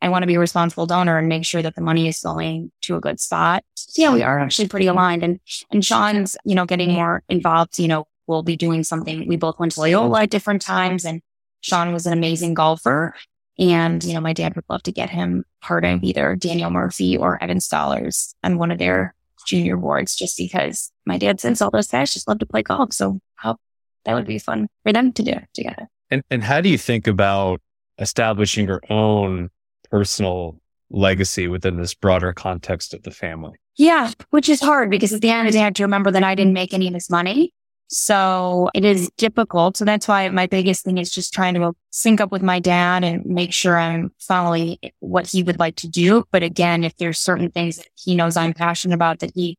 I 0.00 0.08
want 0.08 0.22
to 0.22 0.26
be 0.26 0.34
a 0.34 0.38
responsible 0.38 0.86
donor 0.86 1.18
and 1.18 1.28
make 1.28 1.44
sure 1.44 1.62
that 1.62 1.74
the 1.74 1.80
money 1.80 2.08
is 2.08 2.20
going 2.20 2.70
to 2.82 2.96
a 2.96 3.00
good 3.00 3.20
spot. 3.20 3.64
So 3.74 4.02
yeah, 4.02 4.12
we 4.12 4.22
are 4.22 4.38
actually 4.38 4.68
pretty 4.68 4.86
aligned. 4.86 5.22
And, 5.22 5.40
and 5.70 5.84
Sean's, 5.84 6.36
you 6.44 6.54
know, 6.54 6.66
getting 6.66 6.92
more 6.92 7.22
involved, 7.28 7.78
you 7.78 7.88
know, 7.88 8.06
we'll 8.26 8.42
be 8.42 8.56
doing 8.56 8.84
something. 8.84 9.26
We 9.26 9.36
both 9.36 9.58
went 9.58 9.72
to 9.72 9.80
Loyola 9.80 10.22
at 10.22 10.30
different 10.30 10.62
times 10.62 11.04
and 11.04 11.20
Sean 11.60 11.92
was 11.92 12.06
an 12.06 12.12
amazing 12.12 12.54
golfer. 12.54 13.14
And, 13.58 14.04
you 14.04 14.14
know, 14.14 14.20
my 14.20 14.32
dad 14.32 14.54
would 14.54 14.66
love 14.68 14.84
to 14.84 14.92
get 14.92 15.10
him 15.10 15.44
part 15.60 15.84
of 15.84 16.04
either 16.04 16.36
Daniel 16.36 16.70
Murphy 16.70 17.16
or 17.16 17.42
Evans 17.42 17.64
Scholars 17.64 18.34
on 18.44 18.58
one 18.58 18.70
of 18.70 18.78
their 18.78 19.14
junior 19.46 19.76
boards 19.76 20.14
just 20.14 20.36
because 20.36 20.92
my 21.06 21.18
dad, 21.18 21.40
since 21.40 21.60
all 21.60 21.70
those 21.70 21.88
guys 21.88 22.12
just 22.12 22.28
love 22.28 22.38
to 22.38 22.46
play 22.46 22.62
golf. 22.62 22.92
So 22.92 23.20
how 23.34 23.56
that 24.04 24.14
would 24.14 24.26
be 24.26 24.38
fun 24.38 24.68
for 24.84 24.92
them 24.92 25.12
to 25.14 25.22
do 25.22 25.34
together. 25.54 25.88
And, 26.10 26.22
and 26.30 26.44
how 26.44 26.60
do 26.60 26.68
you 26.68 26.78
think 26.78 27.08
about 27.08 27.60
establishing 27.98 28.68
your 28.68 28.80
own 28.88 29.50
personal 29.90 30.60
legacy 30.90 31.48
within 31.48 31.76
this 31.76 31.94
broader 31.94 32.32
context 32.32 32.94
of 32.94 33.02
the 33.02 33.10
family. 33.10 33.58
Yeah, 33.76 34.10
which 34.30 34.48
is 34.48 34.60
hard 34.60 34.90
because 34.90 35.12
at 35.12 35.20
the 35.20 35.30
end 35.30 35.46
of 35.46 35.52
the 35.52 35.58
day, 35.58 35.62
I 35.62 35.66
have 35.66 35.74
to 35.74 35.84
remember 35.84 36.10
that 36.10 36.24
I 36.24 36.34
didn't 36.34 36.52
make 36.52 36.74
any 36.74 36.88
of 36.88 36.94
this 36.94 37.10
money. 37.10 37.52
So 37.90 38.68
it 38.74 38.84
is 38.84 39.10
difficult. 39.16 39.76
So 39.76 39.84
that's 39.84 40.06
why 40.06 40.28
my 40.28 40.46
biggest 40.46 40.84
thing 40.84 40.98
is 40.98 41.10
just 41.10 41.32
trying 41.32 41.54
to 41.54 41.72
sync 41.90 42.20
up 42.20 42.30
with 42.30 42.42
my 42.42 42.60
dad 42.60 43.02
and 43.02 43.24
make 43.24 43.52
sure 43.52 43.78
I'm 43.78 44.12
following 44.18 44.76
what 44.98 45.26
he 45.26 45.42
would 45.42 45.58
like 45.58 45.76
to 45.76 45.88
do. 45.88 46.24
But 46.30 46.42
again, 46.42 46.84
if 46.84 46.96
there's 46.96 47.18
certain 47.18 47.50
things 47.50 47.78
that 47.78 47.88
he 47.96 48.14
knows 48.14 48.36
I'm 48.36 48.52
passionate 48.52 48.94
about 48.94 49.20
that 49.20 49.32
he, 49.34 49.56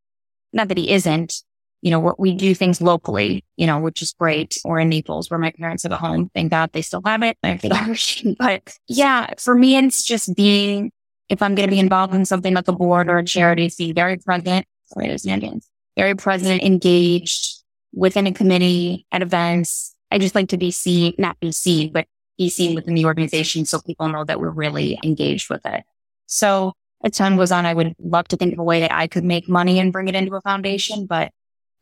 not 0.53 0.67
that 0.67 0.77
he 0.77 0.91
isn't, 0.91 1.43
you 1.81 1.91
know, 1.91 1.99
what 1.99 2.19
we 2.19 2.35
do 2.35 2.53
things 2.53 2.81
locally, 2.81 3.45
you 3.55 3.65
know, 3.65 3.79
which 3.79 4.01
is 4.01 4.13
great. 4.19 4.57
Or 4.65 4.79
in 4.79 4.89
Naples 4.89 5.29
where 5.29 5.39
my 5.39 5.51
parents 5.51 5.83
have 5.83 5.91
a 5.91 5.97
home. 5.97 6.29
Thank 6.33 6.51
God 6.51 6.71
they 6.73 6.81
still 6.81 7.01
have 7.05 7.23
it. 7.23 7.37
But 8.37 8.77
yeah, 8.87 9.33
for 9.37 9.55
me, 9.55 9.77
it's 9.77 10.03
just 10.03 10.35
being, 10.35 10.91
if 11.29 11.41
I'm 11.41 11.55
going 11.55 11.67
to 11.67 11.73
be 11.73 11.79
involved 11.79 12.13
in 12.13 12.25
something 12.25 12.53
like 12.53 12.67
a 12.67 12.73
board 12.73 13.09
or 13.09 13.19
a 13.19 13.23
charity, 13.23 13.71
be 13.77 13.93
very 13.93 14.17
present. 14.17 14.65
Sorry, 14.85 15.07
there's 15.07 15.25
Indians. 15.25 15.69
Very 15.95 16.15
present, 16.15 16.63
engaged 16.63 17.63
within 17.93 18.27
a 18.27 18.33
committee 18.33 19.05
at 19.11 19.21
events. 19.21 19.95
I 20.11 20.17
just 20.17 20.35
like 20.35 20.49
to 20.49 20.57
be 20.57 20.71
seen, 20.71 21.13
not 21.17 21.39
be 21.39 21.51
seen, 21.51 21.91
but 21.93 22.07
be 22.37 22.49
seen 22.49 22.73
within 22.73 22.95
the 22.95 23.05
organization 23.05 23.65
so 23.65 23.79
people 23.81 24.07
know 24.07 24.23
that 24.23 24.39
we're 24.39 24.49
really 24.49 24.99
engaged 25.03 25.49
with 25.49 25.65
it. 25.65 25.83
So 26.25 26.73
as 27.03 27.11
time 27.11 27.37
goes 27.37 27.51
on, 27.51 27.65
I 27.65 27.73
would 27.73 27.95
love 27.99 28.27
to 28.29 28.37
think 28.37 28.53
of 28.53 28.59
a 28.59 28.63
way 28.63 28.81
that 28.81 28.93
I 28.93 29.07
could 29.07 29.23
make 29.23 29.47
money 29.47 29.79
and 29.79 29.93
bring 29.93 30.07
it 30.07 30.15
into 30.15 30.35
a 30.35 30.41
foundation, 30.41 31.05
but 31.05 31.31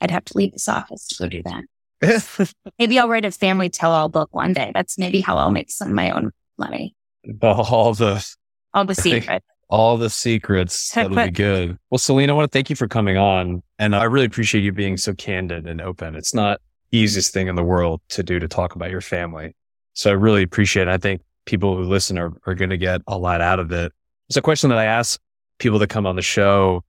I'd 0.02 0.12
have 0.12 0.26
to 0.26 0.38
leave 0.38 0.52
this 0.52 0.68
office 0.68 1.08
to 1.08 1.24
go 1.24 1.30
do 1.30 1.44
that. 1.44 2.54
maybe 2.80 3.00
I'll 3.00 3.10
write 3.10 3.26
a 3.26 3.32
family 3.32 3.70
tell 3.70 3.92
all 3.92 4.10
book 4.10 4.30
one 4.32 4.54
day. 4.54 4.72
That's 4.74 4.98
maybe 4.98 5.22
how 5.22 5.38
I'll 5.38 5.52
make 5.52 5.72
some 5.72 5.90
of 5.90 5.94
my 5.94 6.12
own 6.12 6.32
money. 6.58 6.96
All 7.42 7.94
the 7.94 8.36
all 8.74 8.86
the 8.86 8.96
secrets. 8.96 9.46
All 9.70 9.98
the 9.98 10.10
secrets. 10.10 10.92
That'll 10.96 11.16
be 11.16 11.32
good. 11.32 11.78
Well, 11.90 11.98
Celine, 11.98 12.30
I 12.30 12.34
want 12.34 12.52
to 12.52 12.56
thank 12.56 12.70
you 12.70 12.76
for 12.76 12.88
coming 12.88 13.18
on. 13.18 13.64
And 13.80 13.96
I 13.96 14.04
really 14.04 14.26
appreciate 14.26 14.64
you 14.64 14.72
being 14.72 14.98
so 14.98 15.14
candid 15.14 15.68
and 15.68 15.82
open. 15.82 16.16
It's 16.16 16.34
not 16.34 16.62
easiest 16.92 17.34
thing 17.34 17.48
in 17.48 17.56
the 17.56 17.64
world 17.64 18.02
to 18.10 18.24
do 18.24 18.40
to 18.40 18.48
talk 18.48 18.76
about 18.76 18.92
your 18.92 19.02
family. 19.02 19.56
So 19.94 20.10
I 20.12 20.14
really 20.14 20.44
appreciate 20.44 20.88
it. 20.88 20.92
I 20.92 20.98
think 20.98 21.22
people 21.46 21.76
who 21.76 21.84
listen 21.84 22.18
are, 22.18 22.32
are 22.46 22.54
going 22.54 22.70
to 22.70 22.78
get 22.78 23.02
a 23.08 23.18
lot 23.18 23.42
out 23.42 23.60
of 23.60 23.72
it. 23.72 23.92
It's 24.30 24.38
a 24.38 24.42
question 24.42 24.70
that 24.70 24.78
I 24.78 24.86
ask 24.86 25.20
people 25.58 25.80
that 25.80 25.90
come 25.90 26.06
on 26.06 26.16
the 26.16 26.22
show 26.22 26.84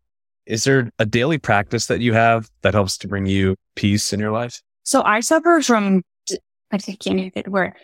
is 0.49 0.65
there 0.65 0.91
a 0.99 1.05
daily 1.05 1.39
practice 1.39 1.87
that 1.87 2.01
you 2.01 2.15
have 2.15 2.51
that 2.63 2.75
helps 2.75 2.97
to 2.99 3.09
bring 3.09 3.27
you 3.27 3.55
peace 3.77 4.13
in 4.13 4.19
your 4.19 4.33
life? 4.33 4.61
So 4.83 5.03
I 5.03 5.21
suffer 5.21 5.61
from, 5.61 6.03
I 6.73 6.79
can't 6.79 7.07
even 7.07 7.31
get 7.35 7.49
word, 7.49 7.75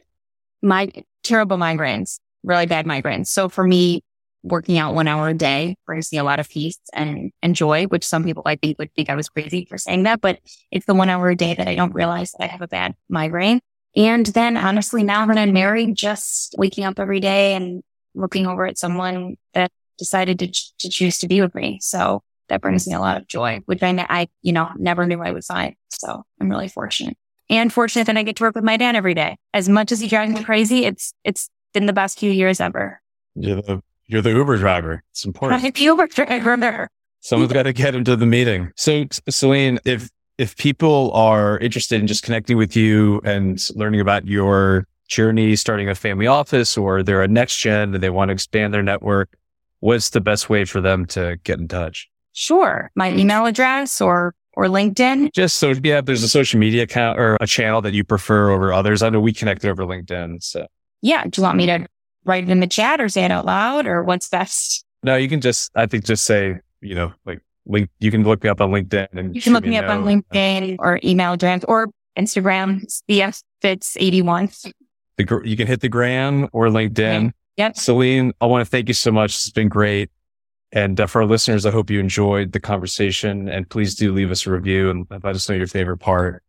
my 0.63 0.91
terrible 1.23 1.59
migraines, 1.59 2.19
really 2.43 2.67
bad 2.67 2.87
migraines. 2.87 3.27
So 3.27 3.51
for 3.51 3.65
me, 3.65 4.03
working 4.43 4.79
out 4.79 4.95
one 4.95 5.09
hour 5.09 5.29
a 5.29 5.35
day 5.35 5.77
brings 5.87 6.11
me 6.11 6.19
a 6.19 6.25
lot 6.25 6.41
of 6.41 6.49
peace 6.49 6.79
and, 6.95 7.33
and 7.43 7.55
joy, 7.55 7.85
which 7.85 8.05
some 8.05 8.25
people 8.25 8.43
I 8.47 8.57
think 8.57 8.79
would 8.79 8.93
think 8.95 9.11
I 9.11 9.15
was 9.15 9.29
crazy 9.29 9.67
for 9.69 9.79
saying 9.79 10.05
that, 10.05 10.23
but 10.23 10.39
it's 10.71 10.87
the 10.87 10.95
one 10.95 11.11
hour 11.11 11.29
a 11.29 11.37
day 11.37 11.55
that 11.55 11.69
I 11.69 11.75
don't 11.75 11.95
realize 11.95 12.33
that 12.33 12.45
I 12.45 12.47
have 12.49 12.63
a 12.63 12.69
bad 12.69 12.95
migraine. 13.11 13.61
And 13.95 14.27
then 14.27 14.57
honestly, 14.57 15.03
now 15.03 15.27
that 15.27 15.39
I'm 15.39 15.53
married, 15.53 15.97
just 15.97 16.55
waking 16.59 16.85
up 16.85 16.99
every 16.99 17.21
day 17.21 17.55
and 17.55 17.83
looking 18.15 18.47
over 18.47 18.67
at 18.67 18.79
someone 18.79 19.37
that 19.53 19.71
decided 19.99 20.39
to, 20.41 20.47
to 20.79 20.89
choose 20.89 21.19
to 21.19 21.29
be 21.29 21.41
with 21.41 21.55
me. 21.55 21.79
So 21.81 22.23
that 22.49 22.61
brings 22.61 22.87
me 22.87 22.95
a 22.95 23.01
lot 23.01 23.17
of 23.17 23.27
joy, 23.27 23.61
which 23.67 23.83
I, 23.83 24.07
I, 24.09 24.29
you 24.43 24.53
know, 24.53 24.71
never 24.77 25.07
knew 25.07 25.21
I 25.21 25.31
would 25.31 25.45
find. 25.45 25.75
So 25.91 26.25
I'm 26.41 26.51
really 26.51 26.69
fortunate 26.69 27.17
and 27.51 27.73
fortunate 27.73 28.07
that 28.07 28.17
I 28.17 28.23
get 28.23 28.37
to 28.37 28.45
work 28.45 28.55
with 28.55 28.65
my 28.65 28.77
dad 28.77 28.97
every 28.97 29.15
day. 29.15 29.37
As 29.53 29.69
much 29.69 29.93
as 29.93 30.01
he 30.01 30.09
drives 30.09 30.33
me 30.33 30.43
crazy, 30.43 30.85
it's, 30.85 31.13
it's 31.25 31.51
been 31.73 31.87
the 31.87 31.93
best 31.93 32.19
few 32.19 32.31
years 32.31 32.61
ever. 32.61 33.01
You're 33.35 33.63
the, 33.63 33.83
you're 34.07 34.23
the 34.23 34.31
Uber 34.31 34.59
driver. 34.59 35.03
It's 35.11 35.25
important. 35.25 35.63
I'm 35.63 35.71
the 35.71 35.81
Uber 35.81 36.07
driver. 36.07 36.89
Someone's 37.21 37.53
got 37.53 37.63
to 37.65 37.73
get 37.73 37.95
him 37.95 38.05
to 38.05 38.17
the 38.17 38.27
meeting. 38.27 38.71
So 38.77 39.05
Celine, 39.29 39.79
if, 39.85 40.11
if 40.37 40.57
people 40.57 41.11
are 41.13 41.59
interested 41.59 42.01
in 42.01 42.07
just 42.07 42.23
connecting 42.23 42.57
with 42.57 42.77
you 42.77 43.21
and 43.25 43.59
learning 43.75 44.01
about 44.01 44.27
your 44.27 44.87
journey, 45.09 45.57
starting 45.57 45.89
a 45.89 45.95
family 45.95 46.27
office, 46.27 46.77
or 46.77 47.03
they're 47.03 47.23
a 47.23 47.29
next 47.29 47.59
gen 47.59 47.95
and 47.95 48.03
they 48.03 48.11
want 48.11 48.29
to 48.29 48.33
expand 48.33 48.75
their 48.75 48.83
network, 48.83 49.37
what's 49.81 50.11
the 50.11 50.21
best 50.21 50.49
way 50.49 50.65
for 50.65 50.81
them 50.81 51.07
to 51.07 51.39
get 51.45 51.59
in 51.59 51.69
touch? 51.69 52.11
Sure. 52.35 52.91
My 52.95 53.11
hmm. 53.11 53.21
email 53.21 53.47
address 53.47 54.01
or 54.01 54.35
or 54.57 54.67
LinkedIn. 54.67 55.33
Just 55.33 55.57
so 55.57 55.73
yeah, 55.83 56.01
there's 56.01 56.23
a 56.23 56.29
social 56.29 56.61
media 56.61 56.83
account 56.83 57.19
or 57.19 57.37
a 57.41 57.47
channel 57.47 57.81
that 57.83 57.95
you 57.95 58.05
prefer 58.05 58.51
over 58.51 58.73
others. 58.73 59.03
I 59.03 59.09
know 59.09 59.21
we 59.21 59.33
connected 59.33 59.71
over 59.71 59.85
LinkedIn. 59.85 60.43
So 60.43 60.67
yeah. 61.01 61.25
Do 61.25 61.41
you 61.41 61.43
want 61.43 61.57
me 61.57 61.67
to 61.67 61.87
write 62.25 62.45
it 62.45 62.51
in 62.51 62.61
the 62.61 62.67
chat 62.67 63.01
or 63.01 63.09
say 63.09 63.25
it 63.25 63.31
out 63.31 63.47
loud 63.47 63.87
or 63.87 64.03
what's 64.03 64.29
best? 64.29 64.85
No, 65.03 65.17
you 65.17 65.29
can 65.29 65.41
just 65.41 65.71
I 65.75 65.87
think 65.87 66.05
just 66.05 66.25
say, 66.25 66.61
you 66.81 66.95
know, 66.95 67.13
like 67.25 67.41
link 67.67 67.89
you 68.01 68.11
can 68.11 68.25
look 68.25 68.43
me 68.43 68.51
up 68.51 68.61
on 68.61 68.71
LinkedIn 68.71 69.09
and 69.13 69.35
you 69.35 69.41
can 69.41 69.53
look 69.53 69.65
me 69.65 69.77
up 69.77 69.89
on 69.89 70.05
LinkedIn 70.05 70.77
or 70.81 71.01
email 71.03 71.33
address 71.33 71.65
or 71.67 71.89
Instagram, 72.19 72.85
CF 73.09 73.43
Fitz 73.61 73.97
81. 73.99 74.51
The, 75.17 75.41
you 75.45 75.57
can 75.57 75.67
hit 75.67 75.81
the 75.81 75.89
gram 75.89 76.49
or 76.53 76.67
LinkedIn. 76.67 77.33
Yep. 77.57 77.77
Celine, 77.77 78.33
I 78.41 78.47
want 78.47 78.65
to 78.65 78.71
thank 78.71 78.89
you 78.89 78.95
so 78.95 79.13
much. 79.13 79.35
It's 79.35 79.51
been 79.51 79.69
great. 79.69 80.11
And 80.75 81.01
uh, 81.01 81.07
for 81.07 81.23
our 81.23 81.27
listeners, 81.27 81.65
I 81.65 81.71
hope 81.71 81.89
you 81.89 82.01
enjoyed 82.01 82.53
the 82.53 82.61
conversation 82.61 83.49
and 83.49 83.71
please 83.71 83.95
do 83.95 84.13
leave 84.13 84.33
us 84.33 84.45
a 84.45 84.51
review 84.51 84.91
and 84.91 85.07
let 85.11 85.37
us 85.37 85.49
know 85.49 85.55
your 85.55 85.69
favorite 85.69 85.99
part. 85.99 86.43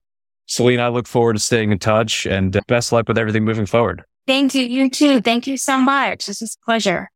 Celine, 0.47 0.79
I 0.79 0.87
look 0.89 1.07
forward 1.07 1.33
to 1.33 1.39
staying 1.39 1.71
in 1.71 1.79
touch 1.79 2.25
and 2.25 2.57
uh, 2.57 2.61
best 2.67 2.91
luck 2.91 3.07
with 3.07 3.19
everything 3.19 3.45
moving 3.45 3.67
forward. 3.67 4.03
Thank 4.27 4.55
you. 4.55 4.63
You 4.63 4.89
too. 4.89 5.21
Thank 5.21 5.45
you 5.45 5.57
so 5.57 5.77
much. 5.77 6.25
This 6.25 6.41
is 6.41 6.57
a 6.59 6.65
pleasure. 6.65 7.11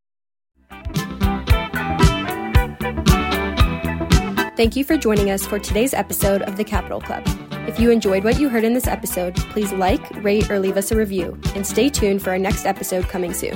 Thank 4.55 4.75
you 4.75 4.83
for 4.83 4.97
joining 4.97 5.31
us 5.31 5.47
for 5.47 5.57
today's 5.57 5.93
episode 5.93 6.43
of 6.43 6.57
the 6.57 6.63
Capital 6.63 7.01
Club. 7.01 7.23
If 7.67 7.79
you 7.79 7.91
enjoyed 7.91 8.23
what 8.23 8.39
you 8.39 8.49
heard 8.49 8.63
in 8.63 8.73
this 8.73 8.87
episode, 8.87 9.35
please 9.35 9.71
like, 9.71 10.01
rate, 10.23 10.51
or 10.51 10.59
leave 10.59 10.77
us 10.77 10.91
a 10.91 10.95
review. 10.95 11.39
And 11.55 11.65
stay 11.65 11.89
tuned 11.89 12.21
for 12.21 12.31
our 12.31 12.37
next 12.37 12.65
episode 12.65 13.07
coming 13.07 13.33
soon. 13.33 13.55